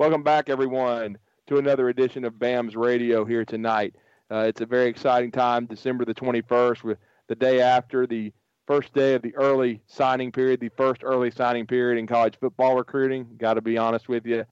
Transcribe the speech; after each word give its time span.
Welcome 0.00 0.22
back, 0.22 0.48
everyone, 0.48 1.18
to 1.46 1.58
another 1.58 1.90
edition 1.90 2.24
of 2.24 2.38
BAMS 2.38 2.74
Radio 2.74 3.22
here 3.26 3.44
tonight. 3.44 3.94
Uh, 4.30 4.46
it's 4.48 4.62
a 4.62 4.66
very 4.66 4.88
exciting 4.88 5.30
time, 5.30 5.66
December 5.66 6.06
the 6.06 6.14
21st, 6.14 6.82
with 6.82 6.96
the 7.28 7.34
day 7.34 7.60
after 7.60 8.06
the 8.06 8.32
first 8.66 8.94
day 8.94 9.12
of 9.12 9.20
the 9.20 9.36
early 9.36 9.82
signing 9.86 10.32
period, 10.32 10.58
the 10.58 10.70
first 10.70 11.02
early 11.04 11.30
signing 11.30 11.66
period 11.66 11.98
in 11.98 12.06
college 12.06 12.34
football 12.40 12.76
recruiting. 12.76 13.28
Got 13.36 13.54
to 13.54 13.60
be 13.60 13.76
honest 13.76 14.08
with 14.08 14.24
you, 14.24 14.46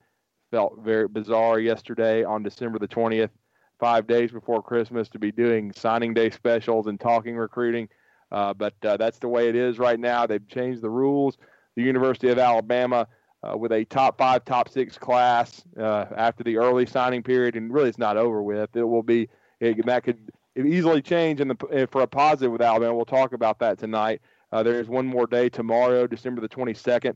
felt 0.51 0.81
very 0.83 1.07
bizarre 1.07 1.57
yesterday 1.57 2.23
on 2.23 2.43
December 2.43 2.77
the 2.77 2.87
20th, 2.87 3.31
five 3.79 4.05
days 4.05 4.31
before 4.31 4.61
Christmas, 4.61 5.09
to 5.09 5.17
be 5.17 5.31
doing 5.31 5.73
signing 5.73 6.13
day 6.13 6.29
specials 6.29 6.85
and 6.85 6.99
talking 6.99 7.35
recruiting. 7.35 7.89
Uh, 8.31 8.53
but 8.53 8.75
uh, 8.83 8.97
that's 8.97 9.17
the 9.17 9.27
way 9.27 9.49
it 9.49 9.55
is 9.55 9.79
right 9.79 9.99
now. 9.99 10.27
They've 10.27 10.47
changed 10.47 10.83
the 10.83 10.91
rules. 10.91 11.39
The 11.75 11.81
University 11.81 12.29
of 12.29 12.37
Alabama 12.37 13.07
uh, 13.43 13.57
with 13.57 13.71
a 13.71 13.85
top 13.85 14.17
five, 14.17 14.43
top 14.45 14.69
six 14.69 14.97
class 14.97 15.63
uh, 15.77 16.05
after 16.15 16.43
the 16.43 16.57
early 16.57 16.85
signing 16.85 17.23
period, 17.23 17.55
and 17.55 17.73
really 17.73 17.89
it's 17.89 17.97
not 17.97 18.17
over 18.17 18.41
with. 18.41 18.75
It 18.75 18.83
will 18.83 19.03
be 19.03 19.29
it, 19.59 19.85
that 19.85 20.03
could 20.03 20.31
easily 20.55 21.01
change 21.01 21.39
in 21.39 21.47
the 21.47 21.87
for 21.91 22.01
a 22.01 22.07
positive 22.07 22.51
with 22.51 22.61
Alabama. 22.61 22.95
We'll 22.95 23.05
talk 23.05 23.33
about 23.33 23.59
that 23.59 23.79
tonight. 23.79 24.21
Uh, 24.51 24.63
there's 24.63 24.87
one 24.87 25.05
more 25.05 25.27
day 25.27 25.49
tomorrow, 25.49 26.07
December 26.07 26.41
the 26.41 26.49
22nd, 26.49 27.15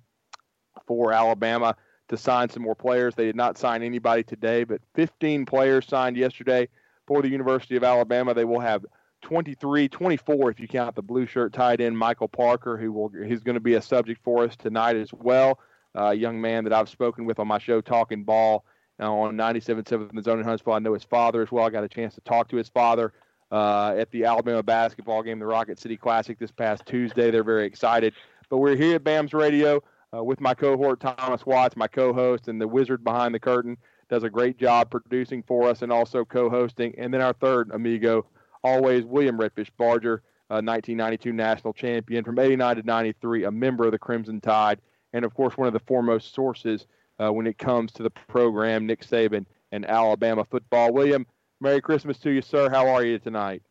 for 0.85 1.11
Alabama 1.11 1.75
to 2.09 2.17
sign 2.17 2.49
some 2.49 2.63
more 2.63 2.75
players. 2.75 3.15
They 3.15 3.25
did 3.25 3.35
not 3.35 3.57
sign 3.57 3.81
anybody 3.81 4.23
today, 4.23 4.63
but 4.63 4.81
15 4.95 5.45
players 5.45 5.87
signed 5.87 6.15
yesterday 6.15 6.69
for 7.07 7.21
the 7.21 7.29
University 7.29 7.75
of 7.75 7.83
Alabama. 7.83 8.33
They 8.33 8.45
will 8.45 8.59
have 8.59 8.85
23, 9.23 9.89
24 9.89 10.51
if 10.51 10.59
you 10.59 10.67
count 10.67 10.95
the 10.95 11.01
blue 11.01 11.25
shirt 11.25 11.53
tight 11.53 11.81
end 11.81 11.97
Michael 11.97 12.27
Parker, 12.27 12.77
who 12.77 12.91
will 12.91 13.09
he's 13.09 13.41
going 13.41 13.55
to 13.55 13.61
be 13.61 13.73
a 13.73 13.81
subject 13.81 14.21
for 14.23 14.43
us 14.43 14.55
tonight 14.55 14.95
as 14.95 15.11
well 15.11 15.59
uh, 15.97 16.11
young 16.11 16.39
man 16.39 16.63
that 16.63 16.73
I've 16.73 16.89
spoken 16.89 17.25
with 17.25 17.39
on 17.39 17.47
my 17.47 17.59
show, 17.59 17.81
Talking 17.81 18.23
Ball, 18.23 18.63
uh, 18.99 19.11
on 19.11 19.35
97.7 19.35 20.13
The 20.13 20.21
Zone 20.21 20.39
in 20.39 20.45
Huntsville. 20.45 20.73
I 20.73 20.79
know 20.79 20.93
his 20.93 21.03
father 21.03 21.41
as 21.41 21.51
well. 21.51 21.65
I 21.65 21.69
got 21.69 21.83
a 21.83 21.89
chance 21.89 22.15
to 22.15 22.21
talk 22.21 22.47
to 22.49 22.57
his 22.57 22.69
father 22.69 23.13
uh, 23.51 23.95
at 23.97 24.11
the 24.11 24.25
Alabama 24.25 24.63
basketball 24.63 25.23
game, 25.23 25.39
the 25.39 25.45
Rocket 25.45 25.79
City 25.79 25.97
Classic, 25.97 26.37
this 26.39 26.51
past 26.51 26.85
Tuesday. 26.85 27.31
They're 27.31 27.43
very 27.43 27.65
excited. 27.65 28.13
But 28.49 28.57
we're 28.57 28.75
here 28.75 28.95
at 28.95 29.03
BAMS 29.03 29.33
Radio 29.33 29.81
uh, 30.15 30.23
with 30.23 30.39
my 30.41 30.53
cohort, 30.53 30.99
Thomas 30.99 31.45
Watts, 31.45 31.75
my 31.75 31.87
co 31.87 32.13
host, 32.13 32.47
and 32.47 32.59
the 32.59 32.67
wizard 32.67 33.03
behind 33.03 33.33
the 33.33 33.39
curtain. 33.39 33.77
Does 34.09 34.23
a 34.23 34.29
great 34.29 34.57
job 34.59 34.91
producing 34.91 35.41
for 35.43 35.67
us 35.67 35.81
and 35.81 35.91
also 35.91 36.23
co 36.25 36.49
hosting. 36.49 36.93
And 36.97 37.13
then 37.13 37.21
our 37.21 37.33
third 37.33 37.71
amigo, 37.71 38.25
always 38.63 39.05
William 39.05 39.37
Redfish 39.37 39.69
Barger. 39.77 40.21
1992 40.49 41.29
uh, 41.29 41.33
national 41.33 41.73
champion 41.73 42.23
from 42.23 42.37
89 42.37 42.75
to 42.75 42.83
93, 42.83 43.45
a 43.45 43.51
member 43.51 43.85
of 43.85 43.91
the 43.91 43.97
Crimson 43.97 44.39
Tide, 44.39 44.79
and 45.13 45.23
of 45.23 45.33
course 45.33 45.57
one 45.57 45.67
of 45.67 45.73
the 45.73 45.79
foremost 45.79 46.33
sources 46.33 46.87
uh, 47.19 47.31
when 47.31 47.47
it 47.47 47.57
comes 47.57 47.91
to 47.93 48.03
the 48.03 48.09
program, 48.09 48.85
Nick 48.85 49.05
Saban 49.05 49.45
and 49.71 49.85
Alabama 49.85 50.43
football. 50.43 50.91
William, 50.91 51.25
Merry 51.61 51.81
Christmas 51.81 52.17
to 52.19 52.31
you, 52.31 52.41
sir. 52.41 52.69
How 52.69 52.89
are 52.89 53.03
you 53.03 53.19
tonight? 53.19 53.63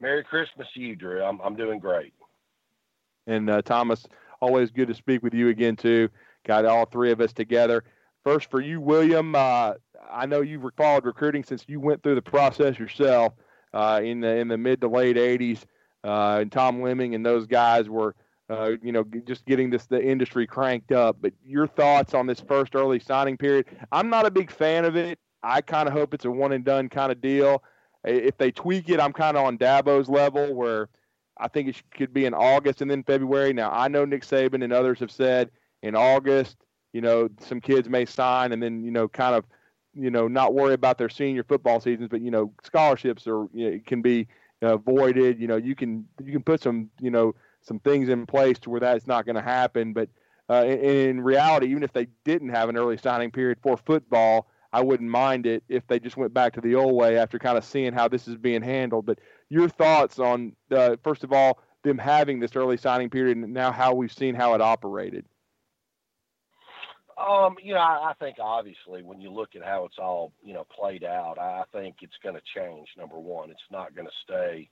Merry 0.00 0.24
Christmas 0.24 0.66
to 0.74 0.80
you, 0.80 0.96
Drew. 0.96 1.22
I'm 1.22 1.40
I'm 1.40 1.56
doing 1.56 1.78
great. 1.78 2.14
And 3.26 3.50
uh, 3.50 3.62
Thomas, 3.62 4.06
always 4.40 4.70
good 4.70 4.88
to 4.88 4.94
speak 4.94 5.22
with 5.22 5.34
you 5.34 5.48
again 5.48 5.76
too. 5.76 6.08
Got 6.46 6.64
all 6.64 6.86
three 6.86 7.12
of 7.12 7.20
us 7.20 7.32
together. 7.32 7.84
First 8.24 8.50
for 8.50 8.60
you, 8.60 8.80
William. 8.80 9.34
Uh, 9.34 9.74
I 10.10 10.26
know 10.26 10.40
you've 10.40 10.64
followed 10.76 11.04
recruiting 11.04 11.44
since 11.44 11.64
you 11.68 11.80
went 11.80 12.02
through 12.02 12.14
the 12.14 12.22
process 12.22 12.78
yourself 12.78 13.34
uh, 13.74 14.00
in 14.02 14.20
the 14.20 14.36
in 14.36 14.48
the 14.48 14.56
mid 14.56 14.80
to 14.80 14.88
late 14.88 15.16
'80s. 15.16 15.64
Uh, 16.02 16.38
and 16.40 16.50
Tom 16.50 16.80
Lemming 16.80 17.14
and 17.14 17.24
those 17.24 17.46
guys 17.46 17.88
were 17.88 18.14
uh, 18.50 18.72
you 18.82 18.90
know, 18.90 19.04
just 19.26 19.46
getting 19.46 19.70
this 19.70 19.86
the 19.86 20.02
industry 20.02 20.46
cranked 20.46 20.90
up. 20.90 21.18
But 21.20 21.32
your 21.46 21.68
thoughts 21.68 22.14
on 22.14 22.26
this 22.26 22.40
first 22.40 22.74
early 22.74 22.98
signing 22.98 23.36
period? 23.36 23.66
I'm 23.92 24.10
not 24.10 24.26
a 24.26 24.30
big 24.30 24.50
fan 24.50 24.84
of 24.84 24.96
it. 24.96 25.18
I 25.42 25.60
kind 25.60 25.88
of 25.88 25.94
hope 25.94 26.12
it's 26.12 26.24
a 26.24 26.30
one 26.30 26.52
and 26.52 26.64
done 26.64 26.88
kind 26.88 27.12
of 27.12 27.20
deal. 27.20 27.62
If 28.04 28.36
they 28.38 28.50
tweak 28.50 28.88
it, 28.88 28.98
I'm 28.98 29.12
kind 29.12 29.36
of 29.36 29.44
on 29.44 29.56
Dabo's 29.56 30.08
level 30.08 30.52
where 30.54 30.88
I 31.38 31.48
think 31.48 31.68
it 31.68 31.82
could 31.94 32.12
be 32.12 32.26
in 32.26 32.34
August 32.34 32.82
and 32.82 32.90
then 32.90 33.04
February. 33.04 33.52
Now 33.52 33.70
I 33.70 33.88
know 33.88 34.04
Nick 34.04 34.24
Saban 34.24 34.64
and 34.64 34.72
others 34.72 34.98
have 34.98 35.12
said 35.12 35.50
in 35.82 35.94
August, 35.94 36.56
you 36.92 37.00
know, 37.00 37.28
some 37.40 37.60
kids 37.60 37.88
may 37.88 38.04
sign 38.04 38.52
and 38.52 38.62
then 38.62 38.82
you 38.82 38.90
know 38.90 39.06
kind 39.06 39.34
of 39.36 39.44
you 39.94 40.10
know 40.10 40.26
not 40.26 40.54
worry 40.54 40.74
about 40.74 40.98
their 40.98 41.08
senior 41.08 41.44
football 41.44 41.80
seasons, 41.80 42.08
but 42.10 42.20
you 42.20 42.32
know 42.32 42.52
scholarships 42.64 43.28
are 43.28 43.46
you 43.54 43.70
know, 43.70 43.80
can 43.86 44.02
be 44.02 44.26
uh, 44.60 44.76
voided. 44.76 45.40
You 45.40 45.46
know 45.46 45.56
you 45.56 45.76
can 45.76 46.04
you 46.22 46.32
can 46.32 46.42
put 46.42 46.62
some 46.62 46.90
you 47.00 47.10
know 47.10 47.34
some 47.62 47.78
things 47.80 48.08
in 48.08 48.26
place 48.26 48.58
to 48.60 48.70
where 48.70 48.80
that's 48.80 49.06
not 49.06 49.26
going 49.26 49.36
to 49.36 49.42
happen. 49.42 49.92
But 49.92 50.08
uh, 50.48 50.64
in, 50.64 50.78
in, 50.78 51.20
reality, 51.20 51.68
even 51.68 51.82
if 51.82 51.92
they 51.92 52.08
didn't 52.24 52.50
have 52.50 52.68
an 52.68 52.76
early 52.76 52.96
signing 52.96 53.30
period 53.30 53.58
for 53.62 53.76
football, 53.76 54.48
I 54.72 54.82
wouldn't 54.82 55.10
mind 55.10 55.46
it 55.46 55.64
if 55.68 55.86
they 55.86 55.98
just 55.98 56.16
went 56.16 56.32
back 56.32 56.54
to 56.54 56.60
the 56.60 56.74
old 56.74 56.94
way 56.94 57.18
after 57.18 57.38
kind 57.38 57.58
of 57.58 57.64
seeing 57.64 57.92
how 57.92 58.08
this 58.08 58.28
is 58.28 58.36
being 58.36 58.62
handled. 58.62 59.06
But 59.06 59.18
your 59.48 59.68
thoughts 59.68 60.18
on, 60.18 60.54
uh, 60.70 60.96
first 61.02 61.24
of 61.24 61.32
all, 61.32 61.60
them 61.82 61.98
having 61.98 62.40
this 62.40 62.56
early 62.56 62.76
signing 62.76 63.10
period 63.10 63.36
and 63.36 63.52
now 63.52 63.72
how 63.72 63.94
we've 63.94 64.12
seen 64.12 64.34
how 64.34 64.54
it 64.54 64.60
operated? 64.60 65.24
Um, 67.16 67.56
you 67.62 67.74
know, 67.74 67.80
I, 67.80 68.10
I, 68.10 68.12
think 68.18 68.36
obviously 68.40 69.02
when 69.02 69.20
you 69.20 69.30
look 69.30 69.54
at 69.54 69.62
how 69.62 69.84
it's 69.84 69.98
all, 69.98 70.32
you 70.42 70.54
know, 70.54 70.64
played 70.64 71.04
out, 71.04 71.38
I 71.38 71.64
think 71.70 71.96
it's 72.00 72.16
going 72.22 72.34
to 72.34 72.40
change. 72.56 72.88
Number 72.96 73.18
one, 73.18 73.50
it's 73.50 73.60
not 73.70 73.94
going 73.94 74.06
to 74.06 74.12
stay 74.24 74.70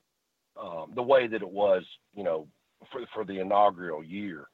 um, 0.58 0.92
the 0.94 1.02
way 1.02 1.26
that 1.26 1.42
it 1.42 1.50
was, 1.50 1.84
you 2.14 2.24
know, 2.24 2.48
for 2.90 3.00
for 3.14 3.24
the 3.24 3.40
inaugural 3.40 4.02
year. 4.02 4.46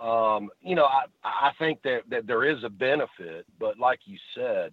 Um, 0.00 0.50
you 0.60 0.74
know, 0.74 0.84
I 0.84 1.04
I 1.24 1.50
think 1.58 1.82
that 1.82 2.00
that 2.10 2.26
there 2.26 2.44
is 2.44 2.62
a 2.64 2.68
benefit, 2.68 3.46
but 3.58 3.78
like 3.78 4.00
you 4.04 4.18
said, 4.34 4.72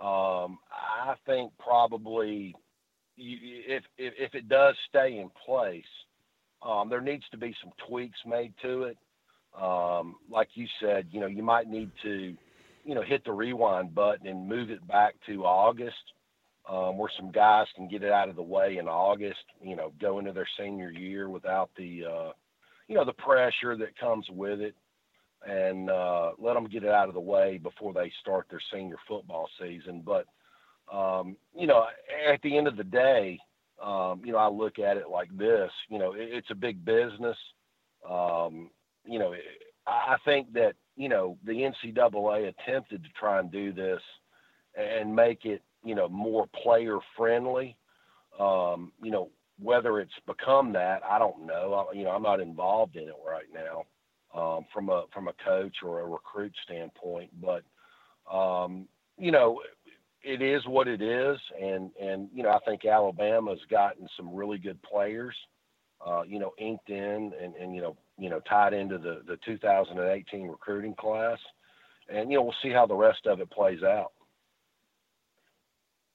um, 0.00 0.58
I 0.70 1.14
think 1.26 1.52
probably 1.58 2.54
you, 3.16 3.38
if, 3.66 3.82
if 3.96 4.14
if 4.18 4.34
it 4.34 4.48
does 4.48 4.74
stay 4.88 5.18
in 5.18 5.30
place, 5.44 5.82
um, 6.62 6.88
there 6.88 7.00
needs 7.00 7.24
to 7.30 7.36
be 7.36 7.54
some 7.62 7.72
tweaks 7.88 8.18
made 8.26 8.52
to 8.62 8.84
it. 8.84 8.98
Um, 9.60 10.16
like 10.30 10.48
you 10.54 10.66
said, 10.80 11.06
you 11.10 11.20
know, 11.20 11.26
you 11.26 11.42
might 11.42 11.68
need 11.68 11.90
to, 12.02 12.36
you 12.84 12.94
know, 12.94 13.02
hit 13.02 13.24
the 13.24 13.32
rewind 13.32 13.94
button 13.94 14.26
and 14.26 14.46
move 14.46 14.70
it 14.70 14.86
back 14.86 15.14
to 15.26 15.44
August 15.44 15.96
um, 16.68 16.98
where 16.98 17.10
some 17.16 17.30
guys 17.30 17.66
can 17.74 17.88
get 17.88 18.02
it 18.02 18.12
out 18.12 18.28
of 18.28 18.36
the 18.36 18.42
way 18.42 18.76
in 18.78 18.88
August, 18.88 19.40
you 19.62 19.74
know, 19.74 19.92
go 20.00 20.18
into 20.18 20.32
their 20.32 20.48
senior 20.58 20.90
year 20.90 21.28
without 21.28 21.70
the, 21.76 22.04
uh, 22.04 22.32
you 22.88 22.94
know, 22.94 23.04
the 23.04 23.12
pressure 23.14 23.76
that 23.76 23.98
comes 23.98 24.26
with 24.30 24.60
it 24.60 24.74
and 25.46 25.88
uh, 25.88 26.32
let 26.38 26.54
them 26.54 26.66
get 26.66 26.84
it 26.84 26.90
out 26.90 27.08
of 27.08 27.14
the 27.14 27.20
way 27.20 27.58
before 27.58 27.94
they 27.94 28.12
start 28.20 28.46
their 28.50 28.60
senior 28.72 28.96
football 29.06 29.48
season. 29.60 30.02
But, 30.04 30.26
um, 30.92 31.36
you 31.54 31.66
know, 31.66 31.86
at 32.30 32.42
the 32.42 32.56
end 32.56 32.68
of 32.68 32.76
the 32.76 32.84
day, 32.84 33.38
um, 33.82 34.20
you 34.24 34.32
know, 34.32 34.38
I 34.38 34.48
look 34.48 34.78
at 34.78 34.96
it 34.96 35.08
like 35.08 35.34
this, 35.36 35.70
you 35.88 35.98
know, 35.98 36.12
it, 36.12 36.28
it's 36.32 36.50
a 36.50 36.56
big 36.56 36.84
business. 36.84 37.36
Um, 38.08 38.70
you 39.06 39.18
know, 39.18 39.34
I 39.86 40.16
think 40.24 40.52
that, 40.52 40.74
you 40.96 41.08
know, 41.08 41.38
the 41.44 41.52
NCAA 41.52 42.48
attempted 42.48 43.04
to 43.04 43.10
try 43.18 43.38
and 43.38 43.50
do 43.50 43.72
this 43.72 44.00
and 44.76 45.14
make 45.14 45.44
it 45.44 45.62
you 45.84 45.94
know, 45.94 46.08
more 46.08 46.46
player 46.62 46.98
friendly. 47.16 47.76
Um, 48.38 48.92
you 49.02 49.10
know, 49.10 49.30
whether 49.60 50.00
it's 50.00 50.12
become 50.26 50.72
that, 50.72 51.02
I 51.08 51.18
don't 51.18 51.46
know. 51.46 51.74
I, 51.90 51.96
you 51.96 52.04
know, 52.04 52.10
I'm 52.10 52.22
not 52.22 52.40
involved 52.40 52.96
in 52.96 53.08
it 53.08 53.16
right 53.26 53.46
now 53.52 53.84
um, 54.34 54.66
from 54.72 54.88
a 54.88 55.04
from 55.12 55.28
a 55.28 55.32
coach 55.44 55.76
or 55.82 56.00
a 56.00 56.06
recruit 56.06 56.52
standpoint, 56.64 57.30
but 57.40 57.62
um, 58.32 58.86
you 59.18 59.32
know, 59.32 59.60
it 60.22 60.42
is 60.42 60.62
what 60.66 60.88
it 60.88 61.00
is, 61.00 61.38
and 61.60 61.90
and 62.00 62.28
you 62.32 62.42
know, 62.42 62.50
I 62.50 62.58
think 62.64 62.84
Alabama's 62.84 63.60
gotten 63.70 64.08
some 64.16 64.34
really 64.34 64.58
good 64.58 64.80
players. 64.82 65.34
Uh, 66.06 66.22
you 66.22 66.38
know, 66.38 66.52
inked 66.58 66.90
in 66.90 67.32
and, 67.42 67.56
and 67.56 67.74
you 67.74 67.82
know, 67.82 67.96
you 68.16 68.30
know, 68.30 68.40
tied 68.48 68.72
into 68.72 68.98
the 68.98 69.22
the 69.26 69.36
2018 69.44 70.46
recruiting 70.46 70.94
class, 70.94 71.38
and 72.08 72.30
you 72.30 72.36
know, 72.36 72.44
we'll 72.44 72.54
see 72.62 72.70
how 72.70 72.86
the 72.86 72.94
rest 72.94 73.26
of 73.26 73.40
it 73.40 73.50
plays 73.50 73.82
out. 73.82 74.12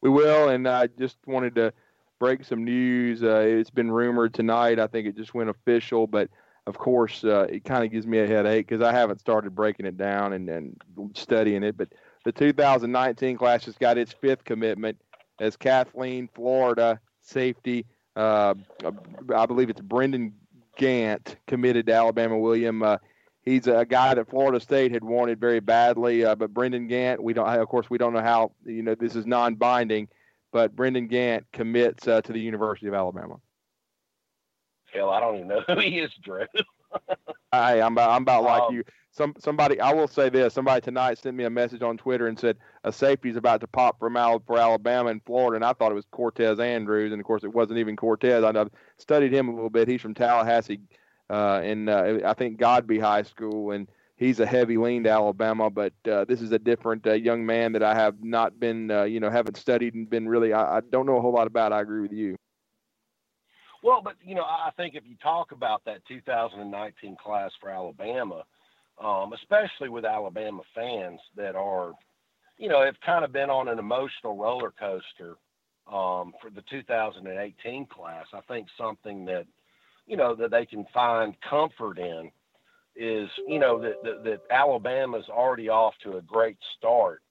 We 0.03 0.09
will, 0.09 0.49
and 0.49 0.67
I 0.67 0.87
just 0.87 1.15
wanted 1.25 1.55
to 1.55 1.71
break 2.19 2.43
some 2.43 2.65
news. 2.65 3.23
Uh, 3.23 3.37
it's 3.39 3.69
been 3.69 3.89
rumored 3.89 4.33
tonight. 4.33 4.77
I 4.77 4.87
think 4.87 5.07
it 5.07 5.15
just 5.15 5.33
went 5.33 5.49
official, 5.49 6.07
but 6.07 6.29
of 6.67 6.77
course, 6.77 7.23
uh, 7.23 7.47
it 7.49 7.63
kind 7.63 7.85
of 7.85 7.91
gives 7.91 8.05
me 8.05 8.19
a 8.19 8.27
headache 8.27 8.67
because 8.67 8.83
I 8.85 8.91
haven't 8.91 9.21
started 9.21 9.55
breaking 9.55 9.85
it 9.85 9.95
down 9.97 10.33
and, 10.33 10.49
and 10.49 10.75
studying 11.13 11.63
it. 11.63 11.77
But 11.77 11.93
the 12.25 12.33
2019 12.33 13.37
class 13.37 13.63
has 13.63 13.77
got 13.77 13.97
its 13.97 14.11
fifth 14.11 14.43
commitment 14.43 14.97
as 15.39 15.55
Kathleen, 15.55 16.27
Florida 16.35 16.99
safety. 17.21 17.85
Uh, 18.17 18.55
I 19.33 19.45
believe 19.45 19.69
it's 19.69 19.79
Brendan 19.79 20.33
Gant 20.75 21.37
committed 21.47 21.85
to 21.85 21.93
Alabama. 21.93 22.37
William, 22.37 22.83
uh, 22.83 22.97
he's 23.43 23.67
a 23.67 23.85
guy 23.85 24.15
that 24.15 24.29
Florida 24.29 24.59
State 24.59 24.91
had 24.91 25.03
wanted 25.03 25.39
very 25.39 25.59
badly. 25.59 26.25
Uh, 26.25 26.35
but 26.35 26.53
Brendan 26.53 26.87
Gant, 26.87 27.21
we 27.21 27.33
don't, 27.33 27.47
of 27.47 27.67
course, 27.67 27.89
we 27.89 27.97
don't 27.97 28.13
know 28.13 28.21
how. 28.21 28.51
You 28.65 28.81
know, 28.81 28.95
this 28.95 29.15
is 29.15 29.25
non-binding, 29.25 30.07
but 30.51 30.75
Brendan 30.75 31.07
Gant 31.07 31.45
commits 31.53 32.07
uh, 32.07 32.21
to 32.21 32.33
the 32.33 32.39
University 32.39 32.87
of 32.87 32.93
Alabama. 32.93 33.35
Hell, 34.93 35.09
I 35.09 35.19
don't 35.19 35.35
even 35.35 35.47
know 35.47 35.61
who 35.67 35.79
he 35.79 35.99
is, 35.99 36.11
Drew. 36.21 36.45
hey, 37.51 37.81
I'm 37.81 37.93
about, 37.93 38.11
I'm 38.11 38.21
about 38.21 38.43
like 38.43 38.61
um, 38.63 38.75
you. 38.75 38.83
some 39.11 39.33
somebody 39.39 39.79
I 39.79 39.91
will 39.93 40.07
say 40.07 40.29
this. 40.29 40.53
Somebody 40.53 40.81
tonight 40.81 41.17
sent 41.17 41.35
me 41.35 41.43
a 41.43 41.49
message 41.49 41.81
on 41.81 41.97
Twitter 41.97 42.27
and 42.27 42.39
said 42.39 42.57
a 42.83 42.91
safety 42.91 43.29
is 43.29 43.35
about 43.35 43.61
to 43.61 43.67
pop 43.67 43.99
from 43.99 44.15
Al, 44.15 44.43
for 44.45 44.59
Alabama 44.59 45.09
and 45.09 45.21
Florida, 45.25 45.55
and 45.55 45.65
I 45.65 45.73
thought 45.73 45.91
it 45.91 45.95
was 45.95 46.05
Cortez 46.11 46.59
Andrews, 46.59 47.11
and 47.11 47.19
of 47.19 47.25
course 47.25 47.43
it 47.43 47.53
wasn't 47.53 47.79
even 47.79 47.95
Cortez. 47.95 48.43
I, 48.43 48.65
studied 48.99 49.33
him 49.33 49.49
a 49.49 49.53
little 49.53 49.71
bit. 49.71 49.87
He's 49.87 50.01
from 50.01 50.13
Tallahassee, 50.13 50.79
uh, 51.29 51.61
and 51.63 51.89
uh, 51.89 52.19
I 52.25 52.33
think 52.33 52.57
Godby 52.57 52.99
High 52.99 53.23
School, 53.23 53.71
and 53.71 53.87
he's 54.15 54.39
a 54.39 54.45
heavy 54.45 54.77
lean 54.77 55.03
to 55.03 55.09
Alabama. 55.09 55.69
But 55.69 55.93
uh, 56.09 56.25
this 56.25 56.41
is 56.41 56.51
a 56.51 56.59
different 56.59 57.05
uh, 57.07 57.13
young 57.13 57.45
man 57.45 57.73
that 57.73 57.83
I 57.83 57.95
have 57.95 58.23
not 58.23 58.59
been, 58.59 58.91
uh, 58.91 59.03
you 59.03 59.19
know, 59.19 59.29
haven't 59.29 59.57
studied 59.57 59.93
and 59.95 60.09
been 60.09 60.27
really. 60.27 60.53
I, 60.53 60.77
I 60.77 60.81
don't 60.81 61.05
know 61.05 61.17
a 61.17 61.21
whole 61.21 61.33
lot 61.33 61.47
about. 61.47 61.73
I 61.73 61.81
agree 61.81 62.01
with 62.01 62.13
you. 62.13 62.35
Well, 63.83 64.01
but 64.01 64.15
you 64.23 64.35
know, 64.35 64.43
I 64.43 64.69
think 64.77 64.95
if 64.95 65.03
you 65.05 65.15
talk 65.21 65.51
about 65.51 65.83
that 65.85 66.05
2019 66.07 67.17
class 67.21 67.51
for 67.59 67.69
Alabama 67.69 68.43
um, 69.01 69.33
especially 69.33 69.89
with 69.89 70.05
Alabama 70.05 70.61
fans 70.75 71.19
that 71.35 71.55
are, 71.55 71.93
you 72.57 72.69
know, 72.69 72.83
have 72.85 72.99
kind 73.05 73.25
of 73.25 73.31
been 73.31 73.49
on 73.49 73.67
an 73.67 73.79
emotional 73.79 74.37
roller 74.37 74.73
coaster 74.79 75.37
um, 75.87 76.33
for 76.41 76.49
the 76.53 76.63
2018 76.69 77.87
class. 77.87 78.25
I 78.33 78.41
think 78.41 78.67
something 78.77 79.25
that, 79.25 79.45
you 80.05 80.17
know, 80.17 80.35
that 80.35 80.51
they 80.51 80.65
can 80.65 80.85
find 80.93 81.35
comfort 81.49 81.97
in 81.97 82.31
is, 82.95 83.29
you 83.47 83.59
know, 83.59 83.81
that, 83.81 83.95
that, 84.03 84.23
that 84.23 84.41
Alabama's 84.51 85.27
already 85.29 85.69
off 85.69 85.93
to 86.03 86.17
a 86.17 86.21
great 86.21 86.57
start 86.77 87.21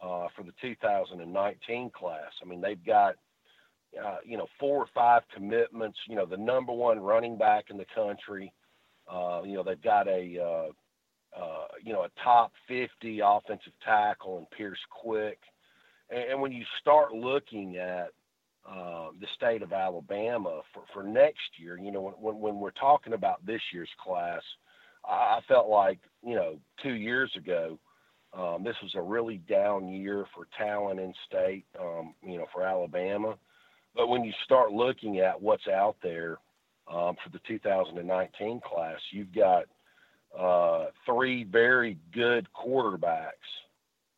uh, 0.00 0.28
for 0.36 0.44
the 0.44 0.52
2019 0.60 1.90
class. 1.90 2.30
I 2.42 2.46
mean, 2.46 2.60
they've 2.60 2.84
got, 2.84 3.16
uh, 4.02 4.18
you 4.24 4.36
know, 4.36 4.46
four 4.60 4.78
or 4.78 4.86
five 4.94 5.22
commitments, 5.34 5.98
you 6.08 6.14
know, 6.14 6.26
the 6.26 6.36
number 6.36 6.72
one 6.72 7.00
running 7.00 7.36
back 7.36 7.64
in 7.70 7.76
the 7.76 7.86
country. 7.94 8.52
Uh, 9.10 9.42
you 9.44 9.54
know, 9.54 9.62
they've 9.62 9.82
got 9.82 10.06
a, 10.06 10.38
uh, 10.38 11.40
uh, 11.40 11.66
you 11.82 11.92
know, 11.92 12.02
a 12.02 12.10
top 12.22 12.52
50 12.68 13.20
offensive 13.24 13.72
tackle 13.84 14.38
and 14.38 14.50
Pierce 14.50 14.78
Quick. 14.90 15.38
And, 16.10 16.32
and 16.32 16.40
when 16.40 16.52
you 16.52 16.64
start 16.80 17.12
looking 17.12 17.76
at 17.76 18.10
uh, 18.68 19.08
the 19.20 19.26
state 19.36 19.62
of 19.62 19.72
Alabama 19.72 20.60
for, 20.74 20.82
for 20.92 21.02
next 21.02 21.58
year, 21.58 21.78
you 21.78 21.90
know, 21.90 22.14
when, 22.20 22.38
when 22.38 22.60
we're 22.60 22.70
talking 22.72 23.14
about 23.14 23.44
this 23.46 23.62
year's 23.72 23.88
class, 24.02 24.42
I 25.04 25.40
felt 25.48 25.68
like, 25.68 25.98
you 26.22 26.34
know, 26.34 26.58
two 26.82 26.94
years 26.94 27.32
ago, 27.36 27.78
um, 28.36 28.62
this 28.62 28.76
was 28.82 28.92
a 28.94 29.00
really 29.00 29.38
down 29.48 29.88
year 29.88 30.26
for 30.34 30.46
talent 30.58 31.00
in 31.00 31.14
state, 31.26 31.64
um, 31.80 32.14
you 32.22 32.36
know, 32.36 32.46
for 32.52 32.62
Alabama. 32.62 33.36
But 33.94 34.08
when 34.08 34.22
you 34.22 34.32
start 34.44 34.70
looking 34.70 35.20
at 35.20 35.40
what's 35.40 35.66
out 35.66 35.96
there 36.02 36.38
um, 36.92 37.16
for 37.24 37.30
the 37.32 37.40
2019 37.48 38.60
class, 38.60 38.98
you've 39.10 39.34
got 39.34 39.64
uh, 40.38 40.90
three 41.06 41.44
very 41.44 41.96
good 42.12 42.46
quarterbacks. 42.54 43.30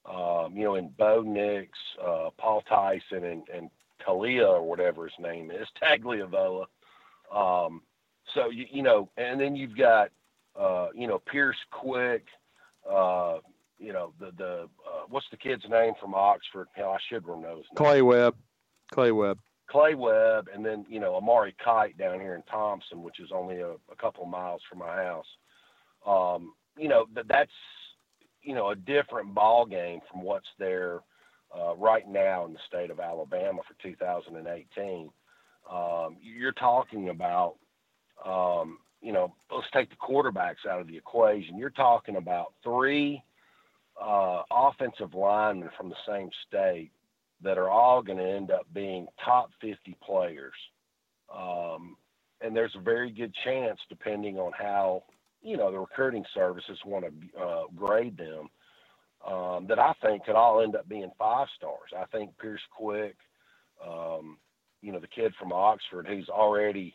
Um, 0.06 0.56
you 0.56 0.64
know, 0.64 0.74
in 0.74 0.88
Bo 0.98 1.22
Nix, 1.22 1.70
uh, 2.04 2.30
Paul 2.36 2.62
Tyson, 2.68 3.24
and, 3.24 3.42
and 3.54 3.70
Talia 4.10 4.46
or 4.46 4.62
whatever 4.68 5.04
his 5.04 5.18
name 5.18 5.50
is, 5.50 5.66
Tagliavola. 5.82 6.66
Um, 7.34 7.82
so 8.34 8.50
you, 8.50 8.66
you 8.70 8.82
know, 8.82 9.08
and 9.16 9.40
then 9.40 9.56
you've 9.56 9.76
got 9.76 10.10
uh, 10.58 10.88
you 10.94 11.06
know 11.06 11.18
Pierce 11.18 11.58
Quick. 11.70 12.26
Uh, 12.88 13.38
you 13.78 13.92
know 13.92 14.12
the 14.18 14.32
the 14.36 14.68
uh, 14.86 15.02
what's 15.08 15.26
the 15.30 15.36
kid's 15.36 15.64
name 15.68 15.94
from 16.00 16.14
Oxford? 16.14 16.68
Hell, 16.74 16.90
I 16.90 16.98
should 17.08 17.26
know 17.26 17.36
his 17.36 17.46
name. 17.46 17.76
Clay 17.76 18.02
Webb. 18.02 18.36
Clay 18.92 19.12
Webb. 19.12 19.38
Clay 19.68 19.94
Webb, 19.94 20.48
and 20.52 20.64
then 20.64 20.84
you 20.88 21.00
know 21.00 21.14
Amari 21.14 21.54
Kight 21.64 21.96
down 21.96 22.20
here 22.20 22.34
in 22.34 22.42
Thompson, 22.42 23.02
which 23.02 23.20
is 23.20 23.30
only 23.32 23.60
a, 23.60 23.70
a 23.70 23.96
couple 23.98 24.26
miles 24.26 24.62
from 24.68 24.80
my 24.80 24.96
house 24.96 25.26
um, 26.06 26.54
you 26.78 26.88
know 26.88 27.06
that 27.14 27.28
that's 27.28 27.52
you 28.42 28.54
know 28.54 28.70
a 28.70 28.76
different 28.76 29.34
ball 29.34 29.66
game 29.66 30.00
from 30.10 30.22
what's 30.22 30.48
there 30.58 31.00
uh, 31.56 31.74
right 31.76 32.08
now 32.08 32.46
in 32.46 32.52
the 32.52 32.58
state 32.66 32.90
of 32.90 33.00
Alabama 33.00 33.60
for 33.66 33.74
2018. 33.82 35.10
Um, 35.70 36.16
you're 36.22 36.52
talking 36.52 37.10
about 37.10 37.56
um, 38.24 38.78
you 39.00 39.12
know 39.12 39.34
let's 39.50 39.68
take 39.72 39.90
the 39.90 39.96
quarterbacks 39.96 40.66
out 40.68 40.80
of 40.80 40.86
the 40.86 40.96
equation. 40.96 41.58
You're 41.58 41.70
talking 41.70 42.16
about 42.16 42.54
three 42.62 43.22
uh, 44.00 44.42
offensive 44.50 45.14
linemen 45.14 45.70
from 45.76 45.90
the 45.90 45.96
same 46.06 46.30
state 46.48 46.90
that 47.42 47.58
are 47.58 47.70
all 47.70 48.02
going 48.02 48.18
to 48.18 48.28
end 48.28 48.50
up 48.50 48.66
being 48.74 49.06
top 49.24 49.50
50 49.60 49.96
players. 50.04 50.54
Um, 51.34 51.96
and 52.40 52.54
there's 52.56 52.74
a 52.76 52.80
very 52.80 53.10
good 53.10 53.32
chance, 53.44 53.78
depending 53.88 54.38
on 54.38 54.52
how 54.58 55.04
you 55.42 55.56
know 55.56 55.70
the 55.70 55.78
recruiting 55.78 56.24
services 56.34 56.78
want 56.84 57.04
to 57.04 57.40
uh, 57.40 57.62
grade 57.74 58.16
them 58.16 58.48
um, 59.26 59.66
that 59.68 59.78
I 59.78 59.92
think 60.02 60.24
could 60.24 60.34
all 60.34 60.62
end 60.62 60.76
up 60.76 60.88
being 60.88 61.10
five 61.18 61.46
stars. 61.56 61.90
I 61.96 62.04
think 62.06 62.36
Pierce 62.38 62.60
Quick, 62.76 63.16
um, 63.86 64.38
you 64.82 64.92
know, 64.92 65.00
the 65.00 65.06
kid 65.06 65.32
from 65.38 65.52
Oxford 65.52 66.06
who's 66.06 66.28
already, 66.28 66.94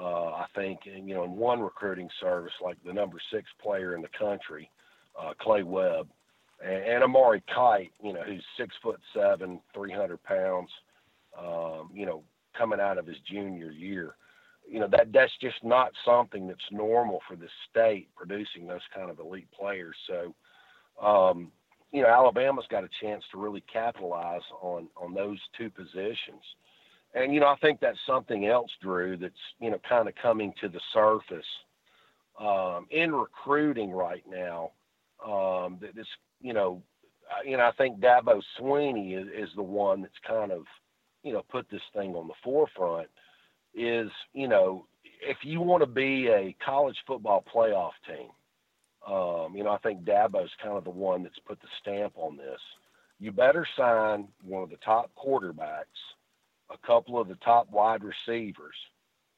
uh, 0.00 0.32
I 0.32 0.46
think, 0.54 0.80
in, 0.86 1.08
you 1.08 1.14
know, 1.14 1.24
in 1.24 1.32
one 1.32 1.60
recruiting 1.60 2.08
service 2.20 2.52
like 2.62 2.76
the 2.84 2.92
number 2.92 3.18
six 3.32 3.44
player 3.62 3.94
in 3.94 4.02
the 4.02 4.08
country, 4.18 4.70
uh, 5.20 5.32
Clay 5.40 5.62
Webb, 5.62 6.08
and, 6.64 6.84
and 6.84 7.04
Amari 7.04 7.42
Kight, 7.52 7.92
you 8.02 8.12
know, 8.12 8.22
who's 8.22 8.44
six 8.56 8.74
foot 8.82 9.00
seven, 9.14 9.60
300 9.74 10.22
pounds, 10.22 10.70
um, 11.38 11.90
you 11.92 12.06
know, 12.06 12.22
coming 12.56 12.80
out 12.80 12.98
of 12.98 13.06
his 13.06 13.16
junior 13.28 13.70
year 13.70 14.14
you 14.66 14.80
know 14.80 14.88
that 14.90 15.12
that's 15.12 15.32
just 15.40 15.62
not 15.62 15.92
something 16.04 16.46
that's 16.46 16.60
normal 16.70 17.20
for 17.28 17.36
the 17.36 17.48
state 17.70 18.08
producing 18.16 18.66
those 18.66 18.80
kind 18.94 19.10
of 19.10 19.18
elite 19.18 19.48
players. 19.52 19.96
So, 20.06 20.34
um, 21.04 21.52
you 21.94 22.02
know, 22.02 22.08
Alabama's 22.08 22.64
got 22.68 22.82
a 22.82 22.88
chance 23.00 23.22
to 23.30 23.38
really 23.38 23.62
capitalize 23.72 24.42
on 24.60 24.88
on 24.96 25.14
those 25.14 25.38
two 25.56 25.70
positions. 25.70 26.42
And 27.14 27.32
you 27.32 27.38
know, 27.38 27.46
I 27.46 27.56
think 27.62 27.78
that's 27.78 27.98
something 28.04 28.48
else, 28.48 28.70
Drew, 28.82 29.16
that's 29.16 29.32
you 29.60 29.70
know 29.70 29.78
kind 29.88 30.08
of 30.08 30.14
coming 30.20 30.52
to 30.60 30.68
the 30.68 30.80
surface 30.92 31.46
um, 32.40 32.86
in 32.90 33.14
recruiting 33.14 33.92
right 33.92 34.24
now. 34.28 34.72
Um, 35.24 35.78
that 35.80 35.94
this, 35.94 36.06
you 36.42 36.52
know, 36.52 36.82
you 37.46 37.56
know, 37.56 37.62
I 37.62 37.72
think 37.78 38.00
Dabo 38.00 38.42
Swinney 38.60 39.16
is, 39.16 39.28
is 39.28 39.54
the 39.54 39.62
one 39.62 40.02
that's 40.02 40.12
kind 40.26 40.50
of, 40.50 40.64
you 41.22 41.32
know, 41.32 41.42
put 41.48 41.70
this 41.70 41.80
thing 41.94 42.14
on 42.14 42.26
the 42.26 42.34
forefront 42.42 43.08
is, 43.72 44.10
you 44.34 44.48
know, 44.48 44.84
if 45.22 45.38
you 45.42 45.60
want 45.60 45.82
to 45.82 45.86
be 45.86 46.26
a 46.28 46.54
college 46.62 46.96
football 47.06 47.42
playoff 47.54 47.92
team, 48.06 48.28
um, 49.06 49.54
you 49.54 49.64
know, 49.64 49.70
I 49.70 49.78
think 49.78 50.04
Dabo's 50.04 50.50
kind 50.62 50.76
of 50.76 50.84
the 50.84 50.90
one 50.90 51.22
that's 51.22 51.38
put 51.46 51.60
the 51.60 51.68
stamp 51.80 52.14
on 52.16 52.36
this. 52.36 52.60
You 53.20 53.32
better 53.32 53.66
sign 53.76 54.28
one 54.42 54.62
of 54.62 54.70
the 54.70 54.76
top 54.84 55.10
quarterbacks, 55.16 55.84
a 56.70 56.86
couple 56.86 57.20
of 57.20 57.28
the 57.28 57.36
top 57.36 57.70
wide 57.70 58.02
receivers, 58.02 58.74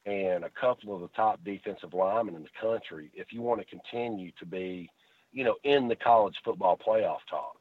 and 0.06 0.44
a 0.44 0.50
couple 0.60 0.94
of 0.94 1.00
the 1.00 1.08
top 1.16 1.42
defensive 1.44 1.94
linemen 1.94 2.36
in 2.36 2.42
the 2.42 2.48
country 2.60 3.10
if 3.14 3.28
you 3.32 3.42
want 3.42 3.60
to 3.60 3.66
continue 3.66 4.30
to 4.38 4.46
be, 4.46 4.88
you 5.32 5.44
know, 5.44 5.56
in 5.64 5.88
the 5.88 5.96
college 5.96 6.36
football 6.44 6.78
playoff 6.78 7.18
talk. 7.28 7.56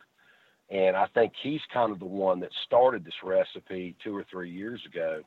And 0.69 0.95
I 0.95 1.07
think 1.13 1.33
he's 1.41 1.61
kind 1.73 1.91
of 1.91 1.99
the 1.99 2.05
one 2.05 2.39
that 2.39 2.51
started 2.65 3.03
this 3.03 3.13
recipe 3.23 3.95
two 4.03 4.15
or 4.15 4.25
three 4.31 4.49
years 4.49 4.81
ago 4.85 5.21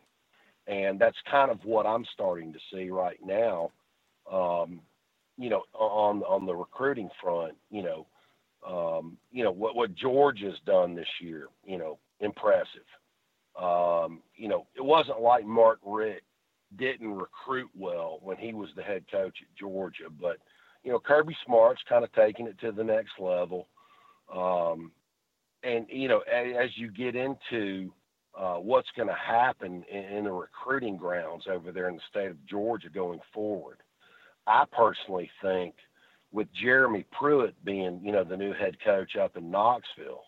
and 0.68 0.98
that's 0.98 1.16
kind 1.30 1.50
of 1.50 1.64
what 1.64 1.86
I'm 1.86 2.04
starting 2.12 2.52
to 2.52 2.58
see 2.72 2.90
right 2.90 3.18
now. 3.24 3.70
Um, 4.30 4.80
you 5.38 5.48
know, 5.48 5.62
on 5.72 6.22
on 6.24 6.44
the 6.44 6.54
recruiting 6.54 7.08
front, 7.22 7.54
you 7.70 7.82
know, 7.82 8.06
um, 8.66 9.16
you 9.30 9.44
know 9.44 9.52
what 9.52 9.76
what 9.76 9.94
George 9.94 10.40
has 10.40 10.58
done 10.66 10.94
this 10.94 11.08
year, 11.20 11.46
you 11.64 11.78
know, 11.78 11.98
impressive. 12.20 12.82
Um, 13.60 14.20
you 14.36 14.48
know, 14.48 14.66
it 14.76 14.84
wasn't 14.84 15.20
like 15.20 15.44
Mark 15.44 15.78
Richt 15.84 16.22
didn't 16.76 17.14
recruit 17.14 17.70
well 17.76 18.18
when 18.22 18.36
he 18.36 18.52
was 18.52 18.68
the 18.76 18.82
head 18.82 19.04
coach 19.10 19.36
at 19.40 19.58
Georgia, 19.58 20.10
but 20.20 20.38
you 20.82 20.92
know, 20.92 20.98
Kirby 20.98 21.36
Smart's 21.46 21.82
kind 21.88 22.04
of 22.04 22.12
taking 22.12 22.46
it 22.46 22.58
to 22.60 22.72
the 22.72 22.84
next 22.84 23.12
level. 23.18 23.68
Um, 24.34 24.92
and 25.62 25.86
you 25.88 26.08
know, 26.08 26.20
as, 26.20 26.46
as 26.64 26.70
you 26.76 26.90
get 26.90 27.16
into 27.16 27.92
uh, 28.38 28.56
what's 28.56 28.88
going 28.96 29.08
to 29.08 29.14
happen 29.14 29.84
in, 29.90 30.04
in, 30.04 30.24
the 30.24 30.30
recruiting 30.30 30.96
grounds 30.96 31.44
over 31.50 31.72
there 31.72 31.88
in 31.88 31.96
the 31.96 32.02
state 32.08 32.30
of 32.30 32.46
Georgia 32.46 32.88
going 32.88 33.20
forward. 33.34 33.78
I 34.48 34.64
personally 34.72 35.30
think 35.42 35.74
with 36.32 36.48
Jeremy 36.52 37.04
Pruitt 37.12 37.54
being, 37.64 38.00
you 38.02 38.12
know, 38.12 38.24
the 38.24 38.36
new 38.36 38.52
head 38.52 38.76
coach 38.84 39.16
up 39.16 39.36
in 39.36 39.50
Knoxville, 39.50 40.24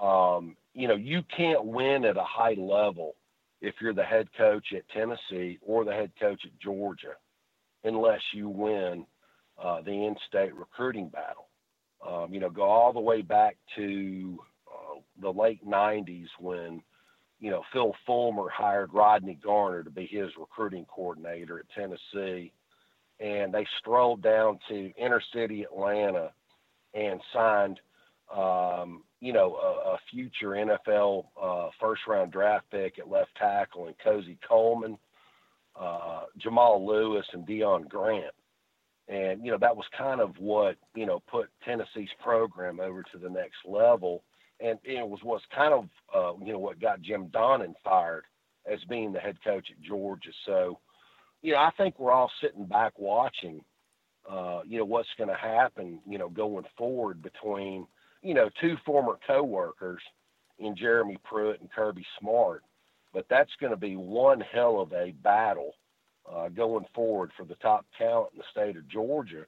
um, 0.00 0.56
you 0.74 0.88
know, 0.88 0.96
you 0.96 1.22
can't 1.34 1.64
win 1.64 2.04
at 2.04 2.16
a 2.16 2.24
high 2.24 2.54
level 2.54 3.14
if 3.60 3.74
you're 3.80 3.94
the 3.94 4.04
head 4.04 4.28
coach 4.36 4.66
at 4.76 4.88
Tennessee 4.90 5.58
or 5.62 5.84
the 5.84 5.92
head 5.92 6.12
coach 6.20 6.42
at 6.44 6.58
Georgia 6.60 7.14
unless 7.84 8.20
you 8.32 8.48
win 8.48 9.06
uh, 9.62 9.80
the 9.82 9.90
in-state 9.90 10.54
recruiting 10.54 11.08
battle. 11.08 11.48
Um, 12.06 12.32
you 12.32 12.38
know, 12.38 12.50
go 12.50 12.62
all 12.62 12.92
the 12.92 13.00
way 13.00 13.22
back 13.22 13.56
to 13.76 14.38
uh, 14.68 15.00
the 15.20 15.32
late 15.32 15.64
90s 15.66 16.28
when– 16.38 16.82
you 17.40 17.50
know, 17.50 17.62
Phil 17.72 17.94
Fulmer 18.06 18.48
hired 18.48 18.92
Rodney 18.92 19.38
Garner 19.42 19.82
to 19.84 19.90
be 19.90 20.06
his 20.06 20.30
recruiting 20.38 20.84
coordinator 20.86 21.58
at 21.58 21.70
Tennessee. 21.70 22.52
And 23.20 23.52
they 23.52 23.66
strolled 23.78 24.22
down 24.22 24.58
to 24.68 24.92
inner 24.96 25.20
city 25.34 25.62
Atlanta 25.64 26.32
and 26.94 27.20
signed, 27.32 27.80
um, 28.34 29.02
you 29.20 29.32
know, 29.32 29.56
a, 29.56 29.90
a 29.94 29.98
future 30.10 30.50
NFL 30.50 31.26
uh, 31.40 31.68
first 31.80 32.02
round 32.06 32.32
draft 32.32 32.66
pick 32.70 32.98
at 32.98 33.10
left 33.10 33.30
tackle 33.36 33.86
and 33.86 33.96
Cosey 34.02 34.38
Coleman, 34.46 34.98
uh, 35.78 36.22
Jamal 36.38 36.86
Lewis, 36.86 37.26
and 37.32 37.46
Deon 37.46 37.88
Grant. 37.88 38.34
And, 39.08 39.44
you 39.44 39.50
know, 39.50 39.58
that 39.58 39.76
was 39.76 39.86
kind 39.96 40.20
of 40.20 40.36
what, 40.38 40.76
you 40.94 41.06
know, 41.06 41.22
put 41.30 41.48
Tennessee's 41.64 42.10
program 42.22 42.78
over 42.78 43.02
to 43.02 43.18
the 43.18 43.30
next 43.30 43.56
level. 43.64 44.22
And 44.60 44.78
it 44.84 45.06
was 45.06 45.20
what's 45.22 45.44
kind 45.54 45.72
of, 45.72 45.88
uh, 46.14 46.44
you 46.44 46.52
know, 46.52 46.58
what 46.58 46.80
got 46.80 47.00
Jim 47.00 47.28
Donnan 47.28 47.74
fired 47.82 48.24
as 48.70 48.78
being 48.88 49.12
the 49.12 49.18
head 49.18 49.38
coach 49.42 49.68
at 49.70 49.80
Georgia. 49.82 50.30
So, 50.44 50.78
you 51.42 51.52
know, 51.52 51.58
I 51.58 51.70
think 51.76 51.98
we're 51.98 52.12
all 52.12 52.30
sitting 52.42 52.66
back 52.66 52.92
watching, 52.98 53.62
uh, 54.28 54.60
you 54.66 54.78
know, 54.78 54.84
what's 54.84 55.08
going 55.16 55.30
to 55.30 55.36
happen, 55.36 56.00
you 56.06 56.18
know, 56.18 56.28
going 56.28 56.64
forward 56.76 57.22
between, 57.22 57.86
you 58.22 58.34
know, 58.34 58.50
two 58.60 58.76
former 58.84 59.18
coworkers 59.26 60.02
in 60.58 60.76
Jeremy 60.76 61.18
Pruitt 61.24 61.60
and 61.60 61.70
Kirby 61.70 62.04
Smart. 62.20 62.62
But 63.12 63.26
that's 63.30 63.50
going 63.60 63.72
to 63.72 63.78
be 63.78 63.96
one 63.96 64.40
hell 64.40 64.80
of 64.80 64.92
a 64.92 65.12
battle 65.22 65.72
uh, 66.30 66.48
going 66.48 66.84
forward 66.94 67.30
for 67.36 67.44
the 67.44 67.54
top 67.56 67.86
talent 67.96 68.30
in 68.32 68.38
the 68.38 68.44
state 68.50 68.76
of 68.76 68.88
Georgia. 68.88 69.46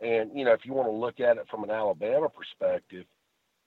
And, 0.00 0.30
you 0.34 0.44
know, 0.44 0.52
if 0.52 0.60
you 0.64 0.72
want 0.72 0.88
to 0.88 0.92
look 0.92 1.20
at 1.20 1.36
it 1.36 1.46
from 1.50 1.64
an 1.64 1.70
Alabama 1.70 2.28
perspective, 2.28 3.04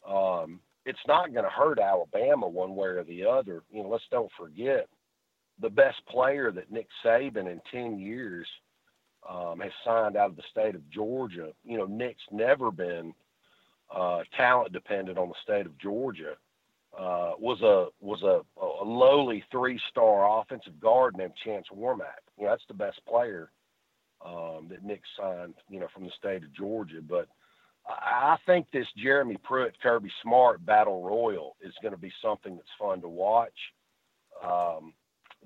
um, 0.08 0.60
it's 0.86 1.00
not 1.08 1.34
going 1.34 1.46
to 1.46 1.51
hurt 1.51 1.80
Alabama 1.80 2.48
one 2.48 2.75
way 2.75 2.88
or 2.88 3.03
the 3.03 3.25
other. 3.25 3.63
You 3.72 3.84
know, 3.84 3.89
let's 3.89 4.03
don't 4.12 4.32
forget 4.38 4.88
the 5.63 5.70
best 5.70 6.05
player 6.08 6.51
that 6.51 6.72
Nick 6.72 6.88
Saban 7.03 7.50
in 7.50 7.62
10 7.72 7.98
years 7.98 8.46
um, 9.27 9.62
has 9.62 9.72
signed 9.86 10.17
out 10.17 10.29
of 10.29 10.36
the 10.36 10.43
state 10.51 10.75
of 10.75 10.88
Georgia. 10.91 11.53
You 11.63 11.77
know, 11.77 11.86
Nick's 11.86 12.22
never 12.32 12.70
been 12.70 13.13
uh, 13.96 14.24
talent 14.36 14.74
dependent 14.74 15.17
on 15.17 15.29
the 15.29 15.36
state 15.41 15.65
of 15.65 15.77
Georgia. 15.79 16.34
Uh, 16.98 17.32
was 17.39 17.60
a 17.62 17.88
was 18.05 18.22
a, 18.22 18.41
a 18.62 18.86
lowly 18.86 19.43
three 19.50 19.79
star 19.89 20.39
offensive 20.39 20.79
guard 20.79 21.17
named 21.17 21.34
Chance 21.43 21.67
Warmack. 21.75 22.22
You 22.38 22.43
know, 22.43 22.51
that's 22.51 22.67
the 22.67 22.75
best 22.75 23.01
player 23.08 23.50
um, 24.24 24.67
that 24.70 24.84
Nick 24.84 25.01
signed. 25.17 25.55
You 25.70 25.79
know, 25.79 25.88
from 25.91 26.03
the 26.03 26.12
state 26.20 26.43
of 26.43 26.53
Georgia. 26.53 27.01
But 27.01 27.29
I 27.88 28.38
think 28.46 28.67
this 28.72 28.86
Jeremy 28.96 29.38
Pruitt 29.43 29.82
Kirby 29.82 30.12
Smart 30.22 30.63
battle 30.65 31.01
royal 31.01 31.55
is 31.63 31.74
going 31.82 31.93
to 31.93 32.00
be 32.00 32.12
something 32.22 32.55
that's 32.55 32.67
fun 32.77 33.01
to 33.01 33.10
watch. 33.10 33.58
Um, 34.43 34.93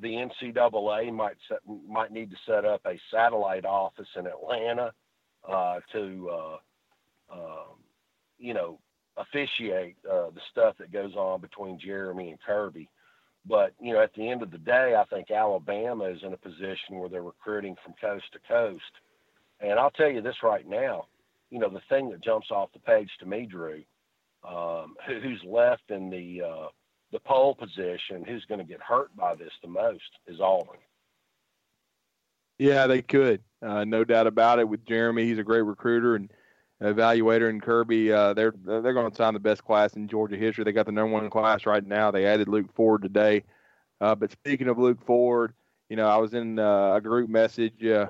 the 0.01 0.09
NCAA 0.09 1.13
might 1.13 1.37
set, 1.47 1.59
might 1.87 2.11
need 2.11 2.29
to 2.31 2.37
set 2.45 2.65
up 2.65 2.81
a 2.85 2.99
satellite 3.11 3.65
office 3.65 4.07
in 4.15 4.27
Atlanta 4.27 4.93
uh, 5.47 5.79
to, 5.91 6.29
uh, 6.31 6.57
um, 7.33 7.77
you 8.37 8.53
know, 8.53 8.79
officiate 9.17 9.95
uh, 10.09 10.29
the 10.29 10.41
stuff 10.51 10.75
that 10.77 10.91
goes 10.91 11.15
on 11.15 11.41
between 11.41 11.79
Jeremy 11.79 12.29
and 12.29 12.39
Kirby. 12.41 12.89
But 13.45 13.73
you 13.79 13.93
know, 13.93 14.01
at 14.01 14.13
the 14.13 14.29
end 14.29 14.43
of 14.43 14.51
the 14.51 14.57
day, 14.57 14.95
I 14.95 15.05
think 15.05 15.31
Alabama 15.31 16.05
is 16.05 16.21
in 16.23 16.33
a 16.33 16.37
position 16.37 16.97
where 16.97 17.09
they're 17.09 17.23
recruiting 17.23 17.75
from 17.83 17.93
coast 17.99 18.25
to 18.33 18.39
coast. 18.47 18.83
And 19.59 19.79
I'll 19.79 19.91
tell 19.91 20.09
you 20.09 20.21
this 20.21 20.43
right 20.43 20.67
now, 20.67 21.05
you 21.49 21.59
know, 21.59 21.69
the 21.69 21.81
thing 21.89 22.09
that 22.09 22.23
jumps 22.23 22.51
off 22.51 22.73
the 22.73 22.79
page 22.79 23.09
to 23.19 23.25
me, 23.25 23.47
Drew, 23.49 23.83
um, 24.47 24.95
who's 25.07 25.41
left 25.45 25.89
in 25.89 26.09
the 26.09 26.41
uh, 26.45 26.67
the 27.11 27.19
pole 27.19 27.55
position, 27.55 28.23
who's 28.25 28.45
going 28.45 28.59
to 28.59 28.65
get 28.65 28.81
hurt 28.81 29.15
by 29.15 29.35
this 29.35 29.51
the 29.61 29.67
most 29.67 30.19
is 30.27 30.39
Auburn. 30.41 30.77
Yeah, 32.59 32.87
they 32.87 33.01
could, 33.01 33.41
uh, 33.61 33.85
no 33.85 34.03
doubt 34.03 34.27
about 34.27 34.59
it. 34.59 34.67
With 34.67 34.85
Jeremy, 34.85 35.25
he's 35.25 35.37
a 35.37 35.43
great 35.43 35.61
recruiter 35.61 36.15
and 36.15 36.31
evaluator, 36.81 37.49
and 37.49 37.61
Kirby, 37.61 38.11
uh, 38.11 38.33
they're 38.33 38.53
they're 38.65 38.93
going 38.93 39.09
to 39.09 39.15
sign 39.15 39.33
the 39.33 39.39
best 39.39 39.63
class 39.63 39.93
in 39.93 40.07
Georgia 40.07 40.37
history. 40.37 40.63
They 40.63 40.71
got 40.71 40.85
the 40.85 40.91
number 40.91 41.13
one 41.13 41.29
class 41.29 41.65
right 41.65 41.85
now. 41.85 42.11
They 42.11 42.25
added 42.25 42.47
Luke 42.47 42.73
Ford 42.75 43.01
today. 43.03 43.43
Uh, 44.01 44.15
but 44.15 44.31
speaking 44.31 44.67
of 44.67 44.77
Luke 44.77 44.99
Ford, 45.05 45.53
you 45.89 45.95
know, 45.95 46.07
I 46.07 46.17
was 46.17 46.33
in 46.33 46.59
uh, 46.59 46.95
a 46.95 47.01
group 47.01 47.29
message 47.29 47.83
uh, 47.85 48.07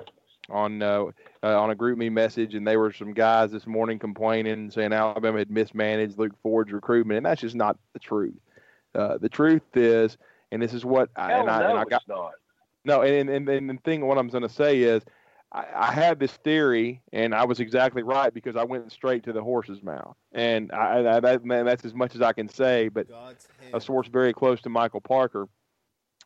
on 0.50 0.82
uh, 0.82 1.04
on 1.42 1.70
a 1.70 1.76
GroupMe 1.76 2.10
message, 2.10 2.54
and 2.54 2.66
there 2.66 2.78
were 2.78 2.92
some 2.92 3.12
guys 3.14 3.50
this 3.50 3.66
morning 3.66 3.98
complaining, 3.98 4.70
saying 4.70 4.92
Alabama 4.92 5.38
had 5.38 5.50
mismanaged 5.50 6.18
Luke 6.18 6.34
Ford's 6.42 6.72
recruitment, 6.72 7.18
and 7.18 7.26
that's 7.26 7.40
just 7.40 7.54
not 7.54 7.78
the 7.92 7.98
truth. 7.98 8.34
Uh, 8.98 9.16
the 9.16 9.28
truth 9.28 9.62
is, 9.74 10.18
and 10.50 10.60
this 10.60 10.74
is 10.74 10.84
what 10.84 11.08
I, 11.14 11.32
and, 11.32 11.48
I, 11.48 11.60
no, 11.60 11.70
and 11.70 11.78
I 11.78 11.84
got 11.84 12.02
not. 12.08 12.32
no, 12.84 13.02
and 13.02 13.30
and 13.30 13.48
and 13.48 13.70
the 13.70 13.78
thing 13.84 14.04
what 14.04 14.18
I'm 14.18 14.28
going 14.28 14.42
to 14.42 14.48
say 14.48 14.80
is, 14.80 15.04
I, 15.52 15.66
I 15.72 15.92
had 15.92 16.18
this 16.18 16.32
theory, 16.32 17.00
and 17.12 17.32
I 17.32 17.44
was 17.44 17.60
exactly 17.60 18.02
right 18.02 18.34
because 18.34 18.56
I 18.56 18.64
went 18.64 18.90
straight 18.90 19.22
to 19.24 19.32
the 19.32 19.42
horse's 19.42 19.82
mouth, 19.84 20.16
and 20.32 20.72
I, 20.72 21.16
I 21.16 21.20
that, 21.20 21.44
man, 21.44 21.64
that's 21.64 21.84
as 21.84 21.94
much 21.94 22.16
as 22.16 22.22
I 22.22 22.32
can 22.32 22.48
say. 22.48 22.88
But 22.88 23.06
a 23.72 23.80
source 23.80 24.08
very 24.08 24.32
close 24.32 24.60
to 24.62 24.68
Michael 24.68 25.00
Parker, 25.00 25.48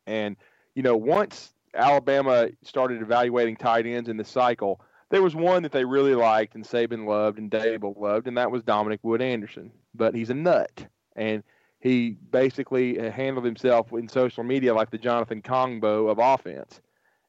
and 0.07 0.35
you 0.73 0.81
know, 0.81 0.97
once 0.97 1.53
Alabama 1.75 2.49
started 2.63 3.03
evaluating 3.03 3.55
tight 3.55 3.85
ends 3.85 4.09
in 4.09 4.17
the 4.17 4.25
cycle, 4.25 4.81
there 5.11 5.21
was 5.21 5.35
one 5.35 5.61
that 5.61 5.71
they 5.71 5.85
really 5.85 6.15
liked 6.15 6.55
and 6.55 6.63
Saban 6.63 7.05
loved 7.05 7.37
and 7.37 7.51
Daboll 7.51 7.95
loved, 7.99 8.27
and 8.27 8.37
that 8.37 8.49
was 8.49 8.63
Dominick 8.63 9.01
Wood-Anderson. 9.03 9.71
But 9.93 10.15
he's 10.15 10.31
a 10.31 10.33
nut, 10.33 10.87
and 11.15 11.43
he 11.83 12.11
basically 12.31 12.97
uh, 12.97 13.11
handled 13.11 13.45
himself 13.45 13.91
in 13.91 14.07
social 14.07 14.41
media 14.41 14.73
like 14.73 14.89
the 14.89 14.97
Jonathan 14.97 15.41
Kongbo 15.41 16.09
of 16.09 16.17
offense. 16.17 16.79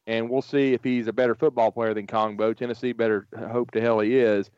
And 0.07 0.31
we'll 0.31 0.43
see 0.43 0.73
if 0.75 0.85
he's 0.85 1.09
a 1.09 1.13
better 1.13 1.35
football 1.35 1.73
player 1.73 1.93
than 1.93 2.07
Kongbo. 2.07 2.57
Tennessee 2.57 2.93
better 2.93 3.27
hope 3.51 3.73
to 3.73 3.81
hell 3.81 3.99
he 3.99 4.17
is. 4.17 4.53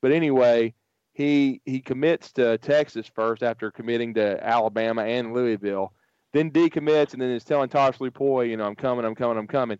But 0.00 0.10
anyway, 0.10 0.72
he 1.12 1.60
he 1.66 1.80
commits 1.80 2.32
to 2.32 2.56
Texas 2.58 3.06
first 3.14 3.42
after 3.42 3.70
committing 3.70 4.14
to 4.14 4.42
Alabama 4.42 5.04
and 5.04 5.34
Louisville. 5.34 5.92
Then 6.32 6.50
decommits 6.50 7.12
and 7.12 7.20
then 7.20 7.28
is 7.28 7.44
telling 7.44 7.68
Tosh 7.68 7.98
Lupoi, 7.98 8.48
you 8.48 8.56
know, 8.56 8.64
I'm 8.64 8.74
coming, 8.74 9.04
I'm 9.04 9.14
coming, 9.14 9.36
I'm 9.36 9.46
coming. 9.46 9.76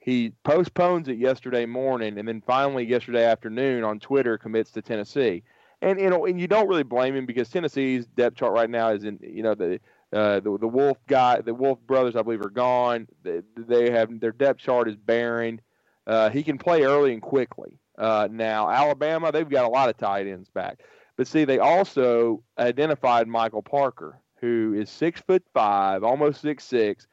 He 0.00 0.34
postpones 0.44 1.08
it 1.08 1.16
yesterday 1.16 1.64
morning 1.64 2.18
and 2.18 2.28
then 2.28 2.42
finally 2.46 2.84
yesterday 2.84 3.24
afternoon 3.24 3.84
on 3.84 4.00
Twitter 4.00 4.36
commits 4.36 4.70
to 4.72 4.82
Tennessee 4.82 5.44
and 5.84 6.00
you 6.00 6.10
know, 6.10 6.24
and 6.24 6.40
you 6.40 6.48
don't 6.48 6.68
really 6.68 6.82
blame 6.82 7.14
him 7.14 7.26
because 7.26 7.48
Tennessee's 7.48 8.06
depth 8.06 8.36
chart 8.36 8.52
right 8.52 8.70
now 8.70 8.90
is 8.90 9.04
in 9.04 9.18
you 9.22 9.42
know 9.42 9.54
the 9.54 9.78
uh, 10.12 10.40
the 10.40 10.56
the 10.58 10.68
Wolf 10.68 10.98
guy, 11.06 11.40
the 11.40 11.54
Wolf 11.54 11.78
brothers, 11.86 12.16
I 12.16 12.22
believe, 12.22 12.40
are 12.40 12.50
gone. 12.50 13.06
They, 13.22 13.42
they 13.56 13.90
have 13.90 14.18
their 14.20 14.32
depth 14.32 14.60
chart 14.60 14.88
is 14.88 14.96
barren. 14.96 15.60
Uh, 16.06 16.30
he 16.30 16.42
can 16.42 16.58
play 16.58 16.82
early 16.82 17.12
and 17.12 17.22
quickly. 17.22 17.78
Uh, 17.96 18.28
now 18.30 18.68
Alabama, 18.68 19.30
they've 19.30 19.48
got 19.48 19.64
a 19.64 19.68
lot 19.68 19.88
of 19.88 19.96
tight 19.96 20.26
ends 20.26 20.48
back, 20.48 20.80
but 21.16 21.26
see, 21.26 21.44
they 21.44 21.58
also 21.58 22.42
identified 22.58 23.28
Michael 23.28 23.62
Parker, 23.62 24.18
who 24.40 24.74
is 24.76 24.90
six 24.90 25.20
foot 25.20 25.44
five, 25.52 26.02
almost 26.02 26.40
six 26.40 26.64
six. 26.64 27.06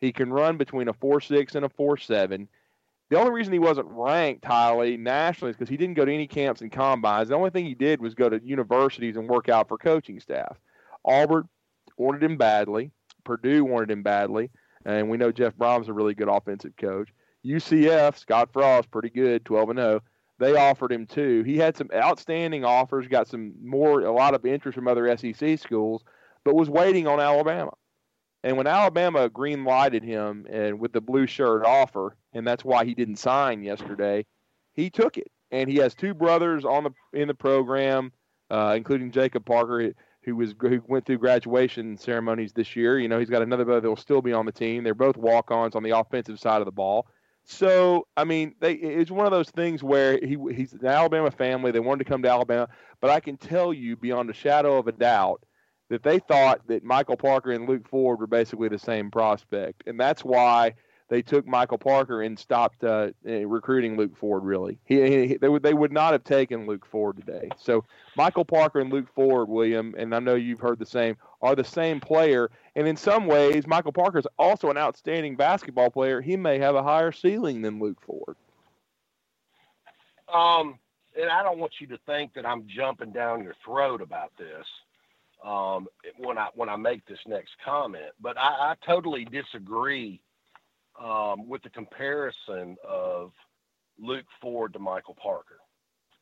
He 0.00 0.12
can 0.12 0.32
run 0.32 0.56
between 0.56 0.88
a 0.88 0.92
four 0.92 1.20
six 1.20 1.54
and 1.54 1.64
a 1.64 1.68
four 1.68 1.96
seven. 1.96 2.48
The 3.12 3.18
only 3.18 3.32
reason 3.32 3.52
he 3.52 3.58
wasn't 3.58 3.88
ranked 3.90 4.42
highly 4.42 4.96
nationally 4.96 5.50
is 5.50 5.56
because 5.58 5.68
he 5.68 5.76
didn't 5.76 5.96
go 5.96 6.06
to 6.06 6.14
any 6.14 6.26
camps 6.26 6.62
and 6.62 6.72
combines. 6.72 7.28
The 7.28 7.34
only 7.34 7.50
thing 7.50 7.66
he 7.66 7.74
did 7.74 8.00
was 8.00 8.14
go 8.14 8.30
to 8.30 8.40
universities 8.42 9.18
and 9.18 9.28
work 9.28 9.50
out 9.50 9.68
for 9.68 9.76
coaching 9.76 10.18
staff. 10.18 10.56
Auburn 11.04 11.46
wanted 11.98 12.22
him 12.22 12.38
badly. 12.38 12.90
Purdue 13.22 13.66
wanted 13.66 13.90
him 13.90 14.02
badly. 14.02 14.48
And 14.86 15.10
we 15.10 15.18
know 15.18 15.30
Jeff 15.30 15.54
Brohm's 15.56 15.88
a 15.88 15.92
really 15.92 16.14
good 16.14 16.30
offensive 16.30 16.74
coach. 16.78 17.10
UCF, 17.44 18.16
Scott 18.16 18.50
Frost, 18.50 18.90
pretty 18.90 19.10
good, 19.10 19.44
12 19.44 19.68
and 19.68 19.78
0. 19.78 20.00
They 20.38 20.56
offered 20.56 20.90
him 20.90 21.04
too. 21.04 21.42
He 21.42 21.58
had 21.58 21.76
some 21.76 21.90
outstanding 21.94 22.64
offers, 22.64 23.08
got 23.08 23.28
some 23.28 23.52
more, 23.62 24.00
a 24.00 24.10
lot 24.10 24.32
of 24.32 24.46
interest 24.46 24.74
from 24.74 24.88
other 24.88 25.14
SEC 25.18 25.58
schools, 25.58 26.02
but 26.44 26.54
was 26.54 26.70
waiting 26.70 27.06
on 27.06 27.20
Alabama. 27.20 27.72
And 28.44 28.56
when 28.56 28.66
Alabama 28.66 29.28
green 29.28 29.64
lighted 29.64 30.02
him 30.02 30.46
and 30.50 30.80
with 30.80 30.92
the 30.92 31.00
blue 31.00 31.26
shirt 31.26 31.64
offer, 31.64 32.16
and 32.32 32.46
that's 32.46 32.64
why 32.64 32.84
he 32.84 32.94
didn't 32.94 33.16
sign 33.16 33.62
yesterday, 33.62 34.26
he 34.74 34.90
took 34.90 35.16
it. 35.16 35.30
And 35.50 35.70
he 35.70 35.76
has 35.76 35.94
two 35.94 36.14
brothers 36.14 36.64
on 36.64 36.84
the 36.84 36.90
in 37.12 37.28
the 37.28 37.34
program, 37.34 38.12
uh, 38.50 38.74
including 38.76 39.10
Jacob 39.10 39.44
Parker, 39.44 39.92
who 40.22 40.34
was 40.34 40.54
who 40.58 40.82
went 40.88 41.04
through 41.04 41.18
graduation 41.18 41.96
ceremonies 41.96 42.52
this 42.52 42.74
year. 42.74 42.98
You 42.98 43.08
know, 43.08 43.18
he's 43.18 43.30
got 43.30 43.42
another 43.42 43.64
brother 43.64 43.82
that 43.82 43.88
will 43.88 43.96
still 43.96 44.22
be 44.22 44.32
on 44.32 44.46
the 44.46 44.52
team. 44.52 44.82
They're 44.82 44.94
both 44.94 45.16
walk-ons 45.16 45.74
on 45.74 45.82
the 45.82 45.90
offensive 45.90 46.40
side 46.40 46.60
of 46.60 46.64
the 46.64 46.72
ball. 46.72 47.06
So, 47.44 48.06
I 48.16 48.24
mean, 48.24 48.54
they, 48.60 48.74
it's 48.74 49.10
one 49.10 49.26
of 49.26 49.32
those 49.32 49.50
things 49.50 49.82
where 49.82 50.18
he 50.18 50.36
he's 50.54 50.72
an 50.72 50.86
Alabama 50.86 51.30
family. 51.30 51.70
They 51.70 51.80
wanted 51.80 52.04
to 52.04 52.10
come 52.10 52.22
to 52.22 52.30
Alabama, 52.30 52.68
but 53.00 53.10
I 53.10 53.20
can 53.20 53.36
tell 53.36 53.72
you 53.72 53.96
beyond 53.96 54.30
a 54.30 54.34
shadow 54.34 54.78
of 54.78 54.88
a 54.88 54.92
doubt 54.92 55.44
that 55.92 56.02
they 56.02 56.18
thought 56.18 56.66
that 56.68 56.82
Michael 56.82 57.18
Parker 57.18 57.52
and 57.52 57.68
Luke 57.68 57.86
Ford 57.86 58.18
were 58.18 58.26
basically 58.26 58.70
the 58.70 58.78
same 58.78 59.10
prospect, 59.10 59.82
and 59.86 60.00
that's 60.00 60.24
why 60.24 60.72
they 61.10 61.20
took 61.20 61.46
Michael 61.46 61.76
Parker 61.76 62.22
and 62.22 62.38
stopped 62.38 62.82
uh, 62.82 63.10
eh, 63.26 63.44
recruiting 63.46 63.98
Luke 63.98 64.16
Ford. 64.16 64.42
Really, 64.42 64.78
he, 64.86 65.26
he, 65.26 65.36
they 65.36 65.50
would 65.50 65.62
they 65.62 65.74
would 65.74 65.92
not 65.92 66.12
have 66.12 66.24
taken 66.24 66.66
Luke 66.66 66.86
Ford 66.86 67.18
today. 67.18 67.50
So 67.58 67.84
Michael 68.16 68.46
Parker 68.46 68.80
and 68.80 68.90
Luke 68.90 69.08
Ford, 69.14 69.50
William, 69.50 69.94
and 69.98 70.14
I 70.14 70.18
know 70.18 70.34
you've 70.34 70.60
heard 70.60 70.78
the 70.78 70.86
same, 70.86 71.18
are 71.42 71.54
the 71.54 71.62
same 71.62 72.00
player. 72.00 72.50
And 72.74 72.88
in 72.88 72.96
some 72.96 73.26
ways, 73.26 73.66
Michael 73.66 73.92
Parker 73.92 74.18
is 74.18 74.26
also 74.38 74.70
an 74.70 74.78
outstanding 74.78 75.36
basketball 75.36 75.90
player. 75.90 76.22
He 76.22 76.38
may 76.38 76.58
have 76.58 76.74
a 76.74 76.82
higher 76.82 77.12
ceiling 77.12 77.60
than 77.60 77.78
Luke 77.78 78.00
Ford. 78.00 78.36
Um, 80.32 80.78
and 81.20 81.28
I 81.28 81.42
don't 81.42 81.58
want 81.58 81.74
you 81.80 81.86
to 81.88 81.98
think 82.06 82.32
that 82.32 82.46
I'm 82.46 82.66
jumping 82.66 83.12
down 83.12 83.42
your 83.44 83.56
throat 83.62 84.00
about 84.00 84.32
this 84.38 84.66
um, 85.44 85.86
when 86.18 86.38
I 86.38 86.48
when 86.54 86.68
I 86.68 86.76
make 86.76 87.04
this 87.06 87.18
next 87.26 87.52
comment, 87.64 88.12
but 88.20 88.38
I, 88.38 88.72
I 88.72 88.74
totally 88.86 89.24
disagree 89.24 90.20
um, 91.00 91.48
with 91.48 91.62
the 91.62 91.70
comparison 91.70 92.76
of 92.86 93.32
Luke 93.98 94.26
Ford 94.40 94.72
to 94.74 94.78
Michael 94.78 95.16
Parker. 95.20 95.58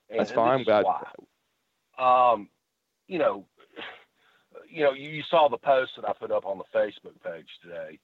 And, 0.09 0.21
That's 0.21 0.33
fine. 0.33 0.65
I'm. 0.69 2.05
Um, 2.05 2.49
you 3.09 3.19
know, 3.19 3.45
you 4.71 4.85
know, 4.85 4.93
you, 4.93 5.11
you 5.11 5.23
saw 5.31 5.49
the 5.49 5.59
post 5.59 5.93
that 5.97 6.09
I 6.09 6.13
put 6.13 6.31
up 6.31 6.47
on 6.47 6.59
the 6.59 6.79
Facebook 6.79 7.21
page 7.25 7.49
today 7.63 7.99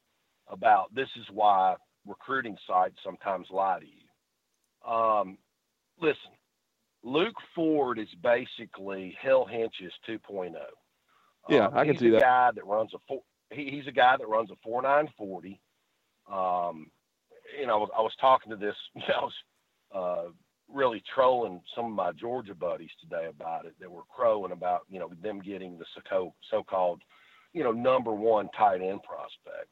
about 0.49 0.95
this 0.95 1.09
is 1.17 1.27
why 1.33 1.77
recruiting 2.07 2.57
sites 2.67 2.97
sometimes 3.03 3.49
lie 3.51 3.81
to 3.81 3.87
you. 3.87 4.93
Um, 4.93 5.39
listen, 6.01 6.33
Luke 7.03 7.37
Ford 7.55 7.99
is 7.99 8.09
basically 8.23 9.17
Hale 9.21 9.47
Hentges 9.51 9.93
2.0. 10.09 10.53
Yeah, 11.49 11.67
um, 11.67 11.77
I 11.77 11.85
can 11.85 11.99
see 11.99 12.11
that. 12.11 12.21
Guy 12.21 12.51
that 12.55 12.67
runs 12.67 12.93
a 12.95 12.99
four, 13.07 13.23
he, 13.51 13.71
he's 13.71 13.87
a 13.87 13.93
guy 13.93 14.17
that 14.17 14.29
runs 14.29 14.51
a 14.51 14.57
four 14.63 14.83
nine 14.83 15.09
forty. 15.17 15.61
Um, 16.31 16.91
you 17.59 17.67
know, 17.67 17.89
I 17.97 18.01
was 18.01 18.13
talking 18.21 18.51
to 18.51 18.57
this. 18.57 18.77
You 18.95 19.03
know, 19.09 19.15
I 19.15 19.25
was 19.25 19.35
uh, 19.95 20.31
really 20.73 21.03
trolling 21.15 21.61
some 21.75 21.87
of 21.87 21.93
my 21.93 22.13
Georgia 22.13 22.55
buddies 22.55 22.91
today 23.01 23.29
about 23.29 23.67
it. 23.67 23.75
That 23.81 23.91
were 23.91 24.03
crowing 24.15 24.53
about 24.53 24.83
you 24.89 24.99
know 24.99 25.11
them 25.23 25.41
getting 25.41 25.79
the 25.79 25.85
so 26.11 26.35
so-called 26.51 27.03
you 27.53 27.63
know 27.65 27.73
number 27.73 28.13
one 28.13 28.49
tight 28.57 28.81
end 28.83 29.01
prospect. 29.03 29.71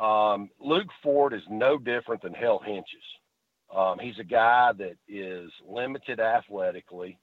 Um, 0.00 0.50
Luke 0.60 0.88
Ford 1.02 1.32
is 1.32 1.42
no 1.48 1.78
different 1.78 2.22
than 2.22 2.34
Hale 2.34 2.60
Hentges. 2.66 3.74
Um, 3.74 3.98
he's 3.98 4.18
a 4.18 4.24
guy 4.24 4.72
that 4.78 4.96
is 5.08 5.50
limited 5.66 6.20
athletically. 6.20 7.18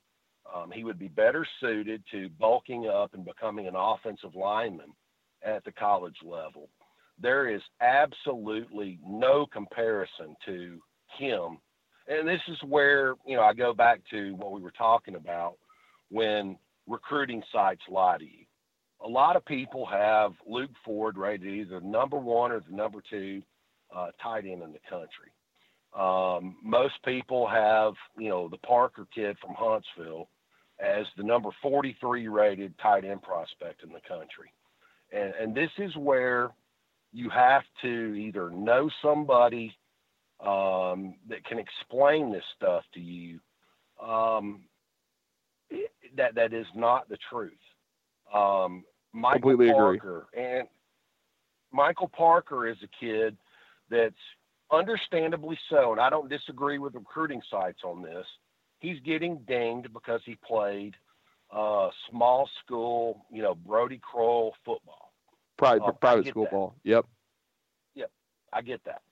Um, 0.54 0.72
he 0.72 0.84
would 0.84 1.00
be 1.00 1.08
better 1.08 1.46
suited 1.60 2.04
to 2.12 2.30
bulking 2.40 2.88
up 2.88 3.14
and 3.14 3.24
becoming 3.24 3.68
an 3.68 3.76
offensive 3.76 4.36
lineman 4.36 4.94
at 5.44 5.64
the 5.64 5.72
college 5.72 6.18
level. 6.24 6.70
There 7.20 7.50
is 7.50 7.62
absolutely 7.82 9.00
no 9.06 9.46
comparison 9.46 10.36
to 10.46 10.80
him. 11.18 11.60
And 12.08 12.28
this 12.28 12.42
is 12.48 12.58
where, 12.68 13.16
you 13.26 13.38
know, 13.38 13.44
I 13.44 13.54
go 13.54 13.74
back 13.74 14.02
to 14.12 14.36
what 14.36 14.52
we 14.52 14.62
were 14.62 14.72
talking 14.72 15.16
about 15.16 15.56
when 16.10 16.58
recruiting 16.88 17.44
sites 17.54 17.82
lie 17.90 18.18
to 18.18 18.26
you. 18.26 18.46
A 19.04 19.08
lot 19.08 19.36
of 19.36 19.46
people 19.46 19.86
have 19.86 20.34
Luke 20.46 20.72
Ford 20.84 21.18
rated 21.18 21.48
either 21.48 21.80
number 21.80 22.18
one 22.18 22.52
or 22.52 22.60
the 22.60 22.76
number 22.76 23.02
two 23.10 23.42
uh, 23.96 24.08
tight 24.22 24.46
end 24.46 24.64
in 24.64 24.74
the 24.74 24.80
country. 24.90 25.32
Um, 25.98 26.56
most 26.64 26.94
people 27.04 27.48
have, 27.48 27.94
you 28.18 28.30
know, 28.30 28.48
the 28.48 28.58
Parker 28.58 29.08
kid 29.14 29.38
from 29.40 29.56
Huntsville 29.58 30.30
as 30.82 31.06
the 31.18 31.24
number 31.24 31.50
43 31.62 32.28
rated 32.28 32.74
tight 32.80 33.06
end 33.06 33.22
prospect 33.22 33.84
in 33.84 33.90
the 33.90 34.02
country. 34.08 34.52
And, 35.12 35.34
and 35.40 35.56
this 35.56 35.70
is 35.78 35.96
where 35.96 36.52
you 37.12 37.30
have 37.30 37.64
to 37.82 37.88
either 37.88 38.50
know 38.50 38.90
somebody 39.02 39.76
um, 40.40 41.16
that 41.30 41.44
can 41.46 41.60
explain 41.60 42.32
this 42.32 42.44
stuff 42.58 42.84
to 42.94 43.00
you 43.00 43.40
um, 44.04 44.62
that 46.18 46.36
that 46.36 46.54
is 46.54 46.66
not 46.76 47.08
the 47.10 47.18
truth. 47.30 47.54
Um, 48.34 48.84
Michael 49.14 49.52
Completely 49.52 49.74
Parker 49.74 50.28
agree. 50.34 50.44
and 50.44 50.68
Michael 51.72 52.10
Parker 52.10 52.68
is 52.68 52.78
a 52.84 52.88
kid 53.04 53.38
that's 53.90 54.16
understandably 54.72 55.58
so, 55.70 55.92
and 55.92 56.02
I 56.02 56.10
don't 56.10 56.30
disagree 56.30 56.80
with 56.80 56.96
recruiting 56.96 57.42
sites 57.52 57.82
on 57.84 58.02
this. 58.02 58.26
He's 58.82 59.00
getting 59.06 59.38
dinged 59.48 59.94
because 59.94 60.22
he 60.26 60.36
played 60.36 60.96
uh, 61.52 61.90
small 62.10 62.50
school, 62.64 63.26
you 63.32 63.44
know, 63.44 63.54
Brodie 63.56 64.02
Croyle 64.02 64.54
football. 64.66 65.14
Private, 65.58 65.84
uh, 65.84 65.92
private 65.92 66.28
school 66.28 66.46
that. 66.46 66.52
ball. 66.52 66.76
Yep. 66.84 67.06
Yep. 67.94 68.12
I 68.52 68.62
get 68.64 68.84
that. 68.86 69.04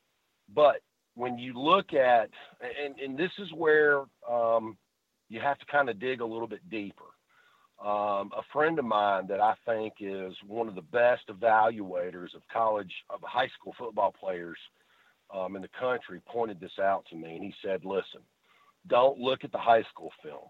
But 0.53 0.81
when 1.13 1.37
you 1.37 1.53
look 1.53 1.93
at, 1.93 2.31
and, 2.83 2.99
and 2.99 3.17
this 3.17 3.31
is 3.37 3.53
where 3.53 4.05
um, 4.27 4.75
you 5.29 5.39
have 5.39 5.59
to 5.59 5.65
kind 5.67 5.87
of 5.89 5.99
dig 5.99 6.21
a 6.21 6.25
little 6.25 6.47
bit 6.47 6.67
deeper. 6.69 7.03
Um, 7.79 8.31
a 8.35 8.41
friend 8.51 8.77
of 8.79 8.85
mine 8.85 9.27
that 9.27 9.39
I 9.39 9.53
think 9.65 9.93
is 9.99 10.33
one 10.45 10.67
of 10.67 10.75
the 10.75 10.81
best 10.81 11.27
evaluators 11.29 12.35
of 12.35 12.41
college, 12.51 12.91
of 13.09 13.19
high 13.21 13.49
school 13.57 13.75
football 13.77 14.13
players 14.19 14.57
um, 15.33 15.55
in 15.55 15.61
the 15.61 15.69
country 15.79 16.21
pointed 16.27 16.59
this 16.59 16.79
out 16.81 17.05
to 17.09 17.15
me, 17.15 17.35
and 17.35 17.43
he 17.43 17.53
said, 17.63 17.85
"Listen, 17.85 18.21
don't 18.89 19.19
look 19.19 19.43
at 19.43 19.51
the 19.51 19.57
high 19.57 19.83
school 19.83 20.11
film. 20.21 20.47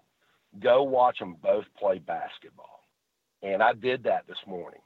Go 0.59 0.83
watch 0.83 1.19
them 1.19 1.35
both 1.35 1.65
play 1.77 1.99
basketball." 1.99 2.83
And 3.41 3.61
I 3.61 3.73
did 3.73 4.03
that 4.03 4.25
this 4.27 4.45
morning. 4.47 4.81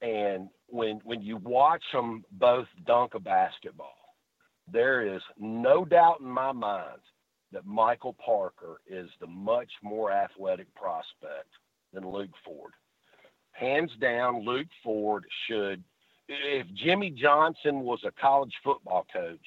And 0.00 0.48
when 0.68 1.00
when 1.04 1.22
you 1.22 1.38
watch 1.38 1.84
them 1.92 2.24
both 2.32 2.68
dunk 2.86 3.14
a 3.14 3.20
basketball, 3.20 3.98
there 4.66 5.02
is 5.02 5.22
no 5.38 5.84
doubt 5.84 6.20
in 6.20 6.28
my 6.28 6.52
mind 6.52 7.00
that 7.50 7.66
Michael 7.66 8.14
Parker 8.14 8.80
is 8.86 9.10
the 9.20 9.26
much 9.26 9.70
more 9.82 10.10
athletic 10.10 10.72
prospect 10.74 11.48
than 11.92 12.08
Luke 12.08 12.30
Ford. 12.44 12.72
Hands 13.52 13.90
down, 14.00 14.44
Luke 14.44 14.68
Ford 14.82 15.24
should 15.46 15.84
if 16.28 16.66
Jimmy 16.74 17.10
Johnson 17.10 17.80
was 17.80 18.00
a 18.04 18.12
college 18.12 18.54
football 18.64 19.06
coach 19.12 19.46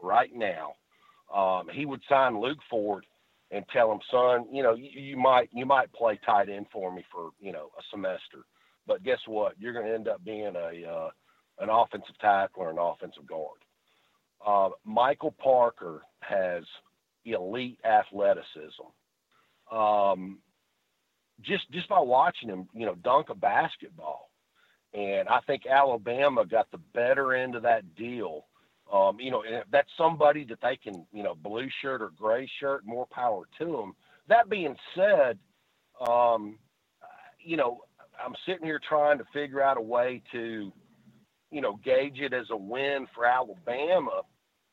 right 0.00 0.34
now, 0.34 0.72
um, 1.32 1.68
he 1.72 1.86
would 1.86 2.00
sign 2.08 2.40
Luke 2.40 2.58
Ford 2.68 3.06
and 3.50 3.64
tell 3.72 3.92
him, 3.92 4.00
son, 4.10 4.46
you 4.52 4.62
know, 4.62 4.74
you, 4.74 4.88
you 5.00 5.16
might 5.16 5.48
you 5.52 5.66
might 5.66 5.92
play 5.92 6.18
tight 6.24 6.48
end 6.48 6.66
for 6.72 6.92
me 6.92 7.04
for 7.12 7.30
you 7.40 7.52
know 7.52 7.70
a 7.78 7.82
semester, 7.90 8.44
but 8.86 9.02
guess 9.04 9.20
what? 9.26 9.54
You're 9.58 9.72
going 9.72 9.86
to 9.86 9.94
end 9.94 10.08
up 10.08 10.24
being 10.24 10.54
a 10.56 10.88
uh, 10.88 11.10
an 11.60 11.68
offensive 11.70 12.18
tackle 12.20 12.62
or 12.62 12.70
an 12.70 12.78
offensive 12.78 13.26
guard. 13.26 13.58
Uh, 14.44 14.70
Michael 14.84 15.34
Parker 15.42 16.02
has 16.20 16.64
elite 17.24 17.78
athleticism. 17.84 18.82
Um, 19.74 20.38
just 21.42 21.70
just 21.72 21.88
by 21.88 22.00
watching 22.00 22.48
him, 22.48 22.68
you 22.74 22.86
know, 22.86 22.94
dunk 22.96 23.28
a 23.30 23.34
basketball, 23.34 24.30
and 24.92 25.28
I 25.28 25.40
think 25.46 25.62
Alabama 25.66 26.44
got 26.44 26.70
the 26.70 26.80
better 26.92 27.34
end 27.34 27.54
of 27.54 27.62
that 27.62 27.94
deal. 27.96 28.46
Um, 28.94 29.18
you 29.18 29.30
know, 29.32 29.42
if 29.44 29.64
that's 29.72 29.90
somebody 29.98 30.44
that 30.44 30.60
they 30.62 30.76
can, 30.76 31.04
you 31.12 31.24
know, 31.24 31.34
blue 31.34 31.68
shirt 31.82 32.00
or 32.00 32.10
gray 32.16 32.48
shirt, 32.60 32.86
more 32.86 33.06
power 33.10 33.44
to 33.58 33.64
them. 33.64 33.94
That 34.28 34.48
being 34.48 34.76
said, 34.94 35.38
um, 36.08 36.58
you 37.42 37.56
know, 37.56 37.80
I'm 38.24 38.34
sitting 38.46 38.64
here 38.64 38.80
trying 38.88 39.18
to 39.18 39.24
figure 39.32 39.60
out 39.60 39.78
a 39.78 39.82
way 39.82 40.22
to, 40.30 40.72
you 41.50 41.60
know, 41.60 41.78
gauge 41.84 42.20
it 42.20 42.32
as 42.32 42.46
a 42.50 42.56
win 42.56 43.08
for 43.14 43.26
Alabama, 43.26 44.22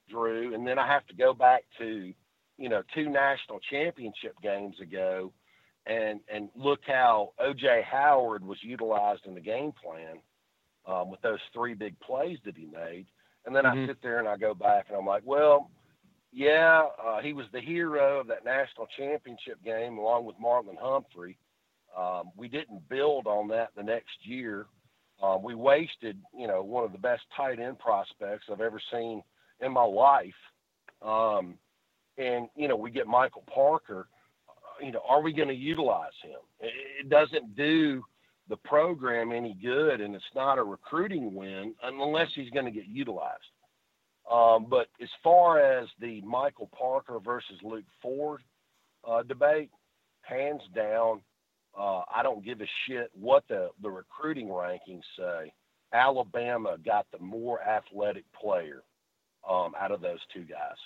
Drew, 0.08 0.54
and 0.54 0.68
then 0.68 0.78
I 0.78 0.88
have 0.88 1.08
to 1.08 1.16
go 1.16 1.34
back 1.34 1.64
to, 1.80 2.14
you 2.58 2.70
know, 2.70 2.84
two 2.94 3.10
national 3.10 3.60
championship 3.72 4.36
games 4.44 4.80
ago 4.80 5.34
and 5.88 6.20
and 6.32 6.50
look 6.56 6.82
how 6.86 7.34
OJ 7.40 7.84
Howard 7.84 8.46
was 8.46 8.60
utilized 8.62 9.26
in 9.26 9.34
the 9.34 9.42
game 9.42 9.72
plan 9.84 10.18
um, 10.86 11.10
with 11.10 11.22
those 11.22 11.40
three 11.54 11.74
big 11.74 12.00
plays 12.00 12.38
that 12.46 12.56
he 12.56 12.66
made. 12.66 13.08
And 13.46 13.56
then 13.56 13.64
mm-hmm. 13.64 13.84
I 13.84 13.88
sit 13.88 14.02
there 14.02 14.20
and 14.20 14.28
I 14.28 14.38
go 14.38 14.54
back 14.54 14.86
and 14.90 14.98
I'm 14.98 15.06
like, 15.06 15.24
well, 15.26 15.70
yeah, 16.32 16.84
uh, 17.04 17.22
he 17.22 17.34
was 17.34 17.46
the 17.52 17.60
hero 17.60 18.20
of 18.20 18.28
that 18.28 18.46
national 18.46 18.88
championship 18.98 19.64
game 19.64 19.98
along 19.98 20.26
with 20.26 20.36
Marlon 20.38 20.78
Humphrey. 20.80 21.38
Um, 21.98 22.32
we 22.38 22.48
didn't 22.48 22.88
build 22.88 23.28
on 23.28 23.48
that 23.50 23.70
the 23.76 23.84
next 23.84 24.16
year. 24.24 24.68
Um, 25.22 25.44
we 25.44 25.56
wasted, 25.56 26.18
you 26.38 26.48
know, 26.48 26.64
one 26.64 26.84
of 26.84 26.94
the 26.94 26.98
best 26.98 27.24
tight 27.36 27.60
end 27.60 27.80
prospects 27.80 28.46
I've 28.52 28.62
ever 28.62 28.82
seen 28.92 29.22
in 29.60 29.72
my 29.72 29.84
life. 29.84 30.34
Um, 31.02 31.56
and 32.18 32.48
you 32.56 32.68
know, 32.68 32.76
we 32.76 32.92
get 32.92 33.08
Michael 33.08 33.44
Parker 33.54 34.08
you 34.82 34.92
know, 34.92 35.02
are 35.08 35.22
we 35.22 35.34
going 35.34 35.48
to 35.48 35.56
utilize 35.56 36.12
him? 36.24 36.40
It 36.60 37.10
doesn't 37.10 37.56
do 37.56 38.04
the 38.52 38.58
program 38.58 39.32
any 39.32 39.56
good, 39.64 40.02
and 40.02 40.14
it's 40.14 40.24
not 40.36 40.60
a 40.60 40.64
recruiting 40.64 41.34
win 41.34 41.74
unless 41.84 42.28
he's 42.36 42.50
going 42.50 42.66
to 42.66 42.72
get 42.72 42.86
utilized. 42.86 43.40
Um, 44.30 44.68
but 44.70 44.88
as 45.02 45.08
far 45.24 45.60
as 45.60 45.88
the 46.02 46.20
Michael 46.22 46.70
Parker 46.78 47.18
versus 47.20 47.56
Luke 47.64 47.86
Ford 48.02 48.42
uh, 49.10 49.24
debate, 49.24 49.70
hands 50.24 50.62
down, 50.76 51.22
uh, 51.80 52.02
I 52.14 52.24
don't 52.24 52.44
give 52.44 52.60
a 52.60 52.68
shit 52.86 53.10
what 53.14 53.46
the, 53.48 53.70
the 53.82 53.90
recruiting 53.90 54.50
rankings 54.50 55.04
say. 55.18 55.54
Alabama 55.94 56.76
got 56.86 57.08
the 57.14 57.20
more 57.20 57.62
athletic 57.62 58.26
player 58.34 58.84
um, 59.50 59.72
out 59.80 59.92
of 59.92 60.02
those 60.02 60.20
two 60.34 60.44
guys. 60.44 60.78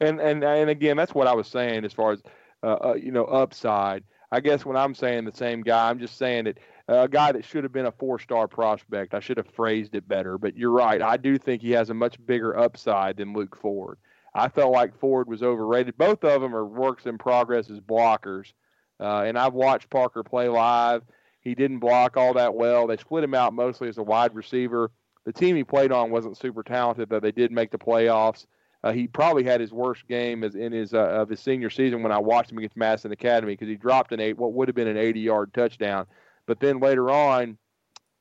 And 0.00 0.20
and 0.20 0.44
and 0.44 0.68
again, 0.68 0.98
that's 0.98 1.14
what 1.14 1.26
I 1.26 1.34
was 1.34 1.48
saying 1.48 1.84
as 1.84 1.92
far 1.94 2.12
as 2.12 2.22
uh, 2.62 2.76
uh, 2.90 2.94
you 2.94 3.10
know, 3.10 3.24
upside. 3.24 4.04
I 4.32 4.40
guess 4.40 4.64
when 4.64 4.76
I'm 4.76 4.94
saying 4.94 5.26
the 5.26 5.32
same 5.32 5.62
guy, 5.62 5.88
I'm 5.88 5.98
just 5.98 6.18
saying 6.18 6.44
that 6.44 6.58
a 6.88 7.08
guy 7.08 7.32
that 7.32 7.44
should 7.44 7.64
have 7.64 7.72
been 7.72 7.86
a 7.86 7.92
four-star 7.92 8.48
prospect. 8.48 9.14
I 9.14 9.20
should 9.20 9.38
have 9.38 9.48
phrased 9.48 9.94
it 9.94 10.06
better, 10.06 10.36
but 10.38 10.56
you're 10.56 10.70
right. 10.70 11.00
I 11.00 11.16
do 11.16 11.38
think 11.38 11.62
he 11.62 11.70
has 11.72 11.90
a 11.90 11.94
much 11.94 12.16
bigger 12.24 12.56
upside 12.58 13.16
than 13.16 13.32
Luke 13.32 13.56
Ford. 13.60 13.98
I 14.34 14.48
felt 14.48 14.72
like 14.72 14.98
Ford 14.98 15.28
was 15.28 15.42
overrated. 15.42 15.96
Both 15.96 16.24
of 16.24 16.42
them 16.42 16.54
are 16.54 16.66
works 16.66 17.06
in 17.06 17.18
progress 17.18 17.70
as 17.70 17.80
blockers. 17.80 18.52
Uh, 19.00 19.22
and 19.22 19.38
I've 19.38 19.54
watched 19.54 19.90
Parker 19.90 20.22
play 20.22 20.48
live. 20.48 21.02
He 21.40 21.54
didn't 21.54 21.78
block 21.78 22.16
all 22.16 22.34
that 22.34 22.54
well. 22.54 22.86
They 22.86 22.96
split 22.96 23.24
him 23.24 23.34
out 23.34 23.52
mostly 23.52 23.88
as 23.88 23.98
a 23.98 24.02
wide 24.02 24.34
receiver. 24.34 24.90
The 25.24 25.32
team 25.32 25.56
he 25.56 25.64
played 25.64 25.92
on 25.92 26.10
wasn't 26.10 26.36
super 26.36 26.62
talented, 26.62 27.08
but 27.08 27.22
they 27.22 27.32
did 27.32 27.52
make 27.52 27.70
the 27.70 27.78
playoffs. 27.78 28.46
Uh, 28.82 28.92
he 28.92 29.06
probably 29.06 29.44
had 29.44 29.60
his 29.60 29.72
worst 29.72 30.06
game 30.08 30.44
as 30.44 30.54
in 30.54 30.70
his 30.72 30.92
uh, 30.92 30.98
of 30.98 31.30
his 31.30 31.40
senior 31.40 31.70
season 31.70 32.02
when 32.02 32.12
I 32.12 32.18
watched 32.18 32.52
him 32.52 32.58
against 32.58 32.76
Madison 32.76 33.12
Academy 33.12 33.54
because 33.54 33.68
he 33.68 33.76
dropped 33.76 34.12
an 34.12 34.20
eight 34.20 34.36
what 34.36 34.52
would 34.52 34.68
have 34.68 34.74
been 34.74 34.88
an 34.88 34.98
80 34.98 35.20
yard 35.20 35.54
touchdown. 35.54 36.06
But 36.46 36.60
then 36.60 36.80
later 36.80 37.10
on, 37.10 37.58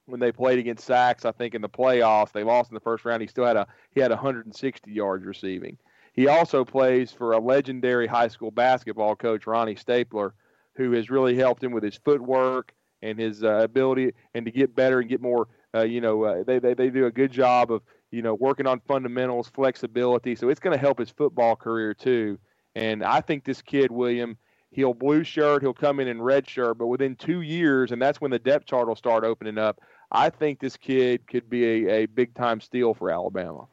when 0.05 0.19
they 0.19 0.31
played 0.31 0.59
against 0.59 0.87
Saks, 0.87 1.25
I 1.25 1.31
think 1.31 1.55
in 1.55 1.61
the 1.61 1.69
playoffs, 1.69 2.31
they 2.31 2.43
lost 2.43 2.71
in 2.71 2.75
the 2.75 2.81
first 2.81 3.05
round. 3.05 3.21
He 3.21 3.27
still 3.27 3.45
had 3.45 3.57
a 3.57 3.67
he 3.91 4.01
had 4.01 4.11
160 4.11 4.91
yards 4.91 5.25
receiving. 5.25 5.77
He 6.13 6.27
also 6.27 6.63
plays 6.63 7.11
for 7.11 7.31
a 7.31 7.39
legendary 7.39 8.07
high 8.07 8.27
school 8.27 8.51
basketball 8.51 9.15
coach, 9.15 9.47
Ronnie 9.47 9.75
Stapler, 9.75 10.35
who 10.75 10.91
has 10.91 11.09
really 11.09 11.35
helped 11.35 11.63
him 11.63 11.71
with 11.71 11.83
his 11.83 11.97
footwork 11.97 12.73
and 13.01 13.19
his 13.19 13.43
uh, 13.43 13.59
ability 13.63 14.13
and 14.33 14.45
to 14.45 14.51
get 14.51 14.75
better 14.75 14.99
and 14.99 15.09
get 15.09 15.21
more. 15.21 15.47
Uh, 15.75 15.81
you 15.81 16.01
know, 16.01 16.23
uh, 16.23 16.43
they, 16.43 16.59
they 16.59 16.73
they 16.73 16.89
do 16.89 17.07
a 17.07 17.11
good 17.11 17.31
job 17.31 17.71
of 17.71 17.81
you 18.11 18.21
know 18.21 18.35
working 18.35 18.67
on 18.67 18.79
fundamentals, 18.87 19.49
flexibility. 19.49 20.35
So 20.35 20.49
it's 20.49 20.59
going 20.59 20.75
to 20.75 20.81
help 20.81 20.99
his 20.99 21.09
football 21.09 21.55
career 21.55 21.93
too. 21.93 22.37
And 22.75 23.03
I 23.03 23.21
think 23.21 23.43
this 23.43 23.61
kid 23.61 23.91
William, 23.91 24.37
he'll 24.73 24.93
blue 24.93 25.23
shirt, 25.23 25.61
he'll 25.61 25.73
come 25.73 25.99
in 25.99 26.07
in 26.07 26.21
red 26.21 26.49
shirt, 26.49 26.77
but 26.77 26.87
within 26.87 27.15
two 27.15 27.41
years, 27.41 27.91
and 27.91 28.01
that's 28.01 28.19
when 28.19 28.31
the 28.31 28.39
depth 28.39 28.65
chart 28.65 28.87
will 28.87 28.95
start 28.95 29.23
opening 29.23 29.57
up. 29.57 29.81
I 30.11 30.29
think 30.29 30.59
this 30.59 30.77
kid 30.77 31.25
could 31.27 31.49
be 31.49 31.65
a, 31.65 32.03
a 32.03 32.05
big 32.05 32.33
time 32.35 32.61
steal 32.61 32.93
for 32.93 33.09
Alabama 33.09 33.67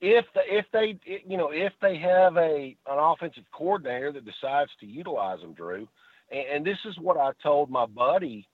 if 0.00 0.26
the, 0.34 0.40
if 0.46 0.66
they 0.72 0.98
you 1.26 1.36
know 1.36 1.50
if 1.50 1.72
they 1.80 1.96
have 1.98 2.36
a 2.36 2.76
an 2.86 2.98
offensive 2.98 3.44
coordinator 3.52 4.12
that 4.12 4.24
decides 4.24 4.70
to 4.80 4.86
utilize 4.86 5.40
him, 5.40 5.54
Drew, 5.54 5.88
and, 6.30 6.46
and 6.52 6.64
this 6.64 6.78
is 6.84 6.98
what 6.98 7.16
I 7.16 7.32
told 7.42 7.70
my 7.70 7.86
buddy, 7.86 8.46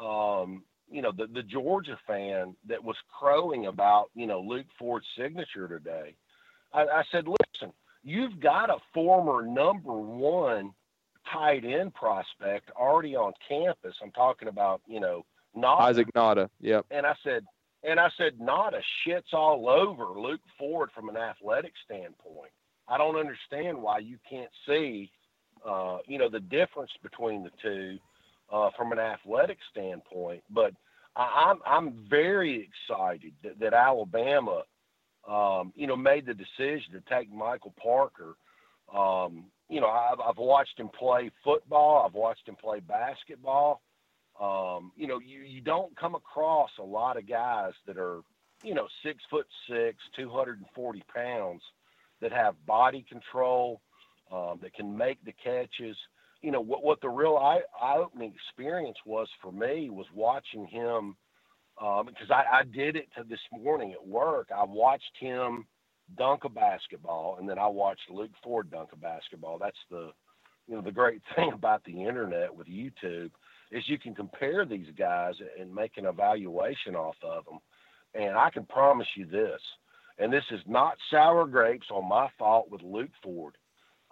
um, 0.00 0.64
you 0.90 1.02
know, 1.02 1.12
the 1.12 1.26
the 1.26 1.42
Georgia 1.42 1.98
fan 2.06 2.56
that 2.66 2.82
was 2.82 2.96
crowing 3.16 3.66
about 3.66 4.10
you 4.14 4.26
know 4.26 4.40
Luke 4.40 4.66
Ford's 4.78 5.06
signature 5.16 5.68
today. 5.68 6.14
I, 6.72 6.82
I 6.82 7.04
said, 7.10 7.26
listen, 7.28 7.72
you've 8.02 8.40
got 8.40 8.70
a 8.70 8.78
former 8.94 9.46
number 9.46 9.92
one 9.92 10.72
tight 11.32 11.64
end 11.64 11.94
prospect 11.94 12.70
already 12.78 13.14
on 13.16 13.32
campus. 13.48 13.94
I'm 14.02 14.12
talking 14.12 14.48
about 14.48 14.80
you 14.86 15.00
know 15.00 15.24
Nauta. 15.56 15.80
Isaac 15.80 16.08
Nauta. 16.14 16.48
Yep. 16.60 16.86
And 16.90 17.06
I 17.06 17.14
said, 17.24 17.44
and 17.82 18.00
I 18.00 18.08
said, 18.16 18.38
Nauta 18.40 18.80
shit's 19.04 19.32
all 19.32 19.68
over 19.68 20.18
Luke 20.18 20.40
Ford 20.58 20.90
from 20.94 21.08
an 21.08 21.16
athletic 21.16 21.72
standpoint. 21.84 22.50
I 22.88 22.98
don't 22.98 23.16
understand 23.16 23.80
why 23.80 23.98
you 23.98 24.18
can't 24.28 24.50
see, 24.66 25.10
uh, 25.66 25.98
you 26.06 26.18
know, 26.18 26.28
the 26.28 26.40
difference 26.40 26.90
between 27.02 27.44
the 27.44 27.50
two 27.62 27.98
uh, 28.50 28.70
from 28.76 28.92
an 28.92 28.98
athletic 28.98 29.58
standpoint. 29.70 30.42
But 30.50 30.72
I, 31.16 31.50
I'm 31.50 31.58
I'm 31.66 32.06
very 32.08 32.68
excited 32.68 33.32
that, 33.42 33.58
that 33.60 33.74
Alabama, 33.74 34.62
um, 35.28 35.72
you 35.76 35.86
know, 35.86 35.96
made 35.96 36.26
the 36.26 36.34
decision 36.34 36.92
to 36.92 37.02
take 37.08 37.32
Michael 37.32 37.74
Parker. 37.82 38.36
Um, 38.94 39.44
you 39.68 39.80
know, 39.80 39.88
I've, 39.88 40.18
I've 40.20 40.38
watched 40.38 40.78
him 40.78 40.88
play 40.88 41.30
football. 41.44 42.04
I've 42.06 42.14
watched 42.14 42.48
him 42.48 42.56
play 42.56 42.80
basketball. 42.80 43.82
Um, 44.40 44.92
you 44.96 45.06
know, 45.06 45.18
you, 45.18 45.40
you 45.40 45.60
don't 45.60 45.94
come 45.96 46.14
across 46.14 46.70
a 46.78 46.84
lot 46.84 47.18
of 47.18 47.28
guys 47.28 47.72
that 47.86 47.98
are, 47.98 48.20
you 48.62 48.74
know, 48.74 48.86
six 49.04 49.22
foot 49.30 49.46
six, 49.68 49.98
240 50.16 51.02
pounds 51.14 51.62
that 52.20 52.32
have 52.32 52.54
body 52.66 53.04
control, 53.08 53.80
um, 54.32 54.58
that 54.62 54.74
can 54.74 54.96
make 54.96 55.22
the 55.24 55.32
catches. 55.32 55.96
You 56.40 56.52
know, 56.52 56.60
what, 56.60 56.84
what 56.84 57.00
the 57.00 57.08
real 57.08 57.36
eye, 57.36 57.60
opening 57.96 58.32
experience 58.32 58.96
was 59.04 59.28
for 59.42 59.52
me 59.52 59.90
was 59.90 60.06
watching 60.14 60.66
him 60.66 61.16
um, 61.80 62.06
because 62.06 62.30
I, 62.30 62.60
I 62.60 62.62
did 62.64 62.96
it 62.96 63.08
to 63.16 63.24
this 63.24 63.40
morning 63.52 63.92
at 63.92 64.06
work. 64.06 64.48
I 64.54 64.64
watched 64.64 65.16
him 65.18 65.66
dunk 66.16 66.44
a 66.44 66.48
basketball 66.48 67.36
and 67.38 67.48
then 67.48 67.58
I 67.58 67.66
watched 67.66 68.10
Luke 68.10 68.30
Ford 68.42 68.70
dunk 68.70 68.90
a 68.92 68.96
basketball. 68.96 69.58
That's 69.58 69.78
the, 69.90 70.10
you 70.66 70.74
know, 70.74 70.82
the 70.82 70.92
great 70.92 71.20
thing 71.36 71.52
about 71.52 71.84
the 71.84 72.04
internet 72.04 72.54
with 72.54 72.66
YouTube 72.66 73.30
is 73.70 73.84
you 73.86 73.98
can 73.98 74.14
compare 74.14 74.64
these 74.64 74.88
guys 74.98 75.34
and 75.60 75.74
make 75.74 75.96
an 75.96 76.06
evaluation 76.06 76.96
off 76.96 77.16
of 77.22 77.44
them. 77.44 77.58
And 78.14 78.36
I 78.36 78.50
can 78.50 78.64
promise 78.64 79.06
you 79.16 79.26
this, 79.26 79.60
and 80.18 80.32
this 80.32 80.44
is 80.50 80.60
not 80.66 80.96
sour 81.10 81.46
grapes 81.46 81.86
on 81.90 82.08
my 82.08 82.28
fault 82.38 82.70
with 82.70 82.82
Luke 82.82 83.10
Ford. 83.22 83.56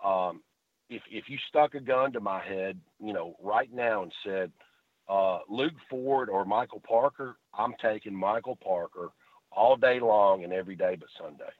Um, 0.04 0.42
if 0.90 1.02
if 1.10 1.24
you 1.28 1.38
stuck 1.48 1.74
a 1.74 1.80
gun 1.80 2.12
to 2.12 2.20
my 2.20 2.44
head, 2.44 2.78
you 3.02 3.14
know, 3.14 3.34
right 3.42 3.72
now 3.72 4.02
and 4.02 4.12
said 4.24 4.52
uh, 5.08 5.38
Luke 5.48 5.74
Ford 5.88 6.28
or 6.28 6.44
Michael 6.44 6.82
Parker, 6.86 7.36
I'm 7.56 7.74
taking 7.80 8.14
Michael 8.14 8.56
Parker 8.56 9.10
all 9.50 9.76
day 9.76 10.00
long 10.00 10.44
and 10.44 10.52
every 10.52 10.76
day 10.76 10.96
but 10.98 11.08
Sunday. 11.18 11.50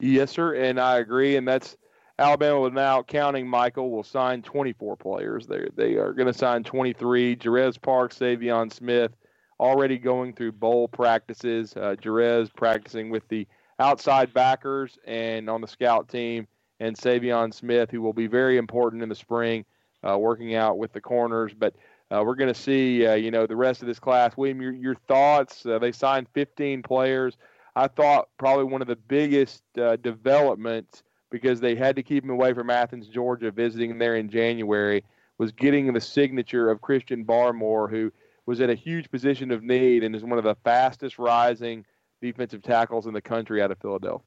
Yes, 0.00 0.32
sir, 0.32 0.54
and 0.54 0.80
I 0.80 0.98
agree, 0.98 1.36
and 1.36 1.46
that's 1.46 1.76
Alabama 2.18 2.70
now, 2.70 3.02
counting 3.02 3.48
Michael, 3.48 3.90
will 3.90 4.02
sign 4.02 4.42
24 4.42 4.96
players. 4.96 5.46
They 5.46 5.68
they 5.74 5.94
are 5.94 6.12
going 6.12 6.26
to 6.26 6.34
sign 6.34 6.62
23. 6.62 7.36
Jarez 7.36 7.80
Park, 7.80 8.12
Savion 8.12 8.72
Smith, 8.72 9.12
already 9.58 9.98
going 9.98 10.34
through 10.34 10.52
bowl 10.52 10.88
practices. 10.88 11.74
Uh, 11.76 11.96
Jarez 12.00 12.52
practicing 12.54 13.10
with 13.10 13.26
the 13.28 13.46
outside 13.78 14.34
backers 14.34 14.98
and 15.06 15.48
on 15.48 15.60
the 15.60 15.66
scout 15.66 16.08
team, 16.08 16.46
and 16.80 16.96
Savion 16.96 17.52
Smith, 17.52 17.90
who 17.90 18.02
will 18.02 18.12
be 18.12 18.26
very 18.26 18.56
important 18.56 19.02
in 19.02 19.08
the 19.08 19.14
spring, 19.14 19.64
uh, 20.08 20.18
working 20.18 20.54
out 20.54 20.78
with 20.78 20.92
the 20.92 21.00
corners. 21.00 21.52
But 21.58 21.74
uh, 22.12 22.22
we're 22.22 22.34
going 22.34 22.52
to 22.52 22.60
see, 22.60 23.06
uh, 23.06 23.14
you 23.14 23.30
know, 23.30 23.46
the 23.46 23.56
rest 23.56 23.80
of 23.80 23.88
this 23.88 23.98
class. 23.98 24.36
William, 24.36 24.60
your, 24.60 24.72
your 24.72 24.94
thoughts? 25.08 25.64
Uh, 25.64 25.78
they 25.78 25.92
signed 25.92 26.26
15 26.34 26.82
players. 26.82 27.36
I 27.74 27.88
thought 27.88 28.28
probably 28.38 28.64
one 28.64 28.82
of 28.82 28.88
the 28.88 28.96
biggest 28.96 29.62
uh, 29.78 29.96
developments 29.96 31.02
because 31.30 31.60
they 31.60 31.74
had 31.74 31.96
to 31.96 32.02
keep 32.02 32.24
him 32.24 32.30
away 32.30 32.52
from 32.52 32.68
Athens, 32.68 33.08
Georgia, 33.08 33.50
visiting 33.50 33.96
there 33.98 34.16
in 34.16 34.28
January, 34.28 35.02
was 35.38 35.52
getting 35.52 35.90
the 35.90 36.00
signature 36.00 36.70
of 36.70 36.82
Christian 36.82 37.24
Barmore, 37.24 37.88
who 37.88 38.12
was 38.44 38.60
at 38.60 38.68
a 38.68 38.74
huge 38.74 39.10
position 39.10 39.50
of 39.50 39.62
need 39.62 40.04
and 40.04 40.14
is 40.14 40.22
one 40.22 40.36
of 40.36 40.44
the 40.44 40.56
fastest 40.64 41.18
rising 41.18 41.86
defensive 42.20 42.62
tackles 42.62 43.06
in 43.06 43.14
the 43.14 43.22
country 43.22 43.62
out 43.62 43.70
of 43.70 43.78
Philadelphia. 43.78 44.26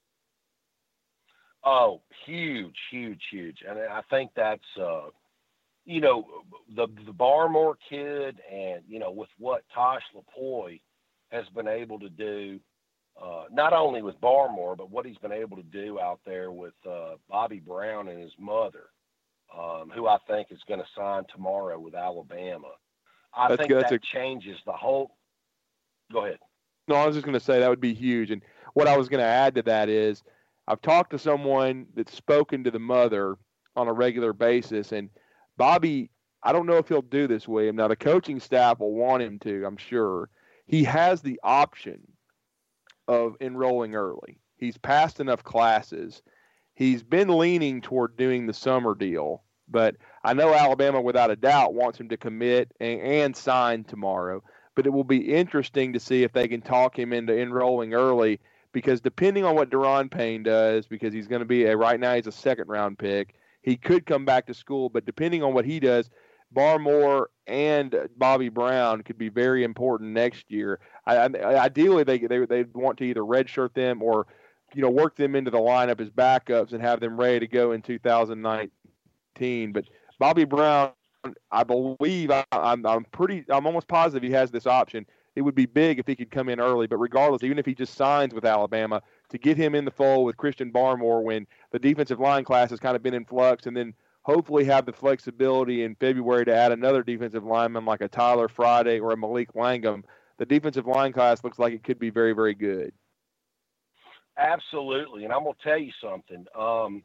Oh, 1.64 2.02
huge, 2.26 2.78
huge, 2.90 3.22
huge. 3.32 3.64
And 3.68 3.78
I 3.80 4.02
think 4.10 4.32
that's, 4.36 4.64
uh, 4.80 5.10
you 5.86 6.02
know, 6.02 6.26
the, 6.76 6.88
the 7.06 7.14
Barmore 7.14 7.76
kid 7.90 8.40
and, 8.52 8.82
you 8.88 9.00
know, 9.00 9.12
with 9.12 9.30
what 9.38 9.64
Tosh 9.74 10.02
Lupoi 10.16 10.82
has 11.32 11.46
been 11.56 11.68
able 11.68 12.00
to 12.00 12.10
do 12.10 12.60
uh, 13.22 13.44
not 13.52 13.74
only 13.74 14.02
with 14.02 14.20
Barmore, 14.20 14.76
but 14.76 14.92
what 14.92 15.06
he's 15.06 15.18
been 15.18 15.32
able 15.32 15.58
to 15.58 15.64
do 15.64 16.00
out 16.00 16.20
there 16.26 16.52
with 16.52 16.74
uh, 16.90 17.16
Bobby 17.30 17.60
Brown 17.60 18.10
and 18.10 18.20
his 18.20 18.34
mother, 18.38 18.88
um, 19.58 19.90
who 19.94 20.08
I 20.08 20.18
think 20.28 20.48
is 20.52 20.60
going 20.68 20.82
to 20.82 20.88
sign 20.98 21.24
tomorrow 21.34 21.80
with 21.80 21.96
Alabama. 21.96 22.72
I 23.34 23.50
that's 23.50 23.60
think 23.60 23.70
good. 23.70 23.84
that 23.84 23.94
a... 23.94 24.00
changes 24.00 24.58
the 24.66 24.74
whole. 24.74 25.16
Go 26.12 26.26
ahead. 26.26 26.40
No, 26.88 26.96
I 26.96 27.06
was 27.06 27.16
just 27.16 27.26
going 27.26 27.34
to 27.34 27.40
say 27.40 27.60
that 27.60 27.70
would 27.70 27.82
be 27.82 27.94
huge. 27.94 28.32
And 28.32 28.42
what 28.74 28.88
I 28.88 28.98
was 28.98 29.08
going 29.08 29.22
to 29.22 29.26
add 29.26 29.56
to 29.56 29.62
that 29.64 29.88
is 29.90 30.22
I've 30.68 30.82
talked 30.82 31.12
to 31.12 31.20
someone 31.20 31.88
that's 31.96 32.14
spoken 32.14 32.64
to 32.64 32.72
the 32.72 32.80
mother 32.80 33.38
on 33.76 33.88
a 33.88 33.94
regular 33.94 34.34
basis, 34.34 34.92
and 34.92 35.10
Bobby, 35.58 36.10
I 36.44 36.52
don't 36.52 36.66
know 36.66 36.78
if 36.78 36.88
he'll 36.88 37.02
do 37.02 37.28
this, 37.28 37.48
William. 37.48 37.76
Now, 37.76 37.88
the 37.88 37.96
coaching 37.96 38.40
staff 38.40 38.80
will 38.80 38.94
want 38.94 39.24
him 39.24 39.40
to, 39.40 39.66
I'm 39.66 39.78
sure. 39.78 40.30
He 40.68 40.84
has 40.84 41.22
the 41.22 41.40
option 41.44 42.02
of 43.08 43.36
enrolling 43.42 43.96
early. 43.96 44.40
He's 44.58 44.78
passed 44.78 45.20
enough 45.20 45.44
classes. 45.44 46.22
He's 46.74 47.04
been 47.04 47.30
leaning 47.30 47.82
toward 47.82 48.18
doing 48.18 48.46
the 48.46 48.54
summer 48.54 48.96
deal, 48.96 49.44
but 49.68 49.96
I 50.24 50.34
know 50.34 50.54
Alabama, 50.54 51.02
without 51.02 51.32
a 51.32 51.36
doubt, 51.36 51.74
wants 51.74 52.00
him 52.00 52.10
to 52.10 52.18
commit 52.18 52.72
and, 52.80 53.00
and 53.02 53.36
sign 53.36 53.84
tomorrow. 53.84 54.44
But 54.76 54.86
it 54.86 54.90
will 54.90 55.06
be 55.06 55.34
interesting 55.34 55.94
to 55.94 56.00
see 56.00 56.24
if 56.24 56.34
they 56.34 56.48
can 56.48 56.62
talk 56.62 56.98
him 56.98 57.14
into 57.14 57.38
enrolling 57.38 57.94
early 57.94 58.40
because 58.76 59.00
depending 59.00 59.46
on 59.46 59.56
what 59.56 59.70
Daron 59.70 60.12
Payne 60.12 60.44
does, 60.44 60.86
because 60.86 61.14
he's 61.14 61.28
going 61.28 61.40
to 61.40 61.46
be 61.46 61.64
a 61.64 61.78
right 61.78 61.98
now 61.98 62.16
he's 62.16 62.28
a 62.28 62.32
second 62.32 62.68
round 62.68 63.00
pick, 63.00 63.36
he 63.66 63.76
could 63.76 64.06
come 64.06 64.26
back 64.26 64.46
to 64.46 64.54
school. 64.54 64.90
But 64.90 65.06
depending 65.06 65.42
on 65.44 65.54
what 65.54 65.66
he 65.66 65.80
does, 65.80 66.12
Barmore 66.56 67.26
and 67.48 68.08
Bobby 68.16 68.50
Brown 68.50 69.02
could 69.02 69.18
be 69.18 69.30
very 69.30 69.64
important 69.64 70.12
next 70.12 70.52
year. 70.52 70.80
I, 71.08 71.18
I, 71.18 71.56
ideally, 71.64 72.04
they 72.04 72.20
they 72.20 72.46
they 72.46 72.64
want 72.74 73.00
to 73.00 73.06
either 73.06 73.22
redshirt 73.22 73.74
them 73.74 74.04
or, 74.04 74.28
you 74.76 74.84
know, 74.84 74.92
work 74.92 75.16
them 75.16 75.36
into 75.36 75.50
the 75.50 75.58
lineup 75.58 76.00
as 76.00 76.12
backups 76.12 76.74
and 76.74 76.82
have 76.82 77.00
them 77.00 77.20
ready 77.20 77.40
to 77.40 77.48
go 77.48 77.72
in 77.72 77.82
2019. 77.82 79.72
But 79.72 79.86
Bobby 80.20 80.46
Brown, 80.46 80.92
I 81.52 81.64
believe 81.64 82.30
I, 82.30 82.46
I'm 82.52 82.86
I'm 82.86 83.06
pretty 83.06 83.46
I'm 83.50 83.66
almost 83.66 83.88
positive 83.88 84.28
he 84.28 84.34
has 84.36 84.52
this 84.52 84.68
option. 84.68 85.08
It 85.36 85.42
would 85.42 85.56
be 85.56 85.66
big 85.66 86.00
if 86.00 86.08
he 86.08 86.16
could 86.16 86.32
come 86.32 86.50
in 86.50 86.60
early. 86.60 86.88
But 86.88 86.98
regardless, 86.98 87.44
even 87.44 87.60
if 87.60 87.66
he 87.66 87.76
just 87.76 87.96
signs 87.96 88.34
with 88.34 88.46
Alabama, 88.46 89.02
to 89.30 89.38
get 89.38 89.58
him 89.58 89.76
in 89.76 89.86
the 89.86 89.92
fold 89.92 90.26
with 90.26 90.38
Christian 90.38 90.72
Barmore 90.72 91.24
when 91.24 91.46
the 91.72 91.80
defensive 91.80 92.20
line 92.20 92.44
class 92.44 92.70
has 92.70 92.80
kind 92.80 92.96
of 92.96 93.04
been 93.04 93.14
in 93.14 93.26
flux, 93.26 93.66
and 93.66 93.76
then 93.76 93.94
hopefully 94.24 94.64
have 94.66 94.86
the 94.86 94.94
flexibility 94.94 95.84
in 95.84 95.96
February 95.96 96.46
to 96.46 96.56
add 96.56 96.72
another 96.72 97.04
defensive 97.04 97.44
lineman 97.44 97.86
like 97.86 98.02
a 98.02 98.08
Tyler 98.08 98.48
Friday 98.48 99.00
or 99.00 99.12
a 99.12 99.18
Malik 99.18 99.54
Langham. 99.56 100.04
The 100.38 100.46
defensive 100.46 100.88
line 100.88 101.14
class 101.14 101.44
looks 101.44 101.60
like 101.60 101.74
it 101.74 101.84
could 101.84 102.00
be 102.00 102.10
very, 102.10 102.34
very 102.34 102.56
good. 102.56 102.92
Absolutely, 104.38 105.24
and 105.24 105.32
I'm 105.32 105.44
gonna 105.44 105.56
tell 105.64 105.78
you 105.78 105.92
something. 106.02 106.46
Um, 106.58 107.04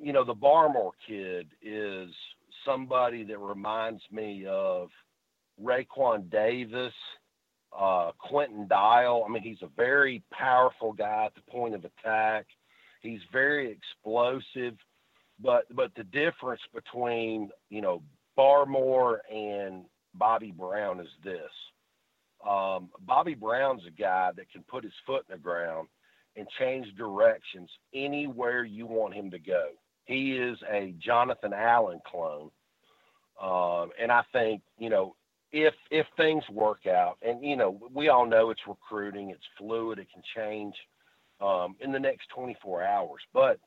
you 0.00 0.12
know, 0.12 0.24
the 0.24 0.34
Barmore 0.34 0.92
kid 1.06 1.48
is 1.60 2.10
somebody 2.64 3.24
that 3.24 3.38
reminds 3.38 4.02
me 4.12 4.46
of 4.48 4.90
Raekwon 5.60 6.30
Davis, 6.30 6.92
uh, 7.76 8.12
Quinton 8.18 8.66
Dial. 8.68 9.24
I 9.26 9.30
mean, 9.30 9.42
he's 9.42 9.62
a 9.62 9.70
very 9.76 10.22
powerful 10.32 10.92
guy 10.92 11.26
at 11.26 11.34
the 11.34 11.50
point 11.50 11.74
of 11.74 11.84
attack. 11.84 12.46
He's 13.00 13.20
very 13.32 13.70
explosive, 13.70 14.76
but 15.40 15.64
but 15.74 15.92
the 15.96 16.04
difference 16.04 16.62
between 16.74 17.50
you 17.70 17.80
know 17.80 18.02
Barmore 18.36 19.18
and 19.32 19.84
Bobby 20.14 20.52
Brown 20.52 21.00
is 21.00 21.08
this. 21.22 21.50
Um, 22.48 22.90
Bobby 23.00 23.34
Brown's 23.34 23.82
a 23.86 23.90
guy 23.90 24.30
that 24.36 24.50
can 24.50 24.62
put 24.62 24.84
his 24.84 24.92
foot 25.06 25.24
in 25.28 25.34
the 25.34 25.42
ground 25.42 25.88
and 26.36 26.46
change 26.58 26.86
directions 26.96 27.68
anywhere 27.92 28.64
you 28.64 28.86
want 28.86 29.14
him 29.14 29.30
to 29.30 29.38
go. 29.38 29.70
He 30.04 30.32
is 30.32 30.56
a 30.70 30.94
Jonathan 30.98 31.52
Allen 31.52 32.00
clone. 32.06 32.50
Um, 33.42 33.90
and 34.00 34.10
I 34.10 34.22
think, 34.32 34.62
you 34.78 34.88
know, 34.88 35.14
if 35.52 35.74
if 35.90 36.06
things 36.16 36.44
work 36.50 36.86
out, 36.86 37.18
and 37.22 37.42
you 37.44 37.56
know, 37.56 37.78
we 37.92 38.08
all 38.08 38.26
know 38.26 38.50
it's 38.50 38.60
recruiting, 38.66 39.30
it's 39.30 39.44
fluid, 39.56 39.98
it 39.98 40.08
can 40.12 40.22
change 40.36 40.74
um, 41.40 41.76
in 41.80 41.92
the 41.92 41.98
next 41.98 42.28
24 42.34 42.82
hours. 42.82 43.20
But 43.32 43.58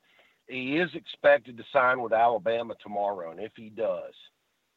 he 0.48 0.78
is 0.78 0.90
expected 0.94 1.58
to 1.58 1.64
sign 1.72 2.02
with 2.02 2.14
Alabama 2.14 2.76
tomorrow, 2.82 3.32
and 3.32 3.40
if 3.40 3.54
he 3.56 3.70
does, 3.70 4.14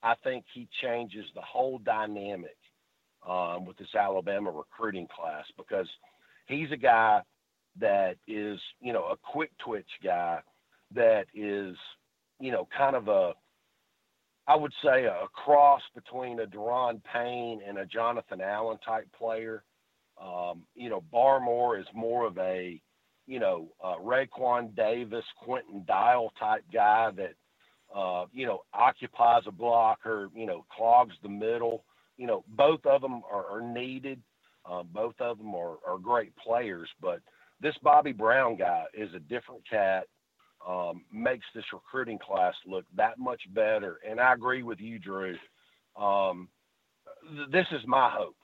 I 0.03 0.15
think 0.23 0.45
he 0.53 0.69
changes 0.83 1.25
the 1.35 1.43
whole 1.43 1.79
dynamic 1.79 2.57
um, 3.27 3.65
with 3.65 3.77
this 3.79 3.95
Alabama 3.99 4.51
recruiting 4.51 5.09
class 5.15 5.45
because 5.57 5.89
he's 6.47 6.71
a 6.73 6.77
guy 6.77 7.23
that 7.81 8.17
is, 8.29 8.61
you 8.81 8.93
know, 8.93 9.05
a 9.05 9.17
quick 9.17 9.51
twitch 9.65 9.89
guy 10.03 10.41
that 10.95 11.27
is, 11.35 11.77
you 12.39 12.53
know, 12.53 12.69
kind 12.77 12.95
of 12.95 13.09
a, 13.09 13.33
I 14.47 14.57
would 14.57 14.73
say 14.85 15.05
a 15.05 15.27
cross 15.33 15.81
between 15.95 16.41
a 16.41 16.47
Daron 16.47 17.01
Payne 17.13 17.61
and 17.67 17.79
a 17.79 17.87
Jonathan 17.87 18.41
Allen 18.41 18.79
type 18.85 19.09
player. 19.17 19.65
Um, 20.23 20.65
you 20.75 20.91
know, 20.91 21.03
Barmore 21.13 21.81
is 21.81 21.87
more 21.95 22.27
of 22.27 22.37
a, 22.39 22.81
you 23.27 23.41
know, 23.41 23.69
uh, 23.83 23.97
Raekwon 23.97 24.77
Davis, 24.77 25.25
Quinton 25.43 25.85
Dial 25.89 26.31
type 26.39 26.65
guy 26.73 27.11
that, 27.17 27.35
uh, 27.95 28.27
you 28.33 28.47
know, 28.47 28.63
occupies 28.75 29.43
a 29.47 29.53
block 29.53 30.05
or, 30.05 30.29
you 30.35 30.47
know, 30.47 30.65
clogs 30.75 31.15
the 31.23 31.29
middle. 31.29 31.85
You 32.19 32.27
know, 32.27 32.45
both 32.49 32.85
of 32.85 33.01
them 33.01 33.23
are, 33.31 33.47
are 33.47 33.63
needed. 33.63 34.21
Uh, 34.71 34.83
both 34.83 35.15
of 35.21 35.39
them 35.39 35.55
are, 35.55 35.77
are 35.87 35.99
great 36.01 36.35
players, 36.37 36.89
but 37.01 37.21
this 37.61 37.75
Bobby 37.83 38.13
Brown 38.13 38.57
guy 38.57 38.85
is 38.95 39.13
a 39.15 39.21
different 39.21 39.63
cat. 39.69 40.07
Um, 40.67 41.05
makes 41.13 41.45
this 41.55 41.65
recruiting 41.75 42.19
class 42.19 42.55
look 42.67 42.87
that 42.97 43.19
much 43.19 43.43
better. 43.53 43.99
And 44.09 44.19
I 44.19 44.33
agree 44.33 44.63
with 44.63 44.81
you, 44.81 44.99
Drew. 44.99 45.37
Um, 45.95 46.49
th- 47.37 47.51
this 47.51 47.67
is 47.73 47.87
my 47.87 48.11
hope. 48.11 48.37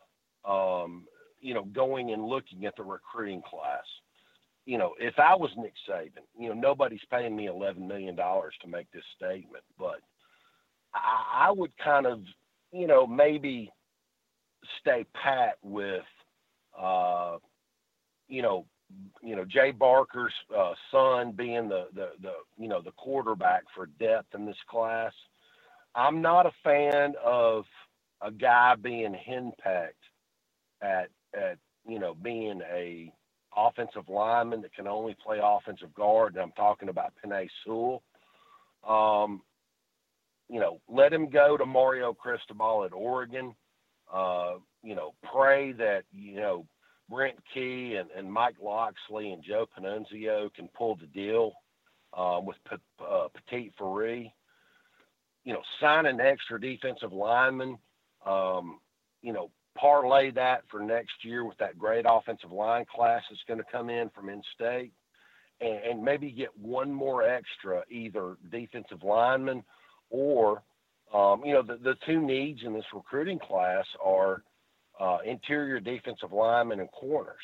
Um, 0.44 1.06
you 1.40 1.54
know, 1.54 1.64
going 1.64 2.12
and 2.12 2.26
looking 2.26 2.66
at 2.66 2.76
the 2.76 2.82
recruiting 2.82 3.42
class. 3.48 3.84
You 4.66 4.76
know, 4.76 4.92
if 4.98 5.18
I 5.18 5.34
was 5.34 5.50
Nick 5.56 5.72
Saban, 5.88 6.24
you 6.38 6.48
know, 6.48 6.54
nobody's 6.54 7.00
paying 7.10 7.34
me 7.34 7.46
eleven 7.46 7.88
million 7.88 8.14
dollars 8.14 8.54
to 8.60 8.68
make 8.68 8.90
this 8.92 9.04
statement, 9.16 9.64
but 9.78 10.00
I, 10.94 11.46
I 11.48 11.50
would 11.50 11.72
kind 11.82 12.06
of, 12.06 12.20
you 12.70 12.86
know, 12.86 13.06
maybe 13.06 13.72
stay 14.80 15.06
pat 15.14 15.54
with, 15.62 16.04
uh, 16.78 17.38
you 18.28 18.42
know, 18.42 18.66
you 19.22 19.36
know 19.36 19.44
Jay 19.44 19.72
Barker's 19.72 20.34
uh, 20.56 20.74
son 20.90 21.32
being 21.32 21.68
the, 21.68 21.86
the 21.94 22.10
the 22.22 22.32
you 22.58 22.68
know 22.68 22.82
the 22.82 22.92
quarterback 22.92 23.64
for 23.74 23.86
depth 24.00 24.34
in 24.34 24.46
this 24.46 24.56
class. 24.68 25.12
I'm 25.94 26.22
not 26.22 26.46
a 26.46 26.52
fan 26.64 27.14
of 27.24 27.64
a 28.22 28.30
guy 28.30 28.74
being 28.76 29.14
henpecked 29.14 29.92
at 30.82 31.08
at 31.34 31.58
you 31.88 31.98
know 31.98 32.14
being 32.14 32.60
a 32.72 33.12
offensive 33.56 34.08
lineman 34.08 34.62
that 34.62 34.74
can 34.74 34.86
only 34.86 35.16
play 35.24 35.40
offensive 35.42 35.94
guard. 35.94 36.34
And 36.34 36.42
I'm 36.42 36.52
talking 36.52 36.88
about 36.88 37.12
Penei 37.24 37.48
Sewell. 37.64 38.02
Um, 38.88 39.42
you 40.48 40.60
know, 40.60 40.80
let 40.88 41.12
him 41.12 41.30
go 41.30 41.56
to 41.56 41.66
Mario 41.66 42.12
Cristobal 42.14 42.84
at 42.84 42.92
Oregon. 42.92 43.54
Uh, 44.12 44.54
you 44.82 44.94
know, 44.94 45.14
pray 45.32 45.72
that 45.72 46.04
you 46.12 46.36
know 46.36 46.66
Brent 47.10 47.36
Key 47.52 47.96
and, 47.96 48.08
and 48.16 48.32
Mike 48.32 48.56
Locksley 48.62 49.32
and 49.32 49.42
Joe 49.42 49.66
Pannunzio 49.66 50.52
can 50.54 50.68
pull 50.68 50.96
the 50.96 51.06
deal 51.06 51.52
um, 52.16 52.46
with 52.46 52.56
P- 52.68 52.76
uh, 53.04 53.28
Petit 53.34 53.72
Faree. 53.78 54.30
You 55.44 55.54
know, 55.54 55.62
sign 55.80 56.06
an 56.06 56.20
extra 56.20 56.60
defensive 56.60 57.12
lineman. 57.12 57.78
Um, 58.24 58.78
you 59.22 59.32
know, 59.32 59.50
parlay 59.76 60.30
that 60.32 60.62
for 60.70 60.80
next 60.80 61.24
year 61.24 61.44
with 61.44 61.56
that 61.58 61.78
great 61.78 62.04
offensive 62.08 62.52
line 62.52 62.84
class 62.94 63.22
that's 63.28 63.42
going 63.48 63.58
to 63.58 63.66
come 63.70 63.90
in 63.90 64.10
from 64.10 64.28
in-state, 64.28 64.92
and, 65.60 65.78
and 65.84 66.04
maybe 66.04 66.30
get 66.30 66.56
one 66.58 66.92
more 66.92 67.22
extra, 67.22 67.82
either 67.90 68.36
defensive 68.50 69.02
lineman 69.02 69.64
or, 70.10 70.62
um, 71.14 71.42
you 71.44 71.54
know, 71.54 71.62
the, 71.62 71.76
the 71.82 71.94
two 72.06 72.20
needs 72.20 72.60
in 72.64 72.72
this 72.72 72.84
recruiting 72.94 73.38
class 73.38 73.84
are 74.04 74.42
uh, 75.00 75.18
interior 75.24 75.80
defensive 75.80 76.32
linemen 76.32 76.80
and 76.80 76.90
corners. 76.92 77.42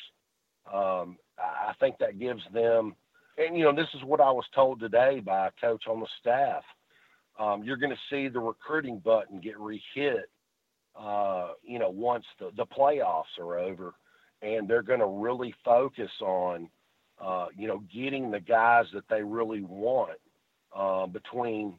Um, 0.71 1.17
I 1.39 1.73
think 1.79 1.97
that 1.99 2.19
gives 2.19 2.41
them, 2.53 2.95
and 3.37 3.57
you 3.57 3.63
know, 3.63 3.75
this 3.75 3.87
is 3.93 4.03
what 4.03 4.21
I 4.21 4.31
was 4.31 4.45
told 4.53 4.79
today 4.79 5.19
by 5.19 5.47
a 5.47 5.51
coach 5.59 5.83
on 5.87 5.99
the 5.99 6.07
staff. 6.19 6.63
Um, 7.39 7.63
you're 7.63 7.77
going 7.77 7.91
to 7.91 7.97
see 8.09 8.27
the 8.27 8.39
recruiting 8.39 8.99
button 8.99 9.39
get 9.39 9.59
re-hit, 9.59 10.29
uh, 10.99 11.49
you 11.63 11.77
know, 11.77 11.89
once 11.89 12.25
the, 12.39 12.49
the 12.57 12.65
playoffs 12.65 13.37
are 13.39 13.57
over, 13.59 13.93
and 14.41 14.67
they're 14.67 14.81
going 14.81 14.99
to 14.99 15.05
really 15.05 15.53
focus 15.63 16.09
on, 16.21 16.69
uh, 17.23 17.47
you 17.55 17.67
know, 17.67 17.83
getting 17.93 18.31
the 18.31 18.39
guys 18.39 18.85
that 18.93 19.07
they 19.09 19.21
really 19.21 19.61
want 19.61 20.17
uh, 20.75 21.05
between 21.05 21.75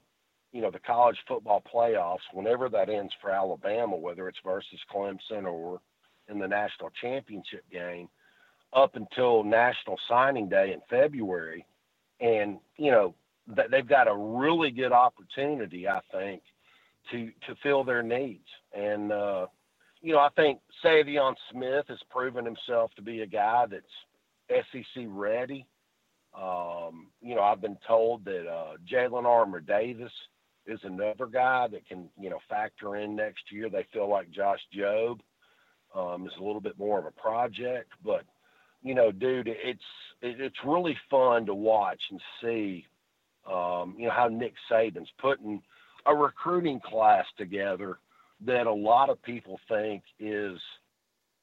you 0.52 0.62
know, 0.62 0.70
the 0.70 0.78
college 0.78 1.18
football 1.26 1.62
playoffs, 1.72 2.18
whenever 2.32 2.68
that 2.68 2.88
ends 2.88 3.12
for 3.20 3.30
Alabama, 3.30 3.96
whether 3.96 4.28
it's 4.28 4.38
versus 4.44 4.80
Clemson 4.92 5.44
or 5.44 5.80
in 6.28 6.38
the 6.38 6.48
national 6.48 6.90
championship 7.00 7.64
game, 7.70 8.08
up 8.72 8.96
until 8.96 9.44
National 9.44 9.98
Signing 10.08 10.48
Day 10.48 10.72
in 10.72 10.80
February. 10.88 11.66
And, 12.20 12.58
you 12.76 12.90
know, 12.90 13.14
they've 13.70 13.88
got 13.88 14.08
a 14.08 14.16
really 14.16 14.70
good 14.70 14.92
opportunity, 14.92 15.86
I 15.86 16.00
think, 16.12 16.42
to, 17.10 17.30
to 17.46 17.54
fill 17.62 17.84
their 17.84 18.02
needs. 18.02 18.48
And, 18.76 19.12
uh, 19.12 19.46
you 20.00 20.12
know, 20.12 20.20
I 20.20 20.28
think 20.36 20.60
Savion 20.84 21.34
Smith 21.50 21.86
has 21.88 21.98
proven 22.10 22.44
himself 22.44 22.90
to 22.96 23.02
be 23.02 23.20
a 23.20 23.26
guy 23.26 23.66
that's 23.70 24.64
SEC 24.72 25.04
ready. 25.08 25.66
Um, 26.34 27.08
you 27.20 27.34
know, 27.34 27.42
I've 27.42 27.60
been 27.60 27.78
told 27.86 28.24
that 28.26 28.46
uh, 28.46 28.76
Jalyn 28.90 29.26
Armour 29.26 29.60
Davis– 29.60 30.12
is 30.68 30.80
another 30.84 31.26
guy 31.26 31.66
that 31.68 31.86
can, 31.88 32.08
you 32.20 32.30
know, 32.30 32.38
factor 32.48 32.96
in 32.96 33.16
next 33.16 33.50
year. 33.50 33.68
They 33.70 33.86
feel 33.92 34.08
like 34.08 34.30
Josh 34.30 34.60
Jobe 34.76 35.20
um, 35.94 36.26
is 36.26 36.32
a 36.38 36.44
little 36.44 36.60
bit 36.60 36.78
more 36.78 36.98
of 36.98 37.06
a 37.06 37.10
project, 37.10 37.90
but 38.04 38.24
you 38.82 38.94
know, 38.94 39.10
dude, 39.10 39.48
it's 39.48 39.80
it's 40.22 40.56
really 40.64 40.96
fun 41.10 41.46
to 41.46 41.54
watch 41.54 42.00
and 42.10 42.20
see, 42.42 42.86
um, 43.50 43.96
you 43.98 44.06
know, 44.06 44.12
how 44.12 44.28
Nick 44.28 44.54
Saban's 44.70 45.10
putting 45.20 45.62
a 46.06 46.14
recruiting 46.14 46.80
class 46.80 47.24
together 47.36 47.98
that 48.46 48.66
a 48.66 48.72
lot 48.72 49.10
of 49.10 49.22
people 49.22 49.58
think 49.68 50.02
is 50.20 50.58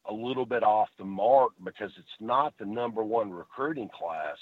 a 0.10 0.14
little 0.14 0.46
bit 0.46 0.64
off 0.64 0.90
the 0.98 1.06
mark 1.06 1.52
because 1.64 1.92
it's 1.98 2.08
not 2.20 2.54
the 2.58 2.66
number 2.66 3.04
one 3.04 3.32
recruiting 3.32 3.90
class. 3.90 4.38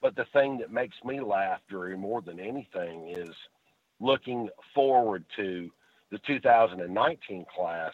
But 0.00 0.16
the 0.16 0.26
thing 0.32 0.58
that 0.58 0.72
makes 0.72 0.96
me 1.04 1.20
laugh, 1.20 1.60
Drew, 1.68 1.96
more 1.96 2.22
than 2.22 2.40
anything 2.40 3.14
is 3.16 3.34
looking 4.02 4.48
forward 4.74 5.24
to 5.36 5.70
the 6.10 6.18
2019 6.26 7.46
class 7.54 7.92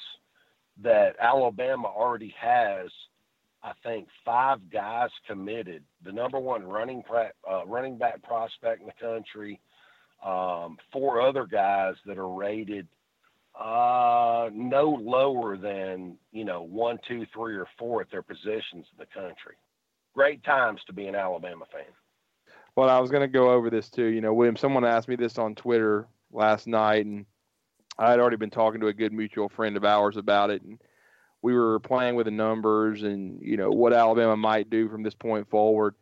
that 0.83 1.15
Alabama 1.21 1.89
already 1.89 2.35
has, 2.41 2.91
I 3.63 3.73
think, 3.85 4.09
five 4.25 4.59
guys 4.73 5.11
committed. 5.27 5.83
The 6.05 6.13
number 6.13 6.39
one 6.39 6.65
running 6.65 7.03
uh, 7.49 7.67
running 7.67 7.99
back 7.99 8.23
prospect 8.23 8.81
in 8.81 8.87
the 8.87 8.93
country, 9.01 9.61
um, 10.25 10.79
four 10.93 11.21
other 11.21 11.47
guys 11.47 11.95
that 12.07 12.19
are 12.19 12.33
rated 12.33 12.89
uh, 13.59 14.51
no 14.53 14.97
lower 15.01 15.57
than 15.57 16.17
you 16.33 16.45
know 16.45 16.63
one, 16.63 16.99
two, 17.07 17.27
three, 17.35 17.57
or 17.57 17.67
four 17.79 18.01
at 18.01 18.11
their 18.11 18.23
positions 18.23 18.87
in 18.93 18.99
the 18.99 19.07
country. 19.07 19.57
Great 20.15 20.43
times 20.45 20.81
to 20.87 20.93
be 20.93 21.07
an 21.07 21.15
Alabama 21.15 21.65
fan. 21.73 21.93
Well, 22.77 22.89
I 22.89 22.99
was 23.01 23.11
going 23.11 23.23
to 23.23 23.29
go 23.29 23.51
over 23.51 23.71
this 23.71 23.89
too. 23.89 24.07
You 24.07 24.21
know, 24.21 24.33
William, 24.33 24.57
someone 24.57 24.85
asked 24.85 25.09
me 25.09 25.17
this 25.17 25.39
on 25.39 25.55
Twitter 25.55 26.07
last 26.33 26.67
night, 26.67 27.07
and 27.07 27.27
I 27.99 28.11
had 28.11 28.21
already 28.21 28.37
been 28.37 28.51
talking 28.51 28.81
to 28.81 28.87
a 28.89 28.93
good 28.93 29.13
mutual 29.13 29.49
friend 29.49 29.77
of 29.77 29.85
ours 29.85 30.17
about 30.17 30.51
it, 30.51 30.63
and 30.63 30.79
we 31.43 31.55
were 31.55 31.81
playing 31.81 32.15
with 32.15 32.27
the 32.27 32.31
numbers 32.31 33.03
and 33.03 33.41
you 33.43 33.57
know 33.57 33.71
what 33.71 33.93
Alabama 33.93 34.37
might 34.37 34.71
do 34.71 34.89
from 34.89 35.03
this 35.03 35.15
point 35.15 35.49
forward. 35.49 35.95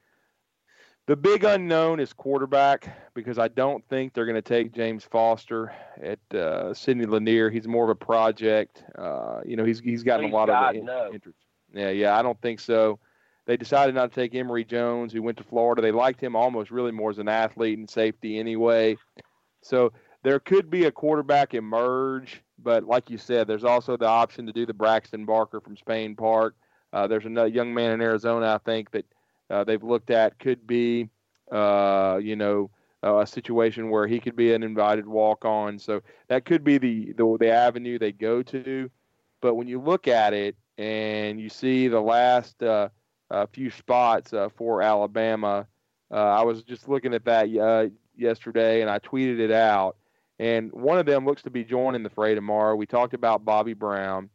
The 1.07 1.17
big 1.17 1.45
unknown 1.45 2.01
is 2.01 2.13
quarterback 2.13 3.15
because 3.15 3.39
I 3.39 3.47
don't 3.47 3.87
think 3.89 4.13
they're 4.13 4.27
going 4.27 4.35
to 4.35 4.43
take 4.43 4.73
James 4.73 5.05
Foster 5.05 5.73
at 6.03 6.19
uh, 6.35 6.75
Sidney 6.75 7.07
Lanier. 7.07 7.49
He's 7.49 7.69
more 7.69 7.85
of 7.85 7.91
a 7.91 7.95
project. 7.95 8.83
Uh, 8.99 9.41
you 9.47 9.57
know, 9.57 9.65
he's 9.65 9.79
he's 9.81 10.03
gotten 10.03 10.27
Please 10.27 10.33
a 10.33 10.37
lot 10.37 10.49
God, 10.49 10.77
of 10.77 10.83
no. 10.83 11.11
interest. 11.13 11.39
Yeah, 11.73 11.91
yeah, 11.91 12.19
I 12.19 12.23
don't 12.23 12.41
think 12.43 12.59
so. 12.59 12.99
They 13.47 13.57
decided 13.57 13.95
not 13.95 14.13
to 14.13 14.21
take 14.21 14.35
Emory 14.35 14.65
Jones, 14.65 15.13
who 15.13 15.23
went 15.23 15.39
to 15.39 15.45
Florida. 15.45 15.81
They 15.81 15.93
liked 15.93 16.21
him 16.21 16.35
almost 16.35 16.71
really 16.71 16.93
more 16.93 17.11
as 17.11 17.19
an 17.19 17.29
athlete 17.29 17.79
and 17.79 17.89
safety 17.89 18.39
anyway. 18.39 18.97
So 19.63 19.93
there 20.25 20.41
could 20.41 20.69
be 20.69 20.85
a 20.85 20.93
quarterback 20.93 21.55
emerge, 21.55 22.43
but 22.59 22.85
like 22.85 23.09
you 23.09 23.19
said, 23.19 23.47
there's 23.47 23.65
also 23.65 23.97
the 23.97 24.07
option 24.07 24.47
to 24.47 24.53
do 24.53 24.67
the 24.67 24.75
Braxton 24.75 25.25
Barker 25.25 25.61
from 25.61 25.77
Spain 25.77 26.17
Park. 26.17 26.57
Uh, 26.93 27.07
there's 27.07 27.27
another 27.27 27.49
young 27.49 27.73
man 27.73 27.93
in 27.93 28.01
Arizona, 28.01 28.55
I 28.55 28.59
think, 28.59 28.91
that 28.91 29.07
uh, 29.49 29.63
they've 29.63 29.83
looked 29.83 30.11
at 30.11 30.39
could 30.41 30.67
be, 30.67 31.09
uh, 31.53 32.19
you 32.21 32.35
know, 32.35 32.71
uh, 33.05 33.19
a 33.19 33.27
situation 33.27 33.91
where 33.91 34.09
he 34.09 34.19
could 34.19 34.35
be 34.35 34.53
an 34.53 34.65
invited 34.65 35.07
walk 35.07 35.45
on. 35.45 35.79
So 35.79 36.03
that 36.29 36.45
could 36.45 36.65
be 36.65 36.79
the, 36.79 37.13
the 37.13 37.37
the 37.39 37.51
avenue 37.51 37.99
they 37.99 38.13
go 38.13 38.43
to. 38.43 38.91
But 39.41 39.55
when 39.55 39.69
you 39.69 39.81
look 39.81 40.09
at 40.09 40.33
it 40.33 40.57
and 40.79 41.41
you 41.41 41.49
see 41.49 41.87
the 41.87 42.01
last 42.01 42.61
uh, 43.31 43.47
few 43.47 43.71
spots 43.71 44.33
uh, 44.33 44.49
for 44.57 44.83
Alabama, 44.83 45.67
uh, 46.11 46.15
I 46.15 46.43
was 46.43 46.63
just 46.63 46.89
looking 46.89 47.15
at 47.15 47.25
that 47.25 47.49
uh, 47.57 47.89
yesterday 48.17 48.81
and 48.81 48.91
I 48.91 48.99
tweeted 48.99 49.41
it 49.41 49.51
out. 49.51 49.97
And 50.39 50.71
one 50.73 50.99
of 50.99 51.07
them 51.07 51.25
looks 51.25 51.43
to 51.43 51.51
be 51.51 51.65
joining 51.65 52.03
the 52.03 52.11
fray 52.11 52.35
tomorrow. 52.35 52.77
We 52.77 52.87
talked 52.87 53.15
about 53.15 53.45
Bobby 53.45 53.73
Brown, 53.73 54.29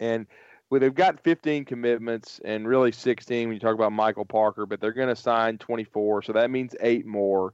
and 0.00 0.26
well, 0.70 0.80
they've 0.80 0.94
got 0.94 1.20
15 1.20 1.66
commitments 1.66 2.40
and 2.46 2.66
really 2.66 2.92
16 2.92 3.46
when 3.46 3.54
you 3.54 3.60
talk 3.60 3.74
about 3.74 3.92
Michael 3.92 4.24
Parker, 4.24 4.64
but 4.64 4.80
they're 4.80 4.94
going 4.94 5.10
to 5.10 5.16
sign 5.16 5.58
24, 5.58 6.22
so 6.22 6.32
that 6.32 6.50
means 6.50 6.74
eight 6.80 7.04
more. 7.04 7.52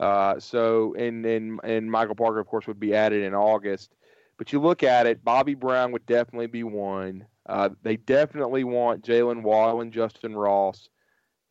Uh, 0.00 0.38
so 0.40 0.94
and 0.94 1.24
and 1.24 1.60
and 1.62 1.90
Michael 1.90 2.16
Parker, 2.16 2.40
of 2.40 2.48
course, 2.48 2.66
would 2.66 2.80
be 2.80 2.92
added 2.92 3.22
in 3.22 3.34
August. 3.34 3.94
But 4.36 4.52
you 4.52 4.60
look 4.60 4.82
at 4.82 5.06
it, 5.06 5.24
Bobby 5.24 5.54
Brown 5.54 5.92
would 5.92 6.04
definitely 6.06 6.48
be 6.48 6.64
one. 6.64 7.24
Uh, 7.48 7.70
they 7.82 7.96
definitely 7.96 8.64
want 8.64 9.04
Jaylen 9.04 9.42
Waddle 9.42 9.80
and 9.80 9.92
Justyn 9.92 10.34
Ross. 10.34 10.88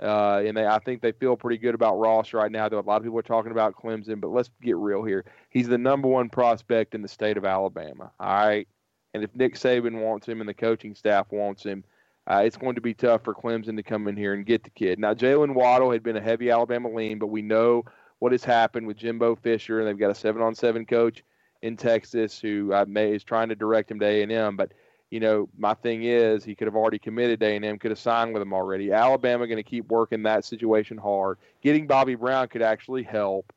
Uh, 0.01 0.43
and 0.45 0.57
they, 0.57 0.65
I 0.65 0.79
think 0.79 1.01
they 1.01 1.13
feel 1.13 1.37
pretty 1.37 1.57
good 1.57 1.73
about 1.73 1.97
Ross 1.97 2.33
right 2.33 2.51
now. 2.51 2.67
Though 2.67 2.79
a 2.79 2.81
lot 2.81 2.97
of 2.97 3.03
people 3.03 3.17
are 3.19 3.23
talking 3.23 3.53
about 3.53 3.75
Clemson, 3.75 4.19
but 4.19 4.29
let's 4.29 4.49
get 4.61 4.75
real 4.75 5.05
here. 5.05 5.23
He's 5.49 5.69
the 5.69 5.77
number 5.77 6.09
one 6.09 6.29
prospect 6.29 6.95
in 6.95 7.01
the 7.01 7.07
state 7.07 7.37
of 7.37 7.45
Alabama. 7.45 8.11
All 8.19 8.45
right, 8.45 8.67
and 9.13 9.23
if 9.23 9.33
Nick 9.33 9.55
Saban 9.55 10.01
wants 10.01 10.27
him 10.27 10.41
and 10.41 10.49
the 10.49 10.53
coaching 10.53 10.95
staff 10.95 11.27
wants 11.31 11.63
him, 11.63 11.85
uh, 12.27 12.41
it's 12.43 12.57
going 12.57 12.75
to 12.75 12.81
be 12.81 12.93
tough 12.93 13.23
for 13.23 13.33
Clemson 13.33 13.77
to 13.77 13.83
come 13.83 14.09
in 14.09 14.17
here 14.17 14.33
and 14.33 14.45
get 14.45 14.65
the 14.65 14.69
kid. 14.69 14.99
Now 14.99 15.13
Jaylen 15.13 15.53
Waddle 15.53 15.91
had 15.91 16.03
been 16.03 16.17
a 16.17 16.21
heavy 16.21 16.51
Alabama 16.51 16.89
lean, 16.89 17.17
but 17.17 17.27
we 17.27 17.41
know 17.41 17.85
what 18.19 18.33
has 18.33 18.43
happened 18.43 18.87
with 18.87 18.97
Jimbo 18.97 19.37
Fisher, 19.37 19.79
and 19.79 19.87
they've 19.87 19.97
got 19.97 20.11
a 20.11 20.15
seven-on-seven 20.15 20.87
coach 20.87 21.23
in 21.61 21.77
Texas 21.77 22.37
who 22.37 22.73
uh, 22.73 22.83
may, 22.85 23.13
is 23.13 23.23
trying 23.23 23.47
to 23.47 23.55
direct 23.55 23.91
him 23.91 23.99
to 23.99 24.05
A 24.05 24.23
and 24.23 24.31
M, 24.31 24.57
but 24.57 24.73
you 25.11 25.19
know, 25.19 25.47
my 25.57 25.73
thing 25.73 26.03
is 26.03 26.43
he 26.43 26.55
could 26.55 26.67
have 26.67 26.75
already 26.75 26.99
committed 26.99 27.41
A&M, 27.43 27.79
could 27.79 27.91
have 27.91 27.99
signed 27.99 28.33
with 28.33 28.41
them 28.41 28.53
already. 28.53 28.91
Alabama 28.91 29.47
going 29.47 29.57
to 29.57 29.63
keep 29.63 29.87
working 29.87 30.23
that 30.23 30.43
situation 30.45 30.97
hard. 30.97 31.37
Getting 31.61 31.87
Bobby 31.87 32.15
Brown 32.15 32.47
could 32.47 32.61
actually 32.61 33.03
help. 33.03 33.53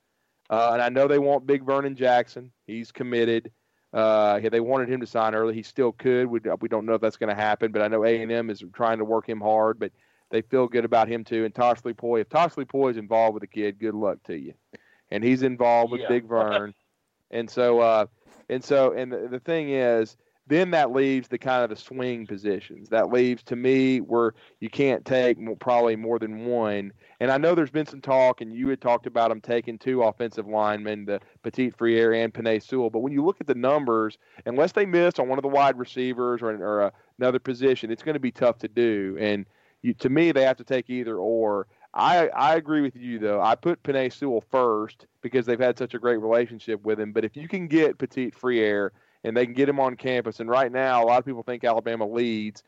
Uh, 0.51 0.71
and 0.73 0.83
I 0.83 0.89
know 0.89 1.09
they 1.09 1.19
want 1.19 1.47
Big 1.47 1.65
Vernon 1.65 1.97
Jackson. 1.97 2.53
He's 2.67 2.93
committed. 2.93 3.51
Uh, 3.93 4.41
they 4.41 4.61
wanted 4.61 4.89
him 4.89 5.01
to 5.01 5.07
sign 5.07 5.35
early. 5.35 5.55
He 5.55 5.63
still 5.63 5.93
could. 5.93 6.27
We, 6.27 6.41
we 6.61 6.69
don't 6.69 6.87
know 6.87 6.95
if 6.95 7.01
that's 7.01 7.17
going 7.17 7.35
to 7.35 7.35
happen, 7.35 7.73
but 7.73 7.83
I 7.83 7.89
know 7.89 8.05
A&M 8.05 8.51
is 8.51 8.63
trying 8.73 8.99
to 8.99 9.05
work 9.05 9.29
him 9.29 9.41
hard, 9.41 9.79
but 9.79 9.93
they 10.31 10.43
feel 10.43 10.69
good 10.69 10.85
about 10.85 11.09
him 11.09 11.25
too. 11.25 11.45
And 11.45 11.55
Tosh 11.55 11.81
Lupoi, 11.81 12.21
if 12.21 12.29
Tosh 12.29 12.55
Lupoi 12.55 12.91
is 12.91 12.97
involved 12.99 13.35
with 13.35 13.41
the 13.41 13.47
kid, 13.47 13.79
good 13.79 13.95
luck 13.95 14.23
to 14.25 14.39
you. 14.39 14.55
And 15.11 15.25
he's 15.25 15.43
involved 15.43 15.91
with 15.91 16.03
Yeah. 16.03 16.09
Big 16.09 16.27
Vern. 16.27 16.75
and 17.31 17.49
so, 17.49 17.81
uh, 17.81 18.07
and 18.51 18.63
so, 18.63 18.93
and 18.93 19.11
the, 19.11 19.29
the 19.31 19.41
thing 19.41 19.71
is, 19.71 20.17
then 20.49 20.71
that 20.71 20.93
leaves 20.93 21.29
the 21.29 21.39
kind 21.39 21.63
of 21.63 21.71
the 21.71 21.77
swing 21.77 22.27
positions. 22.27 22.89
That 22.89 23.13
leaves 23.13 23.43
to 23.45 23.57
me 23.57 24.01
where 24.01 24.35
you 24.61 24.71
can't 24.71 25.05
take 25.05 25.39
probably 25.59 25.97
more 25.97 26.19
than 26.19 26.47
one. 26.47 26.93
And 27.21 27.31
I 27.31 27.39
know 27.39 27.55
there's 27.55 27.71
been 27.71 27.87
some 27.87 28.01
talk, 28.01 28.41
and 28.41 28.53
you 28.53 28.69
had 28.69 28.81
talked 28.81 29.07
about 29.07 29.29
them 29.29 29.41
taking 29.41 29.79
two 29.79 30.03
offensive 30.03 30.47
linemen, 30.47 31.05
the 31.05 31.21
Petit-Frere 31.43 32.15
and 32.15 32.33
Penei 32.33 32.63
Sewell. 32.63 32.91
But 32.91 33.01
when 33.01 33.13
you 33.13 33.25
look 33.25 33.41
at 33.41 33.47
the 33.47 33.55
numbers, 33.55 34.19
unless 34.47 34.73
they 34.73 34.87
miss 34.87 35.19
on 35.19 35.29
one 35.29 35.39
of 35.39 35.43
the 35.43 35.49
wide 35.49 35.79
receivers 35.79 36.43
or, 36.43 36.51
or 36.51 36.93
another 37.19 37.39
position, 37.39 37.91
it's 37.91 38.03
going 38.03 38.15
to 38.15 38.21
be 38.21 38.33
tough 38.33 38.59
to 38.59 38.69
do. 38.69 39.17
And 39.21 39.47
you, 39.83 39.95
to 39.95 40.09
me, 40.09 40.33
they 40.33 40.43
have 40.43 40.57
to 40.59 40.65
take 40.65 40.91
either 40.91 41.17
or. 41.17 41.67
I, 41.95 42.29
I 42.29 42.57
agree 42.57 42.83
with 42.83 42.97
you 42.97 43.19
though. 43.19 43.41
I 43.41 43.55
put 43.55 43.83
Penei 43.83 44.13
Sewell 44.13 44.45
first 44.51 45.07
because 45.23 45.47
they've 45.47 45.59
had 45.59 45.79
such 45.79 45.95
a 45.95 45.99
great 45.99 46.19
relationship 46.19 46.85
with 46.85 47.01
him. 47.01 47.13
But 47.13 47.25
if 47.25 47.37
you 47.37 47.49
can 47.49 47.67
get 47.67 47.99
Petit-Frere 47.99 48.93
and 49.25 49.37
they 49.37 49.45
can 49.45 49.55
get 49.55 49.69
him 49.69 49.81
on 49.81 49.97
campus, 49.97 50.41
and 50.41 50.49
right 50.49 50.71
now 50.71 51.03
a 51.03 51.07
lot 51.07 51.19
of 51.19 51.25
people 51.25 51.43
think 51.43 51.65
Alabama 51.65 52.07
leads. 52.07 52.63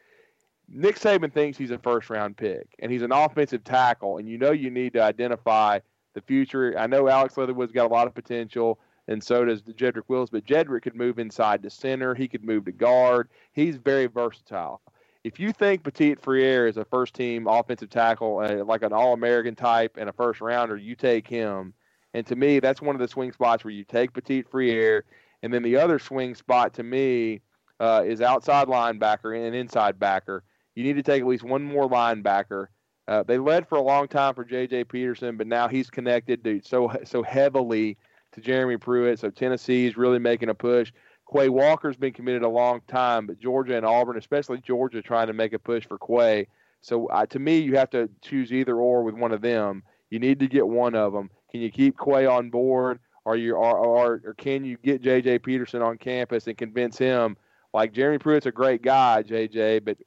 Nick 0.68 0.98
Saban 0.98 1.32
thinks 1.32 1.58
he's 1.58 1.72
a 1.72 1.78
first 1.78 2.10
round 2.10 2.36
pick, 2.36 2.68
and 2.78 2.92
he's 2.92 3.02
an 3.02 3.12
offensive 3.12 3.64
tackle, 3.64 4.18
and 4.18 4.28
you 4.28 4.38
know 4.38 4.52
you 4.52 4.70
need 4.70 4.92
to 4.92 5.02
identify 5.02 5.80
the 6.14 6.20
future. 6.20 6.74
I 6.78 6.86
know 6.86 7.08
Alex 7.08 7.36
Leatherwood's 7.36 7.72
got 7.72 7.86
a 7.86 7.94
lot 7.94 8.06
of 8.06 8.14
potential, 8.14 8.78
and 9.08 9.22
so 9.22 9.44
does 9.44 9.62
Jedrick 9.62 10.08
Wills, 10.08 10.30
but 10.30 10.44
Jedrick 10.44 10.82
could 10.82 10.94
move 10.94 11.18
inside 11.18 11.62
to 11.62 11.70
center. 11.70 12.14
He 12.14 12.28
could 12.28 12.44
move 12.44 12.64
to 12.66 12.72
guard. 12.72 13.28
He's 13.52 13.76
very 13.76 14.06
versatile. 14.06 14.80
If 15.22 15.38
you 15.38 15.52
think 15.52 15.82
Petit-Frere 15.82 16.66
is 16.66 16.76
a 16.76 16.84
first 16.84 17.14
team 17.14 17.46
offensive 17.46 17.90
tackle, 17.90 18.38
uh, 18.38 18.64
like 18.64 18.82
an 18.82 18.92
All 18.92 19.12
American 19.12 19.54
type 19.54 19.96
and 19.98 20.08
a 20.08 20.12
first 20.12 20.40
rounder, 20.40 20.76
you 20.76 20.94
take 20.94 21.26
him. 21.26 21.74
And 22.14 22.26
to 22.26 22.36
me, 22.36 22.58
that's 22.58 22.80
one 22.80 22.96
of 22.96 23.00
the 23.00 23.08
swing 23.08 23.32
spots 23.32 23.62
where 23.62 23.72
you 23.72 23.84
take 23.84 24.12
Petit-Frere. 24.12 25.04
And 25.42 25.52
then 25.52 25.62
the 25.62 25.76
other 25.76 25.98
swing 25.98 26.34
spot 26.34 26.74
to 26.74 26.82
me 26.82 27.40
uh, 27.78 28.04
is 28.06 28.20
outside 28.20 28.68
linebacker 28.68 29.34
and 29.34 29.54
inside 29.54 29.98
backer. 29.98 30.44
You 30.74 30.84
need 30.84 30.96
to 30.96 31.02
take 31.02 31.22
at 31.22 31.26
least 31.26 31.44
one 31.44 31.62
more 31.62 31.88
linebacker. 31.88 32.66
Uh, 33.08 33.22
they 33.24 33.38
led 33.38 33.68
for 33.68 33.76
a 33.76 33.82
long 33.82 34.06
time 34.06 34.34
for 34.34 34.44
J.J. 34.44 34.84
Peterson, 34.84 35.36
but 35.36 35.46
now 35.46 35.66
he's 35.66 35.90
connected 35.90 36.44
to 36.44 36.60
so 36.62 36.92
so 37.04 37.22
heavily 37.22 37.96
to 38.32 38.40
Jeremy 38.40 38.76
Pruitt. 38.76 39.18
So 39.18 39.30
Tennessee 39.30 39.86
is 39.86 39.96
really 39.96 40.18
making 40.18 40.48
a 40.48 40.54
push. 40.54 40.92
Quay 41.32 41.48
Walker's 41.48 41.96
been 41.96 42.12
committed 42.12 42.42
a 42.42 42.48
long 42.48 42.80
time, 42.88 43.26
but 43.26 43.38
Georgia 43.38 43.76
and 43.76 43.86
Auburn, 43.86 44.16
especially 44.16 44.60
Georgia, 44.60 45.02
trying 45.02 45.28
to 45.28 45.32
make 45.32 45.52
a 45.52 45.58
push 45.58 45.86
for 45.86 45.98
Quay. 45.98 46.46
So 46.82 47.06
uh, 47.06 47.26
to 47.26 47.38
me, 47.38 47.58
you 47.58 47.76
have 47.76 47.90
to 47.90 48.08
choose 48.22 48.52
either 48.52 48.76
or 48.76 49.02
with 49.02 49.14
one 49.14 49.32
of 49.32 49.40
them. 49.40 49.82
You 50.10 50.18
need 50.18 50.40
to 50.40 50.48
get 50.48 50.66
one 50.66 50.94
of 50.94 51.12
them. 51.12 51.30
Can 51.50 51.60
you 51.60 51.70
keep 51.70 51.96
Quay 51.98 52.26
on 52.26 52.50
board, 52.50 53.00
or 53.24 53.36
you 53.36 53.54
or, 53.54 53.76
or, 53.76 54.20
or 54.24 54.34
can 54.34 54.64
you 54.64 54.76
get 54.82 55.02
J.J. 55.02 55.40
Peterson 55.40 55.82
on 55.82 55.98
campus 55.98 56.46
and 56.46 56.56
convince 56.56 56.98
him? 56.98 57.36
Like 57.72 57.92
Jeremy 57.92 58.18
Pruitt's 58.18 58.46
a 58.46 58.52
great 58.52 58.82
guy, 58.82 59.22
J.J., 59.22 59.80
but 59.80 59.98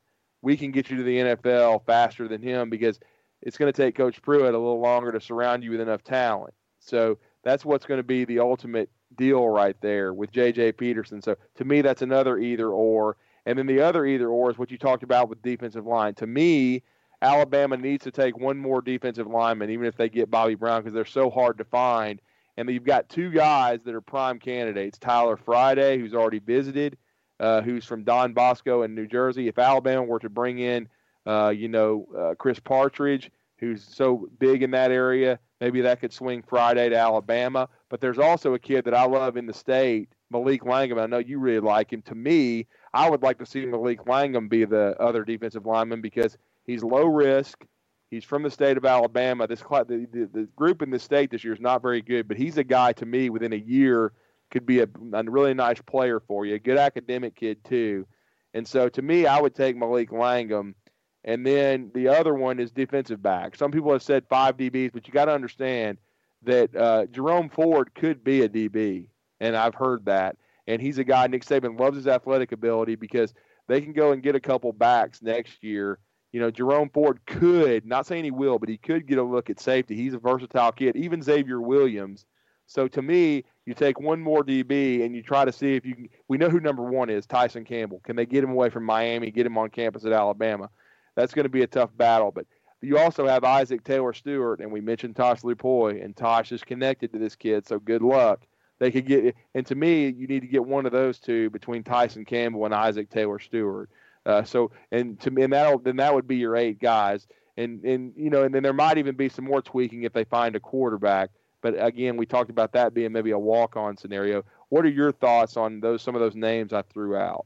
we 0.42 0.58
can 0.58 0.72
get 0.72 0.90
you 0.90 0.98
to 0.98 1.04
the 1.04 1.18
NFL 1.18 1.86
faster 1.86 2.28
than 2.28 2.42
him 2.42 2.70
because 2.70 3.00
it's 3.42 3.58
going 3.58 3.72
to 3.72 3.82
take 3.82 3.96
Coach 3.96 4.22
Pruitt 4.22 4.54
a 4.54 4.58
little 4.58 4.82
longer 4.82 5.12
to 5.12 5.22
surround 5.22 5.64
you 5.64 5.72
with 5.72 5.82
enough 5.82 6.04
talent. 6.04 6.54
So 6.80 7.18
that's 7.44 7.64
what's 7.64 7.86
going 7.86 8.00
to 8.00 8.04
be 8.04 8.26
the 8.26 8.40
ultimate 8.40 8.90
deal 9.16 9.48
right 9.48 9.76
there 9.82 10.14
with 10.14 10.32
J.J. 10.32 10.74
Peterson. 10.74 11.22
So 11.22 11.36
to 11.56 11.66
me, 11.66 11.82
that's 11.82 12.02
another 12.02 12.38
either 12.38 12.70
or. 12.70 13.18
And 13.46 13.58
then 13.58 13.68
the 13.68 13.82
other 13.82 14.06
either 14.06 14.30
or 14.30 14.52
is 14.52 14.58
what 14.58 14.72
you 14.72 14.78
talked 14.78 15.04
about 15.04 15.30
with 15.30 15.42
defensive 15.42 15.86
line. 15.86 16.14
To 16.16 16.28
me, 16.28 16.84
Alabama 17.22 17.78
needs 17.78 18.04
to 18.04 18.12
take 18.12 18.38
one 18.38 18.58
more 18.58 18.82
defensive 18.82 19.28
lineman, 19.28 19.70
even 19.70 19.86
if 19.86 19.96
they 19.96 20.10
get 20.10 20.32
Bobby 20.32 20.56
Brown, 20.56 20.82
because 20.82 20.94
they're 20.94 21.06
so 21.06 21.30
hard 21.30 21.58
to 21.58 21.66
find. 21.66 22.22
And 22.58 22.70
you've 22.70 22.84
got 22.84 23.10
two 23.10 23.32
guys 23.32 23.80
that 23.84 23.96
are 23.96 24.02
prime 24.02 24.40
candidates 24.40 24.98
Tyler 24.98 25.38
Friday, 25.38 25.98
who's 25.98 26.14
already 26.14 26.40
visited, 26.40 26.98
uh, 27.40 27.62
who's 27.62 27.86
from 27.86 28.04
Don 28.04 28.34
Bosco 28.34 28.84
in 28.84 28.94
New 28.94 29.08
Jersey. 29.08 29.48
If 29.48 29.58
Alabama 29.58 30.04
were 30.04 30.20
to 30.20 30.30
bring 30.30 30.60
in, 30.60 30.88
uh, 31.26 31.50
you 31.50 31.68
know, 31.68 32.08
uh, 32.18 32.36
Chris 32.38 32.60
Partridge, 32.60 33.32
who's 33.58 33.84
so 33.84 34.28
big 34.40 34.62
in 34.62 34.72
that 34.72 34.92
area, 34.92 35.40
maybe 35.62 35.82
that 35.82 36.00
could 36.00 36.14
swing 36.14 36.44
Friday 36.44 36.90
to 36.90 36.96
Alabama. 36.96 37.70
But 37.90 38.02
there's 38.02 38.20
also 38.20 38.54
a 38.54 38.60
kid 38.60 38.86
that 38.86 38.94
I 38.94 39.06
love 39.06 39.38
in 39.38 39.46
the 39.46 39.54
state, 39.54 40.10
Malik 40.30 40.66
Langham. 40.66 41.00
I 41.00 41.06
know 41.08 41.20
you 41.20 41.40
really 41.40 41.60
like 41.60 41.92
him. 41.92 42.02
To 42.04 42.16
me, 42.16 42.68
I 42.94 43.10
would 43.10 43.24
like 43.24 43.40
to 43.40 43.46
see 43.46 43.66
Malik 43.66 44.08
Langham 44.08 44.48
be 44.48 44.66
the 44.66 44.96
other 45.00 45.24
defensive 45.24 45.66
lineman 45.66 46.02
because 46.02 46.38
he's 46.66 46.84
low 46.84 47.06
risk. 47.06 47.66
He's 48.14 48.24
from 48.24 48.44
the 48.44 48.52
state 48.52 48.78
of 48.78 48.86
Alabama. 48.86 49.48
This 49.48 49.62
the, 49.62 50.08
the, 50.12 50.30
the 50.32 50.48
group 50.56 50.84
in 50.84 50.92
the 50.92 51.00
state 51.00 51.32
this 51.32 51.44
year 51.44 51.54
is 51.54 51.60
not 51.60 51.82
very 51.82 52.02
good, 52.02 52.28
but 52.28 52.38
he's 52.38 52.58
a 52.58 52.64
guy 52.64 52.94
to 52.94 53.06
me 53.08 53.32
within 53.32 53.54
a 53.54 53.58
year 53.58 54.14
could 54.52 54.66
be 54.68 54.82
a, 54.82 54.88
a 55.14 55.24
really 55.24 55.56
nice 55.56 55.82
player 55.82 56.20
for 56.20 56.46
you, 56.46 56.54
a 56.54 56.60
good 56.60 56.78
academic 56.78 57.36
kid 57.36 57.64
too. 57.64 58.06
And 58.54 58.68
so 58.68 58.88
to 58.88 59.02
me, 59.02 59.26
I 59.26 59.42
would 59.42 59.56
take 59.56 59.76
Malik 59.76 60.12
Langham. 60.12 60.76
And 61.24 61.44
then 61.44 61.90
the 61.96 62.10
other 62.10 62.36
one 62.36 62.60
is 62.60 62.72
defensive 62.72 63.24
back. 63.24 63.56
Some 63.56 63.72
people 63.72 63.92
have 63.92 64.04
said 64.04 64.26
five 64.30 64.58
DBs, 64.58 64.92
but 64.94 65.08
you 65.08 65.14
got 65.14 65.26
to 65.26 65.34
understand 65.34 65.98
that 66.44 66.76
uh, 66.76 67.08
Jerome 67.08 67.50
Ford 67.50 67.96
could 67.96 68.24
be 68.24 68.42
a 68.42 68.50
DB, 68.50 69.08
and 69.40 69.56
I've 69.56 69.74
heard 69.74 70.06
that. 70.06 70.38
And 70.68 70.82
he's 70.82 71.00
a 71.00 71.04
guy 71.04 71.26
Nick 71.26 71.46
Saban 71.46 71.80
loves 71.80 71.96
his 71.96 72.08
athletic 72.08 72.52
ability 72.52 72.96
because 72.96 73.34
they 73.68 73.82
can 73.82 73.94
go 73.94 74.12
and 74.12 74.22
get 74.22 74.36
a 74.36 74.40
couple 74.40 74.72
backs 74.72 75.22
next 75.22 75.64
year. 75.64 75.98
You 76.34 76.40
know, 76.40 76.52
Jerome 76.52 76.90
Ford 76.90 77.20
could, 77.26 77.86
not 77.86 78.06
saying 78.06 78.26
he 78.26 78.32
will, 78.32 78.60
but 78.60 78.68
he 78.68 78.78
could 78.78 79.08
get 79.08 79.20
a 79.20 79.24
look 79.24 79.50
at 79.50 79.60
safety. 79.60 79.96
He's 79.96 80.16
a 80.16 80.20
versatile 80.20 80.72
kid. 80.72 80.96
Even 80.96 81.22
Xavier 81.22 81.62
Williams. 81.62 82.26
So 82.66 82.88
to 82.88 83.02
me, 83.02 83.44
you 83.66 83.74
take 83.74 84.00
one 84.00 84.20
more 84.20 84.44
DB 84.44 85.06
and 85.06 85.16
you 85.16 85.22
try 85.22 85.46
to 85.46 85.52
see 85.52 85.76
if 85.76 85.86
you 85.86 85.96
can. 85.96 86.10
We 86.28 86.38
know 86.38 86.50
who 86.50 86.60
number 86.60 86.84
one 86.84 87.10
is, 87.10 87.28
Tyson 87.28 87.66
Campbell. 87.66 88.02
Can 88.04 88.16
they 88.16 88.26
get 88.26 88.44
him 88.44 88.50
away 88.50 88.70
from 88.70 88.84
Miami, 88.84 89.32
get 89.32 89.46
him 89.46 89.58
on 89.58 89.70
campus 89.70 90.06
at 90.06 90.12
Alabama? 90.12 90.70
That's 91.16 91.34
going 91.34 91.44
to 91.44 91.50
be 91.50 91.62
a 91.62 91.68
tough 91.68 91.96
battle. 91.96 92.32
But 92.32 92.48
you 92.82 92.98
also 92.98 93.28
have 93.28 93.44
Isaac 93.44 93.84
Taylor-Stuart, 93.84 94.60
and 94.60 94.72
we 94.72 94.82
mentioned 94.82 95.16
Tosh 95.16 95.42
Lupoi, 95.42 96.04
and 96.04 96.16
Tosh 96.18 96.52
is 96.52 96.64
connected 96.64 97.14
to 97.14 97.20
this 97.20 97.36
kid, 97.36 97.68
so 97.68 97.80
good 97.80 98.02
luck. 98.02 98.42
They 98.80 98.92
could 98.92 99.06
get, 99.06 99.36
and 99.54 99.66
to 99.68 99.76
me, 99.76 100.08
you 100.08 100.28
need 100.28 100.42
to 100.42 100.48
get 100.48 100.66
one 100.66 100.86
of 100.86 100.92
those 100.92 101.20
two 101.20 101.50
between 101.52 101.84
Tyson 101.84 102.26
Campbell 102.26 102.66
and 102.66 102.74
Isaac 102.74 103.10
Taylor-Stuart. 103.10 103.90
Uh, 104.26 104.44
so, 104.44 104.72
and 104.92 105.20
to 105.20 105.32
me, 105.32 105.44
and 105.44 105.54
that 105.54 105.84
then 105.84 105.98
that 105.98 106.14
would 106.14 106.28
be 106.28 106.38
your 106.38 106.56
eight 106.56 106.80
guys, 106.80 107.28
and 107.58 107.84
and 107.84 108.14
you 108.16 108.30
know, 108.30 108.44
and 108.44 108.54
then 108.56 108.64
there 108.64 108.74
might 108.74 108.98
even 108.98 109.16
be 109.16 109.30
some 109.30 109.46
more 109.46 109.62
tweaking 109.62 110.04
if 110.04 110.14
they 110.14 110.24
find 110.24 110.56
a 110.56 110.60
quarterback. 110.60 111.30
But 111.62 111.76
again, 111.78 112.18
we 112.18 112.26
talked 112.26 112.50
about 112.50 112.74
that 112.74 112.94
being 112.94 113.12
maybe 113.12 113.32
a 113.32 113.40
walk-on 113.40 113.96
scenario. 113.98 114.44
What 114.70 114.86
are 114.86 114.90
your 114.90 115.12
thoughts 115.12 115.56
on 115.58 115.80
those 115.80 116.02
some 116.02 116.16
of 116.16 116.22
those 116.22 116.36
names 116.36 116.74
I 116.74 116.82
threw 116.84 117.16
out? 117.16 117.46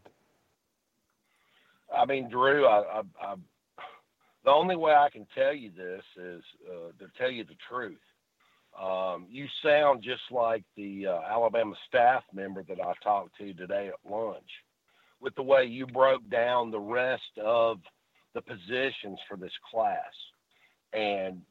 I 1.95 2.05
mean, 2.05 2.29
Drew, 2.29 2.65
I, 2.65 2.99
I, 2.99 3.01
I 3.21 3.35
the 4.43 4.51
only 4.51 4.75
way 4.75 4.93
I 4.93 5.09
can 5.09 5.27
tell 5.35 5.53
you 5.53 5.71
this 5.75 6.03
is 6.15 6.43
uh, 6.69 6.91
to 6.99 7.11
tell 7.17 7.29
you 7.29 7.43
the 7.43 7.57
truth. 7.69 7.99
Um, 8.81 9.25
you 9.29 9.47
sound 9.63 10.03
just 10.03 10.21
like 10.31 10.63
the 10.75 11.07
uh, 11.07 11.19
Alabama 11.29 11.75
staff 11.87 12.23
member 12.31 12.63
that 12.63 12.79
I 12.79 12.93
talked 13.03 13.37
to 13.39 13.53
today 13.53 13.89
at 13.89 14.11
lunch, 14.11 14.49
with 15.21 15.35
the 15.35 15.43
way 15.43 15.65
you 15.65 15.87
broke 15.87 16.27
down 16.29 16.71
the 16.71 16.79
rest 16.79 17.37
of 17.43 17.79
the 18.33 18.41
positions 18.41 19.19
for 19.27 19.37
this 19.37 19.51
class. 19.71 20.13
And 20.93 21.41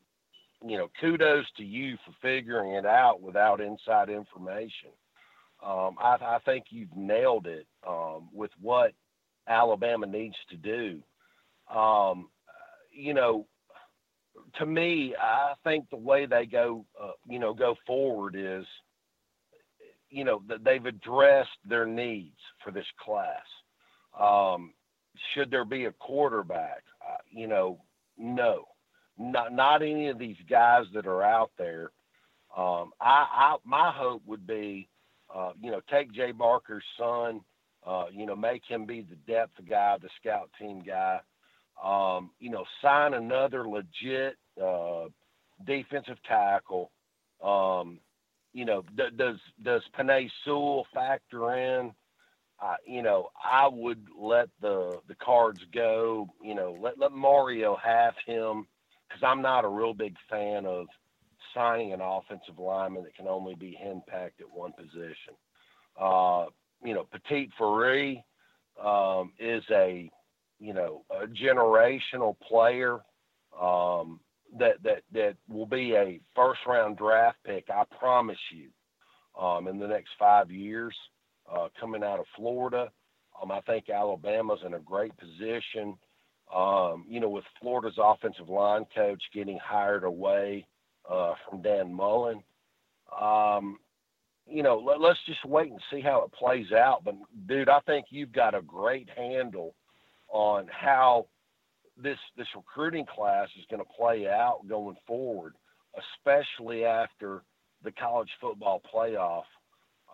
you 0.67 0.79
know, 0.79 0.91
kudos 1.01 1.45
to 1.57 1.64
you 1.64 1.97
for 2.05 2.12
figuring 2.23 2.73
it 2.73 2.87
out 2.87 3.21
without 3.21 3.61
inside 3.61 4.09
information. 4.09 4.91
Um, 5.64 5.97
I, 5.99 6.17
I, 6.21 6.39
think 6.45 6.67
you've 6.71 6.95
nailed 6.95 7.47
it 7.47 7.67
um, 7.87 8.29
with 8.33 8.51
what 8.61 8.93
Alabama 9.49 10.07
needs 10.07 10.37
to 10.51 10.57
do. 10.57 11.03
Um, 11.75 12.29
you 12.93 13.14
know, 13.14 13.47
to 14.59 14.67
me, 14.67 15.14
I 15.21 15.53
think 15.64 15.89
the 15.91 15.97
way 15.97 16.27
they 16.27 16.47
go, 16.47 16.85
uh, 17.01 17.12
you 17.29 17.39
know, 17.39 17.55
go 17.55 17.75
forward 17.87 18.35
is, 18.37 18.67
you 20.17 20.25
know, 20.25 20.43
they've 20.64 20.87
addressed 20.87 21.59
their 21.69 21.87
needs 21.87 22.39
for 22.64 22.71
this 22.71 22.87
class. 22.99 23.47
Um, 24.19 24.73
should 25.35 25.51
there 25.51 25.64
be 25.64 25.85
a 25.85 25.93
quarterback? 25.93 26.83
Uh, 27.07 27.19
you 27.31 27.47
know, 27.47 27.79
no 28.19 28.67
not 29.19 29.53
not 29.53 29.83
any 29.83 30.09
of 30.09 30.19
these 30.19 30.37
guys 30.49 30.85
that 30.95 31.07
are 31.07 31.23
out 31.23 31.51
there. 31.59 31.91
Um, 32.57 32.93
I, 33.01 33.27
I 33.33 33.57
my 33.64 33.93
hope 33.95 34.23
would 34.27 34.47
be, 34.47 34.89
uh, 35.35 35.53
you 35.61 35.71
know, 35.71 35.81
take 35.91 36.12
Jay 36.12 36.33
Barker's 36.33 36.85
son, 36.99 37.41
uh, 37.87 38.07
you 38.12 38.27
know, 38.27 38.37
make 38.37 38.62
him 38.67 38.87
be 38.87 39.03
the 39.03 39.17
depth 39.31 39.55
guy, 39.69 39.97
the 40.01 40.09
scout 40.21 40.51
team 40.59 40.83
guy. 40.87 41.21
Um, 41.83 42.31
you 42.41 42.51
know, 42.51 42.64
sign 42.83 43.14
another 43.14 43.69
legit 43.69 44.37
uh, 44.62 45.07
defensive 45.67 46.17
tackle. 46.27 46.91
Um, 47.43 48.01
you 48.57 48.64
know, 48.64 48.82
does 49.18 49.36
does 49.62 49.82
Penei 49.94 50.30
Sewell 50.42 50.86
factor 50.94 51.52
in? 51.54 51.92
Uh, 52.59 52.76
you 52.86 53.02
know, 53.02 53.28
I 53.44 53.68
would 53.68 54.07
let 54.18 54.48
the 54.62 54.98
the 55.09 55.14
cards 55.14 55.61
go. 55.74 56.30
You 56.42 56.54
know, 56.54 56.74
let 56.80 56.98
let 56.98 57.12
Mario 57.12 57.76
have 57.76 58.14
him 58.24 58.66
because 59.07 59.22
I'm 59.22 59.42
not 59.42 59.66
a 59.66 59.68
real 59.68 59.92
big 59.92 60.16
fan 60.30 60.64
of 60.64 60.86
signing 61.52 61.92
an 61.92 62.00
offensive 62.00 62.59
lineman 62.59 63.02
that 63.04 63.14
can 63.14 63.28
only 63.28 63.54
be 63.57 63.78
impact 63.84 64.40
at 64.40 64.50
one 64.50 64.72
position. 64.72 65.34
Uh, 66.00 66.46
you 66.82 66.94
know, 66.94 67.07
Petit 67.12 67.50
Faree 67.61 68.22
um, 68.82 69.34
is 69.38 69.64
a 69.70 70.11
you 70.59 70.72
know 70.72 71.04
a 71.11 71.26
generational 71.26 72.34
player 72.40 73.00
um, 73.61 74.18
that 74.59 74.82
that 74.82 75.02
that 75.12 75.36
will 75.48 75.66
be 75.66 75.94
a 75.94 76.20
first 76.34 76.61
round 76.66 76.96
draft 76.96 77.38
pick. 77.44 77.66
I 77.70 77.84
promise 77.98 78.38
you, 78.52 78.68
um, 79.40 79.68
in 79.68 79.78
the 79.78 79.88
next 79.88 80.11
five 80.18 80.50
years, 80.50 80.94
uh, 81.50 81.68
coming 81.78 82.02
out 82.02 82.18
of 82.20 82.26
Florida. 82.36 82.90
Um, 83.40 83.52
I 83.52 83.61
think 83.62 83.90
Alabama's 83.90 84.61
in 84.64 84.74
a 84.74 84.78
great 84.78 85.12
position 85.18 85.98
um, 86.54 87.04
you 87.09 87.20
know, 87.20 87.28
with 87.28 87.44
Florida's 87.61 87.98
offensive 87.98 88.48
line 88.48 88.86
coach 88.94 89.22
getting 89.34 89.59
hired 89.59 90.04
away 90.04 90.66
uh, 91.11 91.34
from 91.48 91.62
Dan 91.62 91.92
Mullen, 91.92 92.42
um, 93.20 93.78
you 94.46 94.62
know, 94.62 94.78
let, 94.78 95.00
us 95.00 95.16
just 95.26 95.44
wait 95.44 95.72
and 95.72 95.80
see 95.90 96.00
how 96.00 96.22
it 96.22 96.32
plays 96.32 96.70
out. 96.72 97.02
But 97.04 97.16
dude, 97.46 97.68
I 97.68 97.80
think 97.80 98.07
you've 98.11 98.32
got 98.32 98.54
a 98.54 98.62
great 98.62 99.09
handle 99.16 99.74
on 100.28 100.68
how 100.70 101.26
this 102.03 102.18
this 102.36 102.49
recruiting 102.55 103.07
class 103.07 103.49
is 103.59 103.64
going 103.70 103.82
to 103.82 103.88
play 103.99 104.28
out 104.28 104.61
going 104.68 104.97
forward, 105.07 105.55
especially 105.97 106.84
after 106.84 107.42
the 107.82 107.92
college 107.92 108.30
football 108.40 108.82
playoff, 108.92 109.44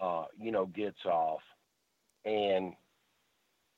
uh, 0.01 0.27
you 0.39 0.53
know, 0.53 0.67
gets 0.67 1.05
off. 1.05 1.41
And 2.25 2.75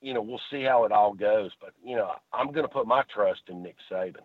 you 0.00 0.12
know, 0.12 0.20
we'll 0.20 0.40
see 0.50 0.62
how 0.62 0.84
it 0.84 0.92
all 0.92 1.14
goes. 1.14 1.50
But 1.60 1.70
you 1.82 1.96
know, 1.96 2.10
I'm 2.32 2.52
going 2.52 2.66
to 2.66 2.72
put 2.72 2.86
my 2.86 3.02
trust 3.14 3.42
in 3.48 3.62
Nick 3.62 3.76
Saban. 3.90 4.16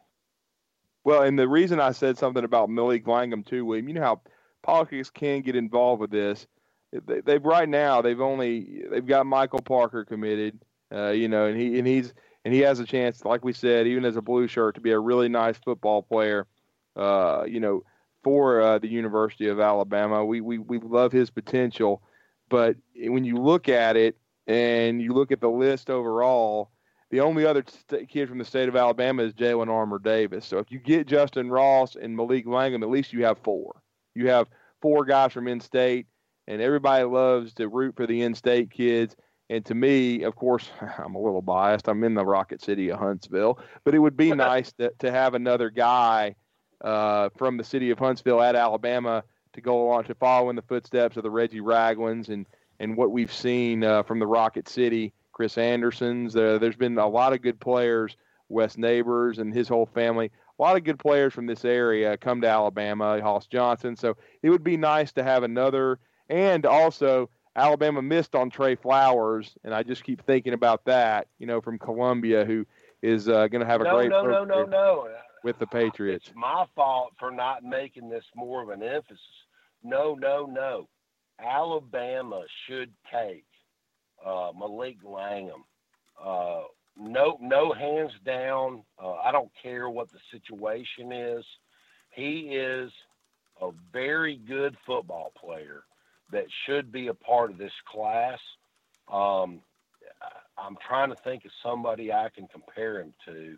Well, 1.06 1.24
and 1.24 1.40
the 1.40 1.48
reason 1.48 1.80
I 1.80 1.92
said 1.92 2.18
something 2.18 2.44
about 2.44 2.70
Malik 2.70 3.08
Langham 3.08 3.44
too, 3.44 3.66
William, 3.66 3.88
you 3.88 3.94
know 3.96 4.02
how 4.02 4.22
politics 4.62 5.10
can 5.10 5.42
get 5.42 5.56
involved 5.56 6.02
with 6.02 6.12
this. 6.12 6.48
They, 6.92 7.22
they've 7.22 7.44
right 7.44 7.70
now 7.70 8.02
they've 8.02 8.20
only 8.20 8.84
they've 8.92 9.06
got 9.06 9.26
Michael 9.26 9.62
Parker 9.62 10.04
committed, 10.04 10.60
uh, 10.94 11.10
you 11.10 11.30
know, 11.30 11.46
and 11.46 11.60
he 11.60 11.80
and 11.80 11.88
he's 11.88 12.14
and 12.46 12.54
he 12.54 12.62
has 12.62 12.80
a 12.80 12.86
chance, 12.86 13.26
like 13.26 13.44
we 13.44 13.54
said, 13.54 13.88
even 13.88 14.06
as 14.06 14.16
a 14.16 14.22
blue 14.22 14.48
shirt, 14.48 14.76
to 14.76 14.82
be 14.82 14.92
a 14.92 15.00
really 15.00 15.30
nice 15.30 15.58
football 15.58 16.02
player. 16.02 16.48
Uh, 16.96 17.44
you 17.48 17.60
know, 17.60 17.84
for 18.24 18.62
uh, 18.62 18.80
the 18.80 18.88
University 18.88 19.48
of 19.48 19.60
Alabama, 19.60 20.26
we 20.26 20.42
we 20.42 20.58
we 20.58 20.80
love 20.80 21.12
his 21.12 21.30
potential, 21.30 22.02
but 22.50 22.76
when 22.96 23.24
you 23.24 23.38
look 23.38 23.70
at 23.70 23.96
it, 23.96 24.18
and 24.50 25.00
you 25.00 25.14
look 25.14 25.32
at 25.32 25.40
the 25.40 25.50
list 25.50 25.92
overall, 25.92 26.72
the 27.12 27.22
only 27.22 27.46
other 27.46 27.64
st- 27.68 28.10
kid 28.10 28.28
from 28.28 28.40
the 28.40 28.46
state 28.46 28.68
of 28.68 28.76
Alabama 28.76 29.24
is 29.24 29.34
Jalyn 29.34 29.70
Armour 29.70 30.00
Davis. 30.00 30.46
So 30.46 30.58
if 30.58 30.72
you 30.72 30.80
get 30.80 31.08
Justyn 31.08 31.52
Ross 31.52 31.96
and 31.96 32.16
Malik 32.16 32.48
Langham, 32.48 32.82
at 32.82 32.90
least 32.90 33.14
you 33.14 33.24
have 33.26 33.38
four. 33.44 33.82
You 34.16 34.28
have 34.30 34.48
four 34.82 35.06
guys 35.06 35.34
from 35.34 35.48
in-state, 35.48 36.08
and 36.48 36.62
everybody 36.62 37.04
loves 37.04 37.54
to 37.54 37.68
root 37.68 37.96
for 37.96 38.08
the 38.08 38.24
in-state 38.24 38.72
kids. 38.72 39.16
And 39.50 39.66
to 39.66 39.74
me, 39.74 40.24
of 40.24 40.36
course, 40.36 40.70
I'm 40.98 41.16
a 41.16 41.22
little 41.22 41.42
biased. 41.42 41.88
I'm 41.88 42.04
in 42.04 42.14
the 42.14 42.26
Rocket 42.26 42.62
City 42.62 42.90
of 42.90 43.00
Huntsville, 43.00 43.60
but 43.84 43.96
it 43.96 44.00
would 44.00 44.18
be 44.18 44.32
nice 44.36 44.72
to, 44.74 44.92
to 45.00 45.12
have 45.12 45.34
another 45.34 45.70
guy 45.70 46.36
uh, 46.82 47.30
from 47.38 47.58
the 47.58 47.64
city 47.64 47.90
of 47.90 48.00
Huntsville 48.00 48.42
at 48.42 48.56
Alabama 48.56 49.24
to 49.54 49.62
go 49.62 49.88
along 49.88 50.04
to 50.06 50.16
follow 50.16 50.50
in 50.50 50.56
the 50.56 50.62
footsteps 50.62 51.18
of 51.18 51.24
the 51.24 51.32
Reggie 51.32 51.62
Raglands 51.62 52.30
and– 52.30 52.46
and 52.80 52.96
what 52.96 53.12
we've 53.12 53.34
seen 53.34 53.84
uh, 53.84 54.04
from 54.04 54.20
the 54.20 54.28
Rocket 54.28 54.68
City, 54.68 55.14
Chris 55.32 55.58
Anderson's. 55.58 56.36
Uh, 56.36 56.58
there's 56.60 56.76
been 56.76 56.98
a 56.98 57.08
lot 57.08 57.34
of 57.34 57.42
good 57.42 57.60
players, 57.60 58.16
Wes 58.48 58.78
Neighbors 58.78 59.40
and 59.40 59.54
his 59.54 59.68
whole 59.68 59.86
family. 59.86 60.32
A 60.58 60.62
lot 60.62 60.76
of 60.76 60.84
good 60.84 61.00
players 61.00 61.34
from 61.34 61.46
this 61.46 61.64
area 61.64 62.18
come 62.18 62.42
to 62.42 62.48
Alabama, 62.48 63.22
Hoss 63.22 63.48
Johnson. 63.48 63.96
So 63.96 64.18
it 64.42 64.50
would 64.50 64.64
be 64.64 64.78
nice 64.78 65.12
to 65.14 65.24
have 65.24 65.44
another. 65.44 66.00
And 66.30 66.66
also, 66.66 67.30
Alabama 67.60 68.02
missed 68.02 68.36
on 68.36 68.50
Trey 68.50 68.76
Flowers, 68.76 69.56
and 69.64 69.74
I 69.74 69.84
just 69.84 70.04
keep 70.04 70.26
thinking 70.26 70.54
about 70.54 70.86
that. 70.86 71.28
You 71.38 71.48
know, 71.48 71.60
from 71.62 71.78
Columbia, 71.78 72.46
who 72.46 72.66
is 73.02 73.28
uh, 73.28 73.48
going 73.48 73.62
to 73.62 73.66
have 73.66 73.82
a 73.82 73.84
no, 73.84 73.96
great 73.96 74.10
no, 74.10 74.24
no, 74.24 74.44
no, 74.44 74.64
no, 74.64 75.10
with 75.44 75.60
the 75.60 75.68
Patriots. 75.68 76.28
It's 76.28 76.36
my 76.36 76.66
fault 76.76 77.14
for 77.20 77.32
not 77.32 77.64
making 77.64 78.10
this 78.10 78.24
more 78.36 78.64
of 78.64 78.70
an 78.70 78.82
emphasis. 78.82 79.20
No, 79.84 80.16
no, 80.16 80.46
no. 80.46 80.88
Alabama 81.40 82.44
should 82.66 82.92
take 83.12 83.46
uh, 84.26 84.52
Malik 84.58 84.98
Langham. 85.04 85.64
Uh, 86.22 86.62
no, 86.98 87.38
no 87.42 87.74
hands 87.74 88.12
down. 88.26 88.84
Uh, 89.02 89.14
I 89.14 89.32
don't 89.32 89.52
care 89.62 89.90
what 89.90 90.10
the 90.12 90.20
situation 90.32 91.12
is. 91.12 91.46
He 92.12 92.52
is 92.54 92.92
a 93.62 93.70
very 93.94 94.38
good 94.38 94.76
football 94.86 95.32
player 95.40 95.84
that 96.32 96.46
should 96.66 96.92
be 96.92 97.08
a 97.08 97.14
part 97.14 97.52
of 97.52 97.58
this 97.58 97.74
class. 97.92 98.40
Um, 99.12 99.62
I'm 100.58 100.78
trying 100.88 101.10
to 101.10 101.16
think 101.16 101.46
of 101.46 101.52
somebody 101.64 102.12
I 102.12 102.30
can 102.34 102.48
compare 102.48 103.00
him 103.00 103.14
to. 103.26 103.58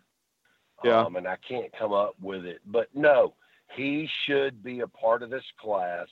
Yeah. 0.84 1.02
Um, 1.02 1.16
and 1.16 1.28
I 1.28 1.36
can't 1.36 1.72
come 1.78 1.92
up 1.92 2.16
with 2.20 2.44
it. 2.44 2.60
But 2.66 2.88
no, 2.94 3.34
he 3.76 4.08
should 4.24 4.62
be 4.62 4.80
a 4.80 4.88
part 4.88 5.22
of 5.22 5.30
this 5.30 5.44
class. 5.60 6.08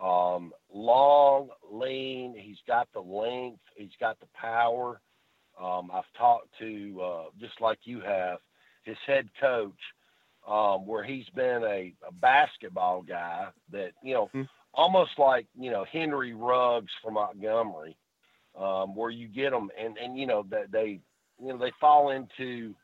Um, 0.00 0.52
long, 0.72 1.50
lean. 1.70 2.34
He's 2.36 2.58
got 2.66 2.88
the 2.92 3.00
length. 3.00 3.60
He's 3.76 3.96
got 4.00 4.18
the 4.20 4.28
power. 4.34 5.00
Um, 5.60 5.90
I've 5.92 6.10
talked 6.16 6.48
to, 6.60 7.00
uh, 7.02 7.24
just 7.38 7.60
like 7.60 7.80
you 7.84 8.00
have, 8.00 8.38
his 8.84 8.96
head 9.06 9.28
coach, 9.38 9.78
um, 10.48 10.86
where 10.86 11.04
he's 11.04 11.28
been 11.36 11.62
a, 11.62 11.94
a, 12.08 12.12
basketball 12.12 13.02
guy 13.02 13.48
that, 13.70 13.92
you 14.02 14.14
know, 14.14 14.26
mm-hmm. 14.28 14.42
Almost 14.74 15.12
like, 15.18 15.46
you 15.58 15.70
know, 15.70 15.84
Henry 15.90 16.34
Ruggs 16.34 16.92
from 17.02 17.14
Montgomery, 17.14 17.96
um, 18.58 18.94
where 18.94 19.10
you 19.10 19.28
get 19.28 19.50
them 19.50 19.70
and, 19.78 19.96
and, 19.98 20.18
you 20.18 20.26
know, 20.26 20.44
that 20.50 20.72
they, 20.72 21.00
you 21.40 21.48
know, 21.48 21.58
they 21.58 21.72
fall 21.80 22.10
into, 22.10 22.74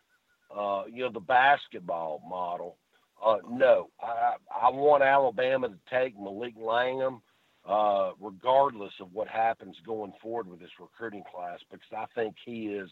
uh, 0.54 0.84
you 0.90 1.04
know, 1.04 1.12
the 1.12 1.20
basketball 1.20 2.22
model. 2.28 2.76
Uh, 3.24 3.38
no, 3.50 3.88
I, 4.00 4.34
I 4.62 4.70
want 4.70 5.02
Alabama 5.02 5.68
to 5.68 5.78
take 5.90 6.18
Malik 6.18 6.54
Langham, 6.56 7.20
uh, 7.66 8.12
regardless 8.20 8.92
of 9.00 9.12
what 9.12 9.28
happens 9.28 9.76
going 9.84 10.12
forward 10.22 10.48
with 10.48 10.60
this 10.60 10.70
recruiting 10.80 11.24
class, 11.34 11.58
because 11.70 11.86
I 11.96 12.06
think 12.14 12.36
he 12.44 12.68
is 12.68 12.88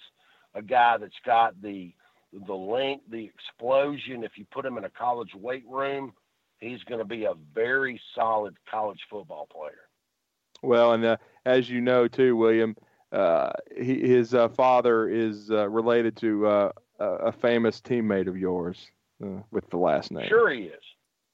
a 0.54 0.62
guy 0.62 0.96
that's 0.98 1.12
got 1.24 1.60
the 1.62 1.92
the 2.46 2.54
length, 2.54 3.04
the 3.10 3.24
explosion. 3.24 4.24
If 4.24 4.32
you 4.36 4.44
put 4.52 4.66
him 4.66 4.76
in 4.76 4.84
a 4.84 4.90
college 4.90 5.30
weight 5.34 5.64
room, 5.68 6.12
he's 6.60 6.82
going 6.84 7.00
to 7.00 7.04
be 7.04 7.24
a 7.24 7.34
very 7.54 8.00
solid 8.14 8.56
college 8.70 9.00
football 9.10 9.46
player. 9.52 9.88
Well, 10.62 10.92
and 10.92 11.04
uh, 11.04 11.16
as 11.44 11.68
you 11.68 11.80
know 11.80 12.08
too, 12.08 12.36
William, 12.36 12.76
uh, 13.12 13.52
he, 13.76 14.00
his 14.00 14.34
uh, 14.34 14.48
father 14.48 15.08
is 15.08 15.50
uh, 15.50 15.68
related 15.68 16.16
to 16.18 16.46
uh, 16.46 16.72
a 16.98 17.32
famous 17.32 17.80
teammate 17.80 18.26
of 18.26 18.36
yours 18.36 18.90
uh, 19.22 19.42
with 19.50 19.68
the 19.70 19.76
last 19.76 20.10
name. 20.10 20.28
Sure, 20.28 20.50
he 20.50 20.62
is. 20.62 20.82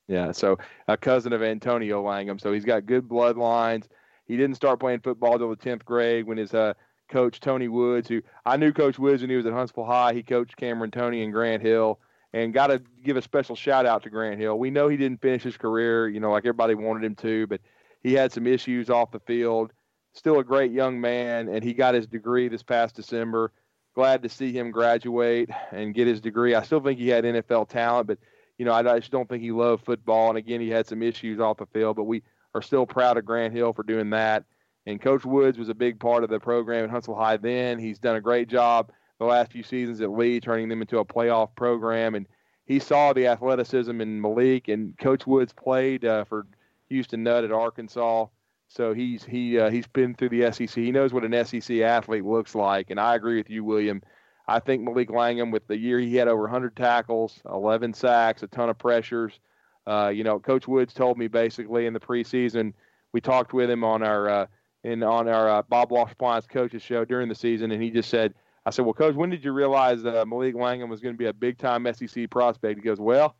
Yeah, 0.08 0.32
so 0.32 0.58
a 0.88 0.96
cousin 0.96 1.32
of 1.32 1.42
Antonio 1.42 2.02
Langham. 2.02 2.38
So 2.38 2.52
he's 2.52 2.64
got 2.64 2.86
good 2.86 3.08
bloodlines. 3.08 3.86
He 4.26 4.36
didn't 4.36 4.56
start 4.56 4.80
playing 4.80 5.00
football 5.00 5.34
until 5.34 5.50
the 5.50 5.56
10th 5.56 5.84
grade 5.84 6.26
when 6.26 6.38
his 6.38 6.52
uh, 6.54 6.74
coach, 7.08 7.40
Tony 7.40 7.68
Woods, 7.68 8.08
who 8.08 8.22
I 8.44 8.56
knew 8.56 8.72
Coach 8.72 8.98
Woods 8.98 9.22
when 9.22 9.30
he 9.30 9.36
was 9.36 9.46
at 9.46 9.52
Huntsville 9.52 9.84
High, 9.84 10.12
he 10.12 10.22
coached 10.22 10.56
Cameron 10.56 10.90
Tony 10.90 11.22
and 11.22 11.32
Grant 11.32 11.62
Hill. 11.62 12.00
And 12.34 12.54
got 12.54 12.68
to 12.68 12.82
give 13.04 13.18
a 13.18 13.22
special 13.22 13.54
shout 13.54 13.84
out 13.84 14.02
to 14.04 14.10
Grant 14.10 14.40
Hill. 14.40 14.58
We 14.58 14.70
know 14.70 14.88
he 14.88 14.96
didn't 14.96 15.20
finish 15.20 15.42
his 15.42 15.56
career, 15.56 16.08
you 16.08 16.18
know, 16.18 16.30
like 16.30 16.44
everybody 16.44 16.74
wanted 16.74 17.04
him 17.04 17.14
to, 17.16 17.46
but 17.46 17.60
he 18.02 18.14
had 18.14 18.32
some 18.32 18.46
issues 18.46 18.88
off 18.88 19.10
the 19.10 19.20
field. 19.20 19.72
Still 20.14 20.38
a 20.38 20.44
great 20.44 20.72
young 20.72 21.00
man, 21.00 21.48
and 21.48 21.62
he 21.62 21.74
got 21.74 21.94
his 21.94 22.06
degree 22.06 22.48
this 22.48 22.62
past 22.62 22.96
December 22.96 23.52
glad 23.94 24.22
to 24.22 24.28
see 24.28 24.52
him 24.52 24.70
graduate 24.70 25.50
and 25.70 25.94
get 25.94 26.06
his 26.06 26.20
degree. 26.20 26.54
I 26.54 26.62
still 26.62 26.80
think 26.80 26.98
he 26.98 27.08
had 27.08 27.24
NFL 27.24 27.68
talent, 27.68 28.06
but 28.06 28.18
you 28.58 28.64
know, 28.64 28.72
I, 28.72 28.98
just 28.98 29.10
don't 29.10 29.28
think 29.28 29.42
he 29.42 29.50
loved 29.50 29.84
football. 29.84 30.28
And 30.28 30.38
again, 30.38 30.60
he 30.60 30.68
had 30.68 30.86
some 30.86 31.02
issues 31.02 31.40
off 31.40 31.58
the 31.58 31.66
field, 31.66 31.96
but 31.96 32.04
we 32.04 32.22
are 32.54 32.62
still 32.62 32.86
proud 32.86 33.16
of 33.16 33.24
Grant 33.24 33.54
Hill 33.54 33.72
for 33.72 33.82
doing 33.82 34.10
that. 34.10 34.44
And 34.86 35.00
Coach 35.00 35.24
Woods 35.24 35.58
was 35.58 35.68
a 35.68 35.74
big 35.74 35.98
part 35.98 36.24
of 36.24 36.30
the 36.30 36.38
program 36.38 36.84
at 36.84 36.90
Huntsville 36.90 37.16
High 37.16 37.36
then. 37.36 37.78
He's 37.78 37.98
done 37.98 38.16
a 38.16 38.20
great 38.20 38.48
job 38.48 38.92
the 39.22 39.28
last 39.28 39.52
few 39.52 39.62
seasons 39.62 40.00
at 40.00 40.10
Lee, 40.10 40.40
turning 40.40 40.68
them 40.68 40.82
into 40.82 40.98
a 40.98 41.04
playoff 41.04 41.54
program. 41.54 42.14
And 42.14 42.26
he 42.66 42.78
saw 42.78 43.12
the 43.12 43.26
athleticism 43.26 44.00
in 44.00 44.20
Malik. 44.20 44.68
And 44.68 44.96
Coach 44.98 45.26
Woods 45.26 45.52
played 45.52 46.04
uh, 46.04 46.24
for 46.24 46.46
Houston 46.88 47.22
Nutt 47.22 47.44
at 47.44 47.52
Arkansas. 47.52 48.26
So 48.68 48.94
he's 48.94 49.22
he 49.22 49.58
uh, 49.58 49.70
he's 49.70 49.86
been 49.86 50.14
through 50.14 50.30
the 50.30 50.50
SEC. 50.50 50.70
He 50.70 50.92
knows 50.92 51.12
what 51.12 51.24
an 51.24 51.44
SEC 51.44 51.80
athlete 51.80 52.24
looks 52.24 52.54
like, 52.54 52.88
and 52.88 52.98
I 52.98 53.14
agree 53.14 53.36
with 53.36 53.50
you, 53.50 53.64
William. 53.64 54.02
I 54.48 54.60
think 54.60 54.82
Malik 54.82 55.10
Langham, 55.10 55.50
with 55.50 55.66
the 55.66 55.76
year 55.76 55.98
he 55.98 56.16
had 56.16 56.26
over 56.26 56.42
100 56.42 56.74
tackles, 56.74 57.38
11 57.48 57.92
sacks, 57.92 58.42
a 58.42 58.46
ton 58.46 58.70
of 58.70 58.78
pressures. 58.78 59.38
Uh, 59.86 60.10
you 60.12 60.24
know, 60.24 60.40
Coach 60.40 60.66
Woods 60.66 60.94
told 60.94 61.18
me 61.18 61.28
basically 61.28 61.84
in 61.84 61.92
the 61.92 62.00
preseason. 62.00 62.72
We 63.12 63.20
talked 63.20 63.52
with 63.52 63.70
him 63.70 63.84
on 63.84 64.02
our 64.02 64.28
uh, 64.28 64.46
in 64.84 65.02
on 65.02 65.28
our 65.28 65.48
uh, 65.48 65.62
Bob 65.68 65.92
Appliance 65.92 66.46
coaches 66.46 66.82
show 66.82 67.04
during 67.04 67.28
the 67.28 67.34
season, 67.34 67.72
and 67.72 67.82
he 67.82 67.90
just 67.90 68.08
said, 68.08 68.32
"I 68.64 68.70
said, 68.70 68.84
well, 68.84 68.94
Coach, 68.94 69.14
when 69.14 69.30
did 69.30 69.44
you 69.44 69.52
realize 69.52 70.04
uh, 70.04 70.24
Malik 70.26 70.54
Langham 70.54 70.88
was 70.88 71.00
going 71.00 71.14
to 71.14 71.18
be 71.18 71.26
a 71.26 71.32
big 71.32 71.58
time 71.58 71.86
SEC 71.92 72.30
prospect?" 72.30 72.78
He 72.78 72.82
goes, 72.82 73.00
"Well, 73.00 73.36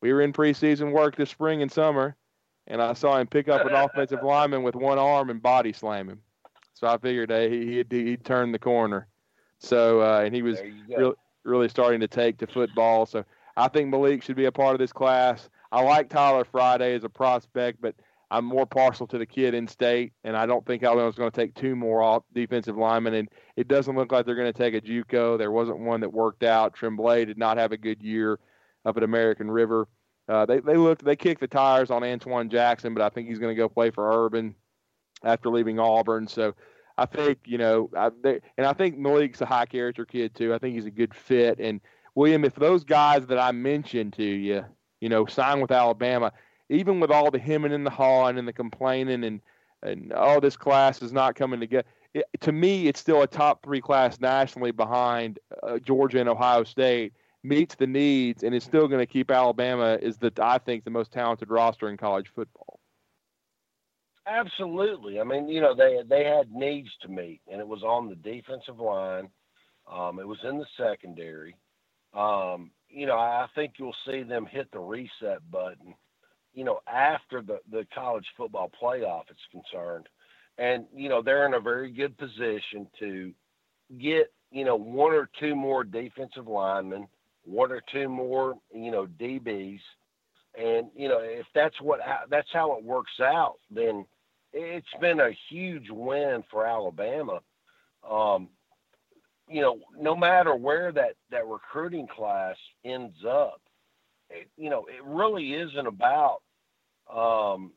we 0.00 0.12
were 0.12 0.22
in 0.22 0.32
preseason 0.32 0.92
work 0.92 1.16
this 1.16 1.30
spring 1.30 1.62
and 1.62 1.70
summer." 1.70 2.16
and 2.70 2.80
I 2.80 2.94
saw 2.94 3.18
him 3.18 3.26
pick 3.26 3.48
up 3.48 3.66
an 3.66 3.74
offensive 3.74 4.22
lineman 4.22 4.62
with 4.62 4.74
one 4.74 4.98
arm 4.98 5.28
and 5.28 5.42
body 5.42 5.72
slam 5.72 6.08
him. 6.08 6.20
So 6.74 6.86
I 6.86 6.96
figured 6.96 7.30
hey, 7.30 7.50
he 7.50 7.76
he'd, 7.76 7.92
he'd 7.92 8.24
turn 8.24 8.52
the 8.52 8.58
corner. 8.58 9.08
So 9.58 10.00
uh, 10.00 10.22
and 10.24 10.34
he 10.34 10.42
was 10.42 10.58
really 10.88 11.14
really 11.44 11.68
starting 11.68 12.00
to 12.00 12.08
take 12.08 12.38
to 12.38 12.46
football. 12.46 13.04
So 13.04 13.24
I 13.56 13.68
think 13.68 13.88
Malik 13.88 14.22
should 14.22 14.36
be 14.36 14.46
a 14.46 14.52
part 14.52 14.74
of 14.74 14.78
this 14.78 14.92
class. 14.92 15.50
I 15.72 15.82
like 15.82 16.08
Tyler 16.08 16.44
Friday 16.44 16.94
as 16.94 17.04
a 17.04 17.08
prospect, 17.08 17.80
but 17.80 17.94
I'm 18.30 18.44
more 18.44 18.66
partial 18.66 19.06
to 19.08 19.18
the 19.18 19.26
kid 19.26 19.54
in 19.54 19.66
state, 19.66 20.12
and 20.22 20.36
I 20.36 20.46
don't 20.46 20.64
think 20.64 20.82
Alabama's 20.82 21.16
going 21.16 21.30
to 21.30 21.36
take 21.36 21.54
two 21.54 21.74
more 21.74 22.22
defensive 22.32 22.76
linemen. 22.76 23.14
And 23.14 23.28
it 23.56 23.66
doesn't 23.66 23.96
look 23.96 24.12
like 24.12 24.24
they're 24.24 24.36
going 24.36 24.52
to 24.52 24.58
take 24.58 24.74
a 24.74 24.80
JUCO. 24.80 25.36
There 25.36 25.50
wasn't 25.50 25.80
one 25.80 26.00
that 26.00 26.12
worked 26.12 26.44
out. 26.44 26.74
Tremblay 26.74 27.24
did 27.24 27.38
not 27.38 27.58
have 27.58 27.72
a 27.72 27.76
good 27.76 28.02
year 28.02 28.38
up 28.84 28.96
at 28.96 29.02
American 29.02 29.50
River. 29.50 29.88
Uh, 30.28 30.46
they 30.46 30.60
they 30.60 30.76
looked 30.76 31.04
they 31.04 31.16
kicked 31.16 31.40
the 31.40 31.48
tires 31.48 31.90
on 31.90 32.02
Antwuan 32.02 32.50
Jackson, 32.50 32.94
but 32.94 33.02
I 33.02 33.08
think 33.08 33.28
he's 33.28 33.40
going 33.40 33.54
to 33.54 33.60
go 33.60 33.68
play 33.68 33.90
for 33.90 34.24
Urban 34.24 34.54
after 35.24 35.48
leaving 35.48 35.80
Auburn. 35.80 36.28
So 36.28 36.54
I 36.96 37.06
think 37.06 37.38
you 37.46 37.58
know, 37.58 37.90
I, 37.96 38.10
they, 38.22 38.40
and 38.56 38.64
I 38.64 38.72
think 38.72 38.96
Malik's 38.96 39.40
a 39.40 39.46
high 39.46 39.66
character 39.66 40.04
kid 40.04 40.36
too. 40.36 40.54
I 40.54 40.58
think 40.58 40.76
he's 40.76 40.86
a 40.86 40.90
good 40.90 41.14
fit. 41.14 41.58
And 41.58 41.80
William, 42.14 42.44
if 42.44 42.54
those 42.54 42.84
guys 42.84 43.26
that 43.26 43.40
I 43.40 43.50
mentioned 43.50 44.12
to 44.14 44.24
you, 44.24 44.64
you 45.00 45.08
know, 45.08 45.26
sign 45.26 45.60
with 45.60 45.72
Alabama, 45.72 46.32
even 46.70 47.00
with 47.00 47.10
all 47.10 47.30
the 47.30 47.38
hemming 47.38 47.72
and 47.72 47.84
the 47.84 47.90
hawing 47.90 48.38
and 48.38 48.48
the 48.48 48.52
complaining 48.52 49.24
and 49.24 49.40
and 49.82 50.12
oh, 50.14 50.40
this 50.40 50.56
class 50.56 51.00
is 51.00 51.12
not 51.12 51.34
coming 51.34 51.58
together. 51.58 51.88
It, 52.12 52.24
to 52.40 52.52
me, 52.52 52.86
it's 52.86 53.00
still 53.00 53.22
a 53.22 53.26
top 53.26 53.62
three 53.62 53.80
class 53.80 54.20
nationally 54.20 54.72
behind 54.72 55.38
uh, 55.62 55.78
Georgia 55.78 56.20
and 56.20 56.28
Ohio 56.28 56.64
State 56.64 57.14
meets 57.42 57.74
the 57.74 57.86
needs 57.86 58.42
and 58.42 58.54
is 58.54 58.62
still 58.62 58.86
going 58.88 58.98
to 58.98 59.06
keep 59.06 59.30
Alabama 59.30 59.98
is 60.02 60.18
the 60.18 60.32
I 60.40 60.58
think 60.58 60.84
the 60.84 60.90
most 60.90 61.12
talented 61.12 61.50
roster 61.50 61.88
in 61.88 61.96
college 61.96 62.30
football. 62.34 62.78
Absolutely. 64.26 65.18
I 65.18 65.24
mean, 65.24 65.48
you 65.48 65.60
know, 65.60 65.74
they 65.74 66.00
they 66.06 66.24
had 66.24 66.52
needs 66.52 66.90
to 67.02 67.08
meet, 67.08 67.40
and 67.50 67.60
it 67.60 67.66
was 67.66 67.82
on 67.82 68.08
the 68.08 68.16
defensive 68.16 68.78
line. 68.78 69.28
Um, 69.90 70.20
it 70.20 70.28
was 70.28 70.38
in 70.44 70.58
the 70.58 70.66
secondary. 70.76 71.56
Um, 72.12 72.70
you 72.88 73.06
know, 73.06 73.16
I 73.16 73.46
think 73.54 73.74
you'll 73.78 73.96
see 74.06 74.22
them 74.22 74.46
hit 74.46 74.70
the 74.72 74.78
reset 74.78 75.48
button. 75.50 75.94
You 76.54 76.64
know, 76.64 76.80
after 76.86 77.42
the 77.42 77.60
the 77.70 77.86
college 77.94 78.26
football 78.36 78.70
playoff 78.80 79.30
is 79.30 79.36
concerned, 79.50 80.08
and 80.58 80.86
you 80.94 81.08
know 81.08 81.22
they're 81.22 81.46
in 81.46 81.54
a 81.54 81.60
very 81.60 81.90
good 81.90 82.16
position 82.18 82.88
to 82.98 83.32
get 83.98 84.32
you 84.50 84.64
know 84.64 84.76
one 84.76 85.12
or 85.12 85.28
two 85.38 85.54
more 85.54 85.84
defensive 85.84 86.46
linemen 86.48 87.06
one 87.44 87.72
or 87.72 87.82
two 87.92 88.08
more, 88.08 88.54
you 88.74 88.90
know, 88.90 89.06
DBs, 89.18 89.80
and 90.58 90.88
you 90.96 91.08
know 91.08 91.20
if 91.20 91.46
that's 91.54 91.80
what 91.80 92.00
that's 92.28 92.48
how 92.52 92.76
it 92.76 92.84
works 92.84 93.20
out, 93.20 93.56
then 93.70 94.04
it's 94.52 94.86
been 95.00 95.20
a 95.20 95.36
huge 95.48 95.88
win 95.90 96.42
for 96.50 96.66
Alabama. 96.66 97.40
Um, 98.08 98.48
you 99.48 99.60
know, 99.60 99.78
no 99.98 100.16
matter 100.16 100.54
where 100.54 100.92
that 100.92 101.14
that 101.30 101.46
recruiting 101.46 102.08
class 102.08 102.56
ends 102.84 103.16
up, 103.28 103.59
you 104.56 104.70
know, 104.70 104.86
it 104.86 105.04
really 105.04 105.54
isn't 105.54 105.86
about 105.86 106.40
um, 107.12 107.72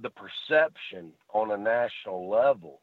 the 0.00 0.10
perception 0.10 1.12
on 1.32 1.50
a 1.50 1.56
national 1.56 2.28
level 2.28 2.80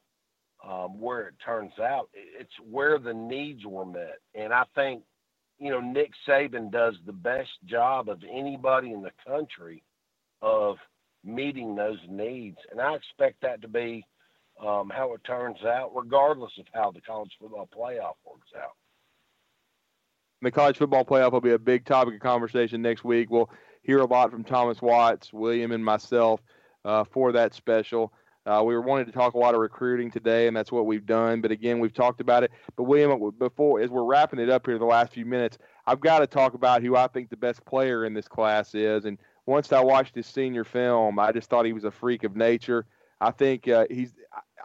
um, 0.67 0.99
where 0.99 1.27
it 1.27 1.35
turns 1.43 1.77
out. 1.79 2.09
It's 2.13 2.53
where 2.69 2.99
the 2.99 3.13
needs 3.13 3.65
were 3.65 3.85
met, 3.85 4.19
and 4.33 4.53
I 4.53 4.63
think 4.75 5.03
you 5.59 5.71
know, 5.71 5.79
Nick 5.79 6.11
Saban 6.27 6.71
does 6.71 6.95
the 7.05 7.13
best 7.13 7.49
job 7.65 8.09
of 8.09 8.21
anybody 8.29 8.91
in 8.91 9.01
the 9.01 9.11
country 9.25 9.83
of 10.41 10.77
meeting 11.23 11.75
those 11.75 11.99
needs. 12.09 12.57
And 12.71 12.81
I 12.81 12.95
expect 12.95 13.41
that 13.41 13.61
to 13.61 13.67
be 13.67 14.05
um, 14.59 14.91
how 14.93 15.13
it 15.13 15.23
turns 15.23 15.57
out, 15.65 15.91
regardless 15.95 16.51
of 16.59 16.65
how 16.73 16.91
the 16.91 17.01
college 17.01 17.31
football 17.39 17.69
playoff 17.75 18.15
works 18.25 18.51
out. 18.57 18.75
The 20.45 20.51
college 20.51 20.77
football 20.77 21.03
playoff 21.03 21.31
will 21.31 21.41
be 21.41 21.53
a 21.53 21.57
big 21.57 21.85
topic 21.85 22.13
of 22.13 22.19
conversation 22.19 22.79
next 22.79 23.03
week. 23.03 23.31
We'll 23.31 23.49
hear 23.81 23.97
a 23.97 24.05
lot 24.05 24.29
from 24.29 24.43
Thomas 24.43 24.79
Watts, 24.79 25.33
William, 25.33 25.71
and 25.71 25.83
myself 25.83 26.39
uh, 26.85 27.03
for 27.03 27.31
that 27.31 27.55
special. 27.55 28.13
Uh, 28.45 28.61
we 28.63 28.75
were 28.75 28.81
wanting 28.81 29.07
to 29.07 29.11
talk 29.11 29.33
a 29.33 29.39
lot 29.39 29.55
of 29.55 29.59
recruiting 29.59 30.11
today, 30.11 30.45
and 30.45 30.55
that's 30.55 30.71
what 30.71 30.85
we've 30.85 31.07
done. 31.07 31.41
But 31.41 31.49
again, 31.49 31.79
we've 31.79 31.95
talked 31.95 32.21
about 32.21 32.43
it. 32.43 32.51
But 32.75 32.83
William, 32.83 33.31
before 33.39 33.81
as 33.81 33.89
we're 33.89 34.03
wrapping 34.03 34.37
it 34.37 34.51
up 34.51 34.67
here, 34.67 34.77
the 34.77 34.85
last 34.85 35.13
few 35.13 35.25
minutes, 35.25 35.57
I've 35.87 35.99
got 35.99 36.19
to 36.19 36.27
talk 36.27 36.53
about 36.53 36.83
who 36.83 36.95
I 36.95 37.07
think 37.07 37.31
the 37.31 37.37
best 37.37 37.65
player 37.65 38.05
in 38.05 38.13
this 38.13 38.27
class 38.27 38.75
is. 38.75 39.05
And 39.05 39.17
once 39.47 39.73
I 39.73 39.79
watched 39.79 40.13
his 40.13 40.27
senior 40.27 40.63
film, 40.63 41.17
I 41.17 41.31
just 41.31 41.49
thought 41.49 41.65
he 41.65 41.73
was 41.73 41.85
a 41.85 41.91
freak 41.91 42.23
of 42.23 42.35
nature. 42.35 42.85
I 43.19 43.31
think 43.31 43.67
uh, 43.67 43.87
he's. 43.89 44.13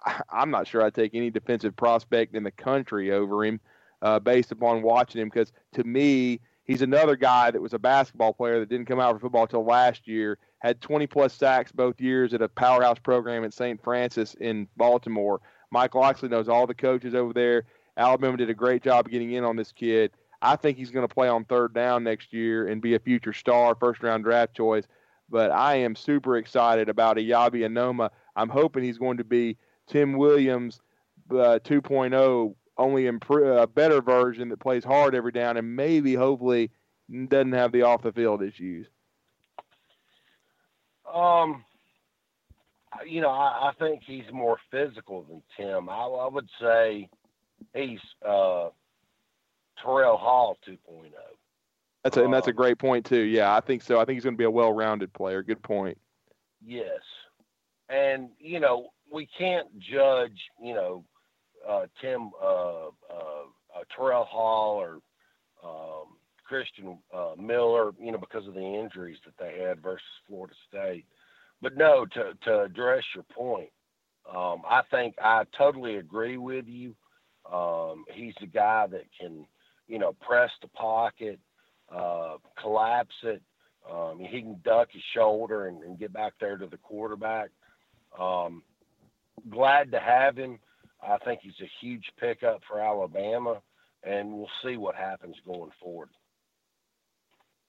I, 0.05 0.21
I'm 0.31 0.51
not 0.51 0.67
sure 0.67 0.83
I'd 0.83 0.93
take 0.93 1.15
any 1.15 1.31
defensive 1.31 1.75
prospect 1.75 2.35
in 2.35 2.43
the 2.43 2.51
country 2.51 3.13
over 3.13 3.47
him, 3.47 3.61
uh, 4.03 4.19
based 4.19 4.53
upon 4.53 4.83
watching 4.83 5.21
him. 5.21 5.29
Because 5.29 5.53
to 5.75 5.85
me, 5.85 6.41
he's 6.65 6.83
another 6.83 7.17
guy 7.17 7.51
that 7.51 7.61
was 7.61 7.75
a 7.75 7.79
basketball 7.79 8.33
player 8.33 8.61
that 8.61 8.69
didn't 8.69 8.87
come 8.87 9.01
out 9.01 9.15
for 9.15 9.21
football 9.21 9.43
until 9.43 9.65
last 9.65 10.07
year. 10.07 10.39
Had 10.61 10.81
20 10.81 11.07
plus 11.07 11.33
sacks 11.35 11.73
both 11.73 12.01
years 12.01 12.35
at 12.35 12.43
a 12.43 12.49
powerhouse 12.49 12.99
program 12.99 13.45
at 13.45 13.55
St. 13.55 13.83
Frances 13.83 14.35
in 14.41 14.69
Baltimore. 14.77 15.41
Mike 15.71 15.95
Locksley 15.95 16.29
knows 16.29 16.49
all 16.49 16.67
the 16.67 16.75
coaches 16.75 17.15
over 17.15 17.33
there. 17.33 17.65
Alabama 17.97 18.37
did 18.37 18.51
a 18.51 18.55
great 18.55 18.83
job 18.83 19.09
getting 19.09 19.33
in 19.33 19.45
on 19.45 19.57
this 19.57 19.73
kid. 19.73 20.13
I 20.43 20.57
think 20.57 20.79
he's 20.79 20.91
going 20.91 21.07
to 21.07 21.15
play 21.15 21.29
on 21.29 21.45
third 21.45 21.75
down 21.75 22.05
next 22.05 22.33
year 22.33 22.69
and 22.69 22.81
be 22.81 22.95
a 22.95 22.99
future 22.99 23.33
star, 23.33 23.75
first 23.75 24.03
round 24.03 24.25
draft 24.25 24.55
choice. 24.55 24.85
But 25.29 25.51
I 25.51 25.77
am 25.77 25.95
super 25.95 26.37
excited 26.39 26.89
about 26.89 27.17
Eyabi 27.17 27.61
Anoma. 27.61 28.11
I'm 28.35 28.49
hoping 28.49 28.83
he's 28.83 28.99
going 28.99 29.19
to 29.19 29.25
be 29.25 29.59
Tim 29.87 30.15
Williams 30.15 30.81
uh, 31.31 31.59
2.0, 31.63 32.55
only 32.81 33.07
improve 33.07 33.57
a 33.57 33.67
better 33.67 34.01
version 34.01 34.49
that 34.49 34.59
plays 34.59 34.85
hard 34.85 35.15
every 35.15 35.33
down 35.33 35.57
and 35.57 35.77
maybe, 35.77 36.15
hopefully, 36.15 36.71
doesn't 37.29 37.53
have 37.53 37.73
the 37.73 37.83
off 37.83 38.03
the 38.03 38.13
field 38.13 38.43
issues. 38.43 38.87
Um, 41.13 41.65
you 43.07 43.21
know, 43.21 43.31
I, 43.31 43.71
I 43.71 43.73
think 43.79 44.03
he's 44.05 44.25
more 44.33 44.59
physical 44.71 45.23
than 45.23 45.43
Tim. 45.57 45.89
I, 45.89 45.95
I 45.95 46.29
would 46.29 46.49
say 46.61 47.09
he's 47.75 48.01
uh, 48.27 48.69
Terrell 49.83 50.17
Hall 50.17 50.57
2.0. 50.69 50.79
That's 52.03 52.17
a, 52.17 52.25
and 52.25 52.33
that's 52.33 52.47
a 52.47 52.51
um, 52.51 52.57
great 52.57 52.79
point 52.79 53.05
too. 53.05 53.21
Yeah, 53.21 53.55
I 53.55 53.61
think 53.61 53.83
so. 53.83 54.01
I 54.01 54.05
think 54.05 54.17
he's 54.17 54.25
going 54.25 54.35
to 54.35 54.39
be 54.39 54.45
a 54.45 54.51
well-rounded 54.51 55.13
player. 55.13 55.43
Good 55.43 55.63
point. 55.63 55.99
Yes, 56.65 57.01
and 57.91 58.31
you 58.39 58.59
know 58.61 58.89
we 59.13 59.27
can't 59.27 59.67
judge 59.79 60.39
you 60.63 60.75
know 60.75 61.05
uh, 61.71 61.87
Tim 62.01 62.31
uh, 62.43 62.87
uh, 62.87 63.45
uh 63.75 63.85
Terrell 63.97 64.25
Hall 64.25 64.77
or 64.77 64.99
um, 65.65 66.17
Christian 66.45 66.99
uh, 67.15 67.33
Miller, 67.39 67.93
you 68.01 68.11
know, 68.13 68.19
because 68.19 68.47
of 68.49 68.55
the 68.55 68.61
injuries 68.61 69.19
that 69.25 69.35
they 69.39 69.63
had 69.63 69.83
versus 69.83 70.03
Florida 70.27 70.55
State. 70.69 71.05
But 71.63 71.77
no, 71.77 72.07
to 72.15 72.33
to 72.45 72.63
address 72.63 73.05
your 73.15 73.25
point, 73.25 73.71
um, 74.29 74.63
I 74.69 74.83
think 74.91 75.15
I 75.23 75.45
totally 75.57 75.97
agree 75.97 76.39
with 76.39 76.67
you. 76.67 76.95
Um, 77.51 78.05
he's 78.13 78.35
the 78.41 78.47
guy 78.47 78.87
that 78.89 79.05
can, 79.19 79.47
you 79.89 79.99
know, 79.99 80.15
press 80.21 80.51
the 80.63 80.69
pocket, 80.69 81.39
uh, 81.95 82.37
collapse 82.61 83.15
it. 83.23 83.43
Um, 83.91 84.21
he 84.21 84.43
can 84.43 84.61
duck 84.65 84.89
his 84.93 85.03
shoulder 85.15 85.67
and, 85.67 85.83
and, 85.83 85.99
get 85.99 86.13
back 86.13 86.35
there 86.39 86.59
to 86.59 86.67
the 86.67 86.77
quarterback. 86.77 87.49
Um, 88.19 88.63
glad 89.49 89.91
to 89.93 89.99
have 89.99 90.37
him. 90.37 90.59
I 91.03 91.19
think 91.19 91.41
he's 91.43 91.61
a 91.61 91.71
huge 91.81 92.11
pickup 92.19 92.61
for 92.69 92.81
Alabama, 92.81 93.61
and 94.03 94.33
we'll 94.33 94.51
see 94.65 94.77
what 94.77 94.95
happens 94.95 95.37
going 95.47 95.71
forward. 95.81 96.09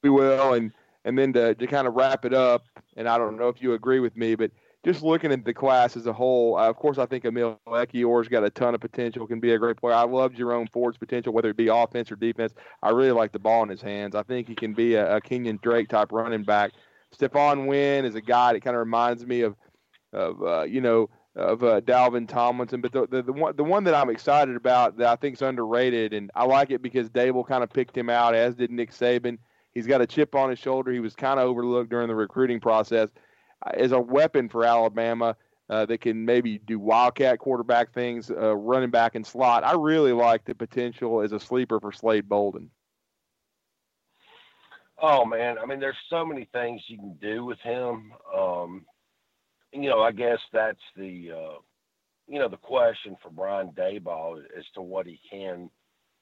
We 0.04 0.10
will, 0.10 0.54
and 0.54 0.72
and 1.06 1.18
then 1.18 1.34
to, 1.34 1.56
to 1.56 1.68
kind 1.68 1.88
of 1.88 1.96
wrap 1.96 2.26
it 2.26 2.34
up, 2.34 2.64
and 2.96 3.08
I 3.08 3.18
don't 3.18 3.38
know 3.38 3.50
if 3.50 3.62
you 3.62 3.74
agree 3.74 4.00
with 4.00 4.16
me, 4.16 4.36
but 4.36 4.52
just 4.84 5.04
looking 5.04 5.32
at 5.32 5.46
the 5.46 5.54
class 5.54 5.96
as 5.96 6.08
a 6.08 6.14
whole, 6.14 6.58
uh, 6.58 6.68
of 6.68 6.76
course, 6.76 6.98
I 6.98 7.06
think 7.06 7.24
Emil 7.26 7.60
Ekiyor's 7.68 8.28
got 8.28 8.44
a 8.44 8.50
ton 8.50 8.74
of 8.74 8.82
potential, 8.82 9.28
can 9.28 9.40
be 9.40 9.54
a 9.54 9.60
great 9.60 9.78
player. 9.78 9.94
I 9.94 10.04
love 10.04 10.34
Jerome 10.34 10.68
Ford's 10.74 10.98
potential, 10.98 11.34
whether 11.34 11.50
it 11.50 11.58
be 11.58 11.68
offense 11.68 12.12
or 12.12 12.16
defense. 12.16 12.54
I 12.82 12.90
really 12.90 13.12
like 13.12 13.32
the 13.32 13.40
ball 13.40 13.62
in 13.64 13.70
his 13.70 13.82
hands. 13.82 14.16
I 14.16 14.24
think 14.24 14.48
he 14.48 14.56
can 14.56 14.74
be 14.74 14.96
a, 14.96 15.18
a 15.18 15.22
Kenyon 15.22 15.60
Drake 15.62 15.90
type 15.90 16.12
running 16.12 16.44
back. 16.44 16.72
Stephon 17.16 17.68
Wynn 17.68 18.06
is 18.06 18.16
a 18.16 18.22
guy 18.22 18.54
that 18.54 18.64
kind 18.64 18.76
of 18.76 18.80
reminds 18.80 19.26
me 19.26 19.42
of, 19.42 19.56
of 20.14 20.42
uh, 20.42 20.64
you 20.64 20.82
know, 20.82 21.10
of 21.36 21.64
uh, 21.64 21.82
Dalvin 21.82 22.28
Tomlinson. 22.28 22.82
But 22.82 22.92
the, 22.92 23.08
the, 23.08 23.22
the, 23.24 23.34
one, 23.34 23.56
the 23.56 23.64
one 23.64 23.84
that 23.86 23.96
I'm 23.96 24.10
excited 24.10 24.56
about 24.56 24.98
that 24.98 25.08
I 25.08 25.16
think 25.16 25.36
is 25.36 25.42
underrated, 25.42 26.14
and 26.14 26.32
I 26.36 26.46
like 26.46 26.72
it 26.72 26.82
because 26.82 27.10
Daboll 27.10 27.48
kind 27.48 27.64
of 27.64 27.70
picked 27.70 27.98
him 27.98 28.10
out, 28.10 28.36
as 28.36 28.56
did 28.56 28.72
Nick 28.72 28.92
Saban– 28.92 29.38
He's 29.74 29.88
got 29.88 30.02
a 30.02 30.08
chip 30.08 30.36
on 30.36 30.50
his 30.50 30.60
shoulder. 30.60 30.92
He 30.92 31.00
was 31.00 31.16
kind 31.16 31.40
of 31.40 31.48
overlooked 31.48 31.90
during 31.90 32.08
the 32.08 32.16
recruiting 32.16 32.60
process 32.60 33.10
uh, 33.66 33.72
as 33.74 33.92
a 33.92 34.00
weapon 34.00 34.50
for 34.50 34.66
Alabama 34.66 35.36
uh, 35.70 35.86
that 35.86 36.02
can 36.02 36.26
maybe 36.26 36.58
do 36.60 36.78
wildcat 36.78 37.40
quarterback 37.40 37.94
things, 37.94 38.30
uh, 38.30 38.56
running 38.56 38.90
back 38.90 39.16
and 39.16 39.26
slot. 39.26 39.64
I 39.64 39.74
really 39.74 40.12
like 40.12 40.44
the 40.44 40.56
potential 40.56 41.22
as 41.22 41.32
a 41.32 41.40
sleeper 41.40 41.80
for 41.80 41.92
Slade 41.92 42.28
Bolden. 42.28 42.70
Oh 45.04 45.26
man, 45.26 45.58
I 45.58 45.66
mean, 45.66 45.80
there's 45.80 45.96
so 46.10 46.24
many 46.26 46.48
things 46.54 46.82
you 46.88 46.98
can 46.98 47.18
do 47.20 47.44
with 47.44 47.60
him. 47.60 48.12
Um, 48.38 48.86
you 49.74 49.90
know, 49.90 50.02
I 50.02 50.12
guess 50.12 50.40
that's 50.52 50.80
the 50.96 51.32
uh, 51.32 51.60
you 52.28 52.40
know 52.40 52.50
the 52.50 52.58
question 52.58 53.16
for 53.22 53.30
Brian 53.30 53.72
Daboll 53.78 54.40
as 54.58 54.66
to 54.76 54.82
what 54.82 55.06
he 55.06 55.20
can 55.30 55.70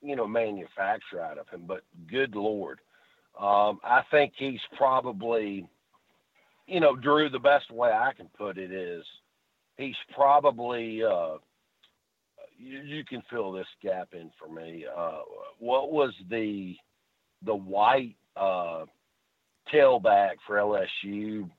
you 0.01 0.15
know 0.15 0.27
manufacture 0.27 1.21
out 1.21 1.37
of 1.37 1.47
him. 1.49 1.63
But 1.67 1.81
good 2.09 2.35
lord, 2.35 2.79
um, 3.39 3.79
I 3.83 4.01
think 4.11 4.33
he's 4.37 4.59
probably, 4.77 5.67
you 6.67 6.79
know, 6.79 6.95
Drew. 6.95 7.29
The 7.29 7.39
best 7.39 7.71
way 7.71 7.89
I 7.89 8.11
can 8.15 8.29
put 8.37 8.57
it 8.57 8.71
is, 8.71 9.03
he's 9.77 9.95
probably. 10.13 11.03
Uh, 11.03 11.37
you, 12.57 12.79
you, 12.79 13.05
can 13.05 13.23
fill 13.29 13.53
this 13.53 13.67
gap 13.81 14.09
in 14.11 14.31
for 14.37 14.53
me. 14.53 14.85
Uh, 14.85 15.19
what 15.59 15.93
was 15.93 16.13
the 16.29 16.75
the 17.45 17.55
white 17.55 18.17
uh, 18.35 18.83
tailback 19.73 20.33
for 20.45 20.57
LSU? 20.57 21.49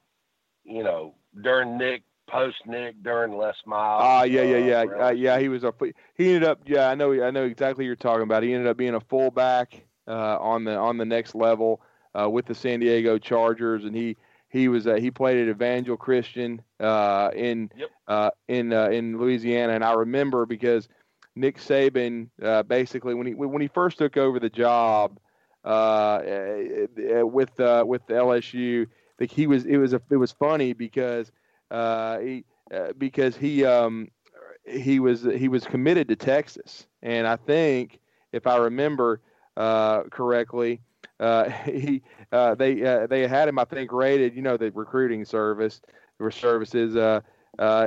You 0.65 0.85
know, 0.85 1.15
during 1.43 1.79
Nick 1.79 2.03
post 2.31 2.57
Nick 2.67 3.03
during 3.03 3.37
Les 3.37 3.57
Miles. 3.67 4.03
Ah, 4.05 4.21
uh, 4.21 4.23
yeah, 4.23 4.43
yeah, 4.43 4.57
yeah, 4.59 5.07
uh, 5.07 5.11
yeah. 5.11 5.39
He 5.39 5.49
was 5.49 5.65
a 5.65 5.75
he 6.15 6.29
ended 6.29 6.45
up. 6.45 6.61
Yeah, 6.67 6.89
I 6.89 6.95
know. 6.95 7.13
I 7.25 7.31
know 7.31 7.45
exactly 7.45 7.85
what 7.85 7.87
you're 7.87 7.97
talking 7.97 8.23
about. 8.23 8.43
He 8.43 8.53
ended 8.53 8.69
up 8.69 8.77
being 8.77 8.95
a 8.95 9.01
fullback 9.01 9.85
uh, 10.07 10.39
on 10.41 10.65
the 10.65 10.77
on 10.77 10.97
the 10.97 11.05
next 11.05 11.35
level 11.35 11.83
uh, 12.19 12.29
with 12.31 12.47
the 12.47 12.55
San 12.55 12.81
Diego 12.81 13.19
Chargers, 13.19 13.85
and 13.85 13.95
he 13.95 14.17
he 14.49 14.69
was 14.69 14.87
uh, 14.87 14.95
he 14.95 15.11
played 15.11 15.39
at 15.39 15.49
Evangel 15.49 15.97
Christian 15.97 16.63
uh, 16.79 17.31
in 17.35 17.71
yep. 17.77 17.89
Uh, 18.07 18.31
in 18.49 18.73
uh, 18.73 18.89
in 18.89 19.19
Louisiana, 19.19 19.75
and 19.75 19.85
I 19.85 19.93
remember 19.93 20.47
because 20.47 20.89
Nick 21.37 21.59
Saban 21.59 22.29
basically 22.69 23.15
when 23.15 23.27
he 23.27 23.35
when 23.35 23.61
he 23.61 23.69
first 23.69 23.99
took 23.99 24.17
over 24.17 24.41
the 24.41 24.51
job 24.51 25.19
with 25.65 25.71
with 27.59 28.07
LSU, 28.09 28.87
like 29.21 29.31
he 29.31 29.47
was 29.47 29.67
it 29.67 29.77
was 29.77 29.93
a, 29.93 30.03
it 30.11 30.17
was 30.17 30.33
funny 30.33 30.73
because 30.73 31.31
he 31.71 32.45
because 32.99 33.37
he 33.37 33.65
um, 33.65 34.09
he 34.67 34.99
was 34.99 35.23
he 35.23 35.49
was 35.49 35.65
committed 35.65 36.09
to 36.09 36.17
Texas, 36.17 36.87
and 37.03 37.27
I 37.27 37.37
think 37.37 38.01
if 38.33 38.47
I 38.47 38.57
remember 38.57 39.21
uh, 39.57 40.05
correctly. 40.05 40.81
Uh, 41.19 41.51
he 41.65 42.03
uh, 42.33 42.55
they 42.55 42.85
uh, 42.85 43.07
they 43.07 43.27
had 43.27 43.49
him 43.49 43.59
I 43.59 43.65
think 43.65 43.93
rated 43.93 44.35
you 44.35 44.43
know 44.43 44.57
the 44.57 44.71
recruiting 44.73 45.25
service 45.25 45.81
or 46.19 46.31
services 46.31 46.97
uh, 46.97 47.21
uh, 47.59 47.87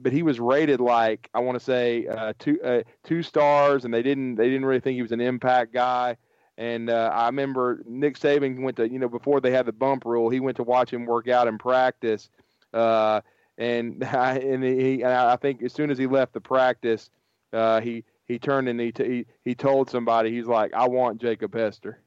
but 0.00 0.12
he 0.12 0.22
was 0.22 0.38
rated 0.38 0.80
like 0.80 1.30
I 1.34 1.40
want 1.40 1.58
to 1.58 1.64
say 1.64 2.06
uh, 2.06 2.34
two 2.38 2.60
uh, 2.62 2.82
two 3.04 3.22
stars 3.22 3.84
and 3.84 3.94
they 3.94 4.02
didn't 4.02 4.34
they 4.34 4.48
didn't 4.48 4.66
really 4.66 4.80
think 4.80 4.96
he 4.96 5.02
was 5.02 5.12
an 5.12 5.20
impact 5.20 5.72
guy 5.72 6.16
and 6.58 6.90
uh, 6.90 7.10
I 7.12 7.26
remember 7.26 7.82
Nick 7.86 8.18
Saban 8.18 8.62
went 8.62 8.76
to 8.76 8.88
you 8.88 8.98
know 8.98 9.08
before 9.08 9.40
they 9.40 9.50
had 9.50 9.66
the 9.66 9.72
bump 9.72 10.04
rule 10.04 10.30
he 10.30 10.40
went 10.40 10.56
to 10.58 10.62
watch 10.62 10.92
him 10.92 11.06
work 11.06 11.28
out 11.28 11.48
in 11.48 11.58
practice 11.58 12.28
uh, 12.72 13.20
and 13.58 14.02
I, 14.04 14.38
and 14.38 14.62
he 14.62 15.02
and 15.02 15.12
I 15.12 15.36
think 15.36 15.62
as 15.62 15.72
soon 15.72 15.90
as 15.90 15.98
he 15.98 16.06
left 16.06 16.32
the 16.32 16.40
practice 16.40 17.10
uh, 17.52 17.80
he 17.80 18.04
he 18.26 18.38
turned 18.38 18.68
and 18.68 18.80
he, 18.80 18.92
t- 18.92 19.08
he 19.08 19.26
he 19.44 19.54
told 19.54 19.90
somebody 19.90 20.30
he's 20.30 20.46
like 20.46 20.72
I 20.74 20.88
want 20.88 21.20
Jacob 21.20 21.54
Hester. 21.54 22.00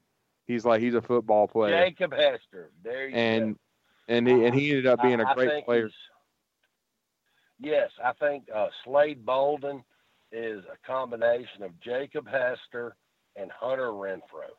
He's 0.46 0.64
like 0.64 0.80
he's 0.80 0.94
a 0.94 1.02
football 1.02 1.48
player. 1.48 1.86
Jacob 1.86 2.12
Hester. 2.12 2.70
There 2.82 3.08
you 3.08 3.16
and, 3.16 3.54
go. 3.54 3.60
And 4.08 4.28
he 4.28 4.44
and 4.44 4.54
he 4.54 4.70
ended 4.70 4.86
up 4.86 5.02
being 5.02 5.20
I, 5.20 5.32
a 5.32 5.34
great 5.34 5.64
player. 5.64 5.90
Yes, 7.58 7.90
I 8.04 8.12
think 8.12 8.44
uh, 8.54 8.68
Slade 8.84 9.24
Bolden 9.24 9.82
is 10.30 10.64
a 10.64 10.86
combination 10.86 11.62
of 11.62 11.78
Jacob 11.80 12.28
Hester 12.28 12.96
and 13.36 13.50
Hunter 13.50 13.90
Renfrow. 13.90 14.50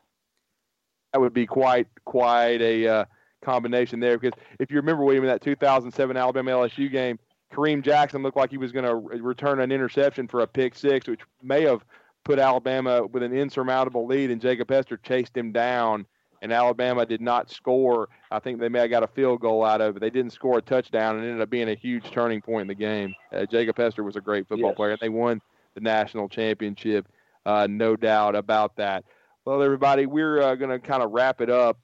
That 1.12 1.20
would 1.20 1.34
be 1.34 1.46
quite 1.46 1.88
quite 2.04 2.60
a 2.60 2.86
uh, 2.86 3.04
combination 3.42 4.00
there 4.00 4.18
because 4.18 4.38
if 4.58 4.70
you 4.70 4.76
remember 4.76 5.04
William 5.04 5.24
in 5.24 5.28
that 5.28 5.42
2007 5.42 6.16
Alabama 6.16 6.50
LSU 6.50 6.90
game, 6.90 7.18
Kareem 7.52 7.82
Jackson 7.82 8.22
looked 8.22 8.36
like 8.36 8.50
he 8.50 8.58
was 8.58 8.72
going 8.72 8.84
to 8.84 8.94
return 8.94 9.60
an 9.60 9.72
interception 9.72 10.28
for 10.28 10.40
a 10.40 10.46
pick 10.46 10.74
six, 10.74 11.08
which 11.08 11.20
may 11.42 11.62
have 11.62 11.84
put 12.24 12.38
Alabama 12.38 13.06
with 13.06 13.22
an 13.22 13.32
insurmountable 13.32 14.06
lead, 14.06 14.30
and 14.30 14.40
Jacob 14.40 14.68
Hester 14.68 14.98
chased 14.98 15.34
him 15.36 15.50
down, 15.50 16.04
and 16.42 16.52
Alabama 16.52 17.06
did 17.06 17.22
not 17.22 17.50
score. 17.50 18.08
I 18.30 18.38
think 18.38 18.60
they 18.60 18.68
may 18.68 18.80
have 18.80 18.90
got 18.90 19.02
a 19.02 19.08
field 19.08 19.40
goal 19.40 19.64
out 19.64 19.80
of 19.80 19.96
it. 19.96 20.00
They 20.00 20.10
didn't 20.10 20.32
score 20.32 20.58
a 20.58 20.62
touchdown, 20.62 21.16
and 21.16 21.24
it 21.24 21.28
ended 21.28 21.42
up 21.42 21.50
being 21.50 21.70
a 21.70 21.74
huge 21.74 22.10
turning 22.10 22.42
point 22.42 22.62
in 22.62 22.68
the 22.68 22.74
game. 22.74 23.14
Uh, 23.32 23.46
Jacob 23.46 23.78
Hester 23.78 24.04
was 24.04 24.16
a 24.16 24.20
great 24.20 24.46
football 24.46 24.70
yes. 24.70 24.76
player, 24.76 24.90
and 24.90 25.00
they 25.00 25.08
won 25.08 25.40
the 25.74 25.80
national 25.80 26.28
championship, 26.28 27.08
uh, 27.48 27.66
no 27.66 27.96
doubt 27.96 28.36
about 28.36 28.76
that. 28.76 29.04
Well, 29.46 29.62
everybody, 29.62 30.04
we're 30.04 30.42
uh, 30.42 30.54
going 30.54 30.70
to 30.70 30.78
kind 30.78 31.02
of 31.02 31.12
wrap 31.12 31.40
it 31.40 31.48
up. 31.48 31.78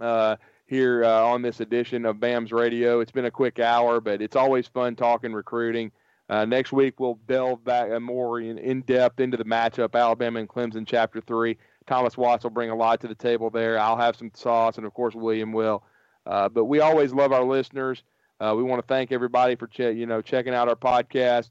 Uh, 0.00 0.36
here 0.68 1.04
uh, 1.04 1.22
on 1.22 1.42
this 1.42 1.60
edition 1.60 2.04
of 2.04 2.16
BAMS 2.16 2.50
Radio. 2.50 2.98
It's 2.98 3.12
been 3.12 3.24
a 3.24 3.30
quick 3.30 3.60
hour, 3.60 4.00
but 4.00 4.20
it's 4.20 4.34
always 4.34 4.66
fun 4.66 4.96
talking 4.96 5.32
recruiting. 5.32 5.92
Uh, 6.28 6.44
next 6.44 6.72
week, 6.72 6.98
we'll 6.98 7.20
delve 7.28 7.64
back 7.64 7.90
uh, 7.92 8.00
more 8.00 8.40
in, 8.40 8.58
in, 8.58 8.82
depth 8.82 9.20
into 9.20 9.36
the 9.36 9.44
matchup, 9.44 9.94
Alabama 9.94 10.40
and 10.40 10.48
Clemson, 10.48 10.84
Chapter 10.84 11.20
3. 11.20 11.56
Thomas 11.86 12.16
Watts 12.16 12.42
will 12.42 12.50
bring 12.50 12.70
a 12.70 12.74
lot 12.74 13.00
to 13.02 13.08
the 13.08 13.14
table 13.14 13.48
there. 13.48 13.78
I'll 13.78 13.96
have 13.96 14.16
some 14.16 14.32
sauce, 14.34 14.76
and 14.76 14.84
of 14.84 14.92
course, 14.92 15.14
William 15.14 15.52
will. 15.52 15.84
But 16.24 16.64
we 16.64 16.80
always 16.80 17.12
love 17.12 17.32
our 17.32 17.44
listeners. 17.44 18.02
We 18.40 18.64
want 18.64 18.82
to 18.82 18.86
thank 18.88 19.12
everybody 19.12 19.54
for 19.54 19.68
che- 19.68 19.92
you 19.92 20.06
know 20.06 20.20
checking 20.20 20.52
out 20.52 20.68
our 20.68 20.74
podcast. 20.74 21.50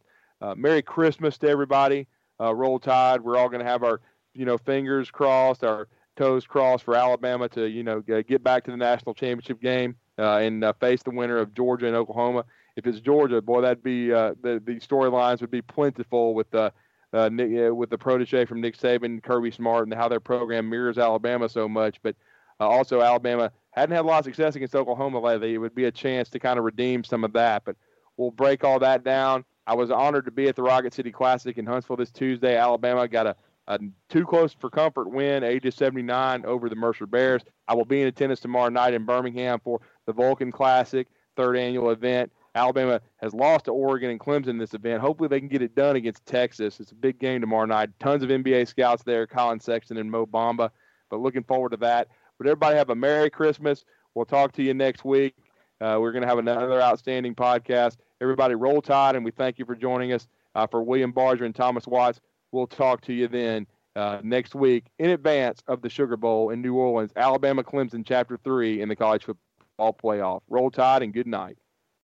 Merry 0.58 0.82
Christmas 0.82 1.38
to 1.38 1.48
everybody. 1.48 2.06
Roll 2.40 2.80
Tide. 2.80 3.22
We're 3.22 3.38
all 3.38 3.50
going 3.50 3.64
to 3.64 3.70
have 3.70 3.84
our 3.84 4.02
you 4.34 4.46
know 4.46 4.58
fingers 4.58 5.10
crossed, 5.12 5.64
our 5.64 5.88
toes 6.16 6.46
crossed 6.46 6.84
for 6.84 6.96
Alabama 6.96 7.50
to 7.50 7.66
you 7.66 7.84
know 7.84 8.02
get 8.02 8.44
back 8.44 8.64
to 8.66 8.72
the 8.72 8.78
national 8.78 9.14
championship 9.14 9.62
game 9.62 9.96
uh, 10.18 10.38
and 10.38 10.64
uh, 10.64 10.74
face 10.74 11.04
the 11.04 11.12
winner 11.12 11.38
of 11.38 11.54
Georgia 11.54 11.88
and 11.88 11.96
Oklahoma. 11.96 12.46
If 12.76 12.86
it's 12.86 13.00
Georgia, 13.00 13.42
boy, 13.42 13.62
that'd 13.62 13.84
be 13.84 14.12
uh, 14.14 14.34
the 14.42 14.62
the 14.64 14.80
storylines 14.80 15.42
would 15.42 15.52
be 15.52 15.62
plentiful 15.62 16.34
with 16.34 16.50
the 16.52 16.74
uh, 17.14 17.30
Nick, 17.30 17.74
with 17.74 17.90
the 17.90 17.98
protege 17.98 18.46
from 18.46 18.62
Nick 18.62 18.78
Saban, 18.78 19.24
Kirby 19.24 19.52
Smart, 19.52 19.88
and 19.88 19.94
how 19.94 20.10
their 20.10 20.20
program 20.20 20.70
mirrors 20.70 20.98
Alabama 20.98 21.48
so 21.48 21.70
much. 21.70 22.02
But 22.04 22.16
uh, 22.60 22.68
also 22.68 23.02
Alabama 23.02 23.52
hadn't 23.72 23.96
had 23.96 24.06
a 24.06 24.08
lot 24.08 24.20
of 24.20 24.26
success 24.26 24.56
against 24.56 24.76
Oklahoma 24.76 25.20
lately. 25.20 25.54
It 25.54 25.58
would 25.58 25.76
be 25.76 25.86
a 25.86 25.92
chance 25.92 26.30
to 26.30 26.40
kind 26.40 26.60
of 26.60 26.66
redeem 26.66 27.04
some 27.04 27.24
of 27.24 27.34
that. 27.34 27.64
But 27.66 27.78
we'll 28.18 28.32
break 28.32 28.64
all 28.64 28.80
that 28.80 29.04
down. 29.04 29.46
I 29.68 29.74
was 29.74 29.92
honored 29.92 30.26
to 30.26 30.32
be 30.32 30.48
at 30.48 30.56
the 30.56 30.64
Rocket 30.64 30.94
City 30.94 31.12
Classic 31.12 31.58
in 31.58 31.66
Huntsville 31.66 31.98
this 31.98 32.12
Tuesday. 32.12 32.58
Alabama 32.58 33.08
got 33.08 33.28
a 33.28 33.36
a 33.68 33.80
too 34.10 34.26
close 34.26 34.54
for 34.54 34.70
comfort 34.70 35.10
win, 35.10 35.44
ages 35.44 35.76
79 35.76 36.46
over 36.46 36.70
the 36.70 36.76
Mercer 36.76 37.08
Bears. 37.08 37.42
I 37.68 37.74
will 37.74 37.86
be 37.86 38.02
in 38.02 38.08
attendance 38.08 38.40
tomorrow 38.40 38.70
night 38.70 38.94
in 38.94 39.06
Birmingham 39.06 39.60
for 39.64 39.82
the 40.06 40.14
Vulcan 40.14 40.52
Classic, 40.52 41.08
third 41.36 41.58
annual 41.58 41.90
event. 41.90 42.32
Alabama 42.54 43.02
has 43.18 43.34
lost 43.34 43.66
to 43.66 43.72
Oregon 43.72 44.12
and 44.12 44.20
Clemson 44.20 44.60
this 44.60 44.74
event. 44.74 45.02
Hopefully, 45.02 45.28
they 45.28 45.40
can 45.40 45.50
get 45.50 45.62
it 45.62 45.76
done 45.76 45.96
against 45.96 46.26
Texas. 46.26 46.80
It's 46.80 46.92
a 46.92 46.96
big 46.96 47.20
game 47.20 47.42
tomorrow 47.42 47.66
night. 47.66 47.90
Tons 48.00 48.24
of 48.24 48.30
NBA 48.30 48.68
scouts 48.68 49.04
there, 49.04 49.28
Collin 49.28 49.60
Sexton 49.60 49.98
and 49.98 50.10
Mo 50.10 50.26
Bamba. 50.26 50.70
But 51.10 51.20
looking 51.20 51.44
forward 51.44 51.72
to 51.72 51.78
that. 51.78 52.08
But 52.38 52.48
everybody 52.48 52.78
have 52.78 52.92
a 52.92 52.96
Merry 52.96 53.30
Christmas. 53.30 53.84
We'll 54.14 54.26
talk 54.26 54.54
to 54.54 54.64
you 54.64 54.74
next 54.74 55.04
week. 55.04 55.36
Uh, 55.82 55.98
we're 56.00 56.12
going 56.12 56.22
to 56.22 56.28
have 56.28 56.38
another 56.38 56.82
outstanding 56.82 57.36
podcast. 57.36 57.98
Everybody, 58.22 58.56
roll 58.56 58.82
tide, 58.82 59.16
and 59.16 59.26
we 59.26 59.32
thank 59.32 59.60
you 59.60 59.66
for 59.66 59.76
joining 59.76 60.14
us. 60.14 60.28
Uh, 60.54 60.66
for 60.66 60.82
William 60.82 61.12
Barger 61.12 61.44
and 61.44 61.54
Thomas 61.54 61.86
Watts, 61.86 62.22
We'll 62.56 62.68
talk 62.68 63.02
to 63.02 63.14
you 63.14 63.28
then 63.28 63.68
uh, 63.98 64.22
next 64.24 64.56
week 64.56 64.86
in 64.98 65.10
advance 65.10 65.62
of 65.68 65.82
the 65.82 65.90
Sugar 65.90 66.16
Bowl 66.16 66.52
in 66.52 66.62
New 66.62 66.76
Orleans, 66.76 67.12
Alabama 67.18 67.66
Clemson, 67.66 68.06
Chapter 68.06 68.38
3 68.42 68.82
in 68.82 68.88
the 68.88 68.96
college 68.96 69.26
football 69.26 69.94
playoff. 69.94 70.42
Roll 70.48 70.72
Tide 70.72 71.04
and 71.04 71.14
good 71.14 71.28
night. 71.28 71.58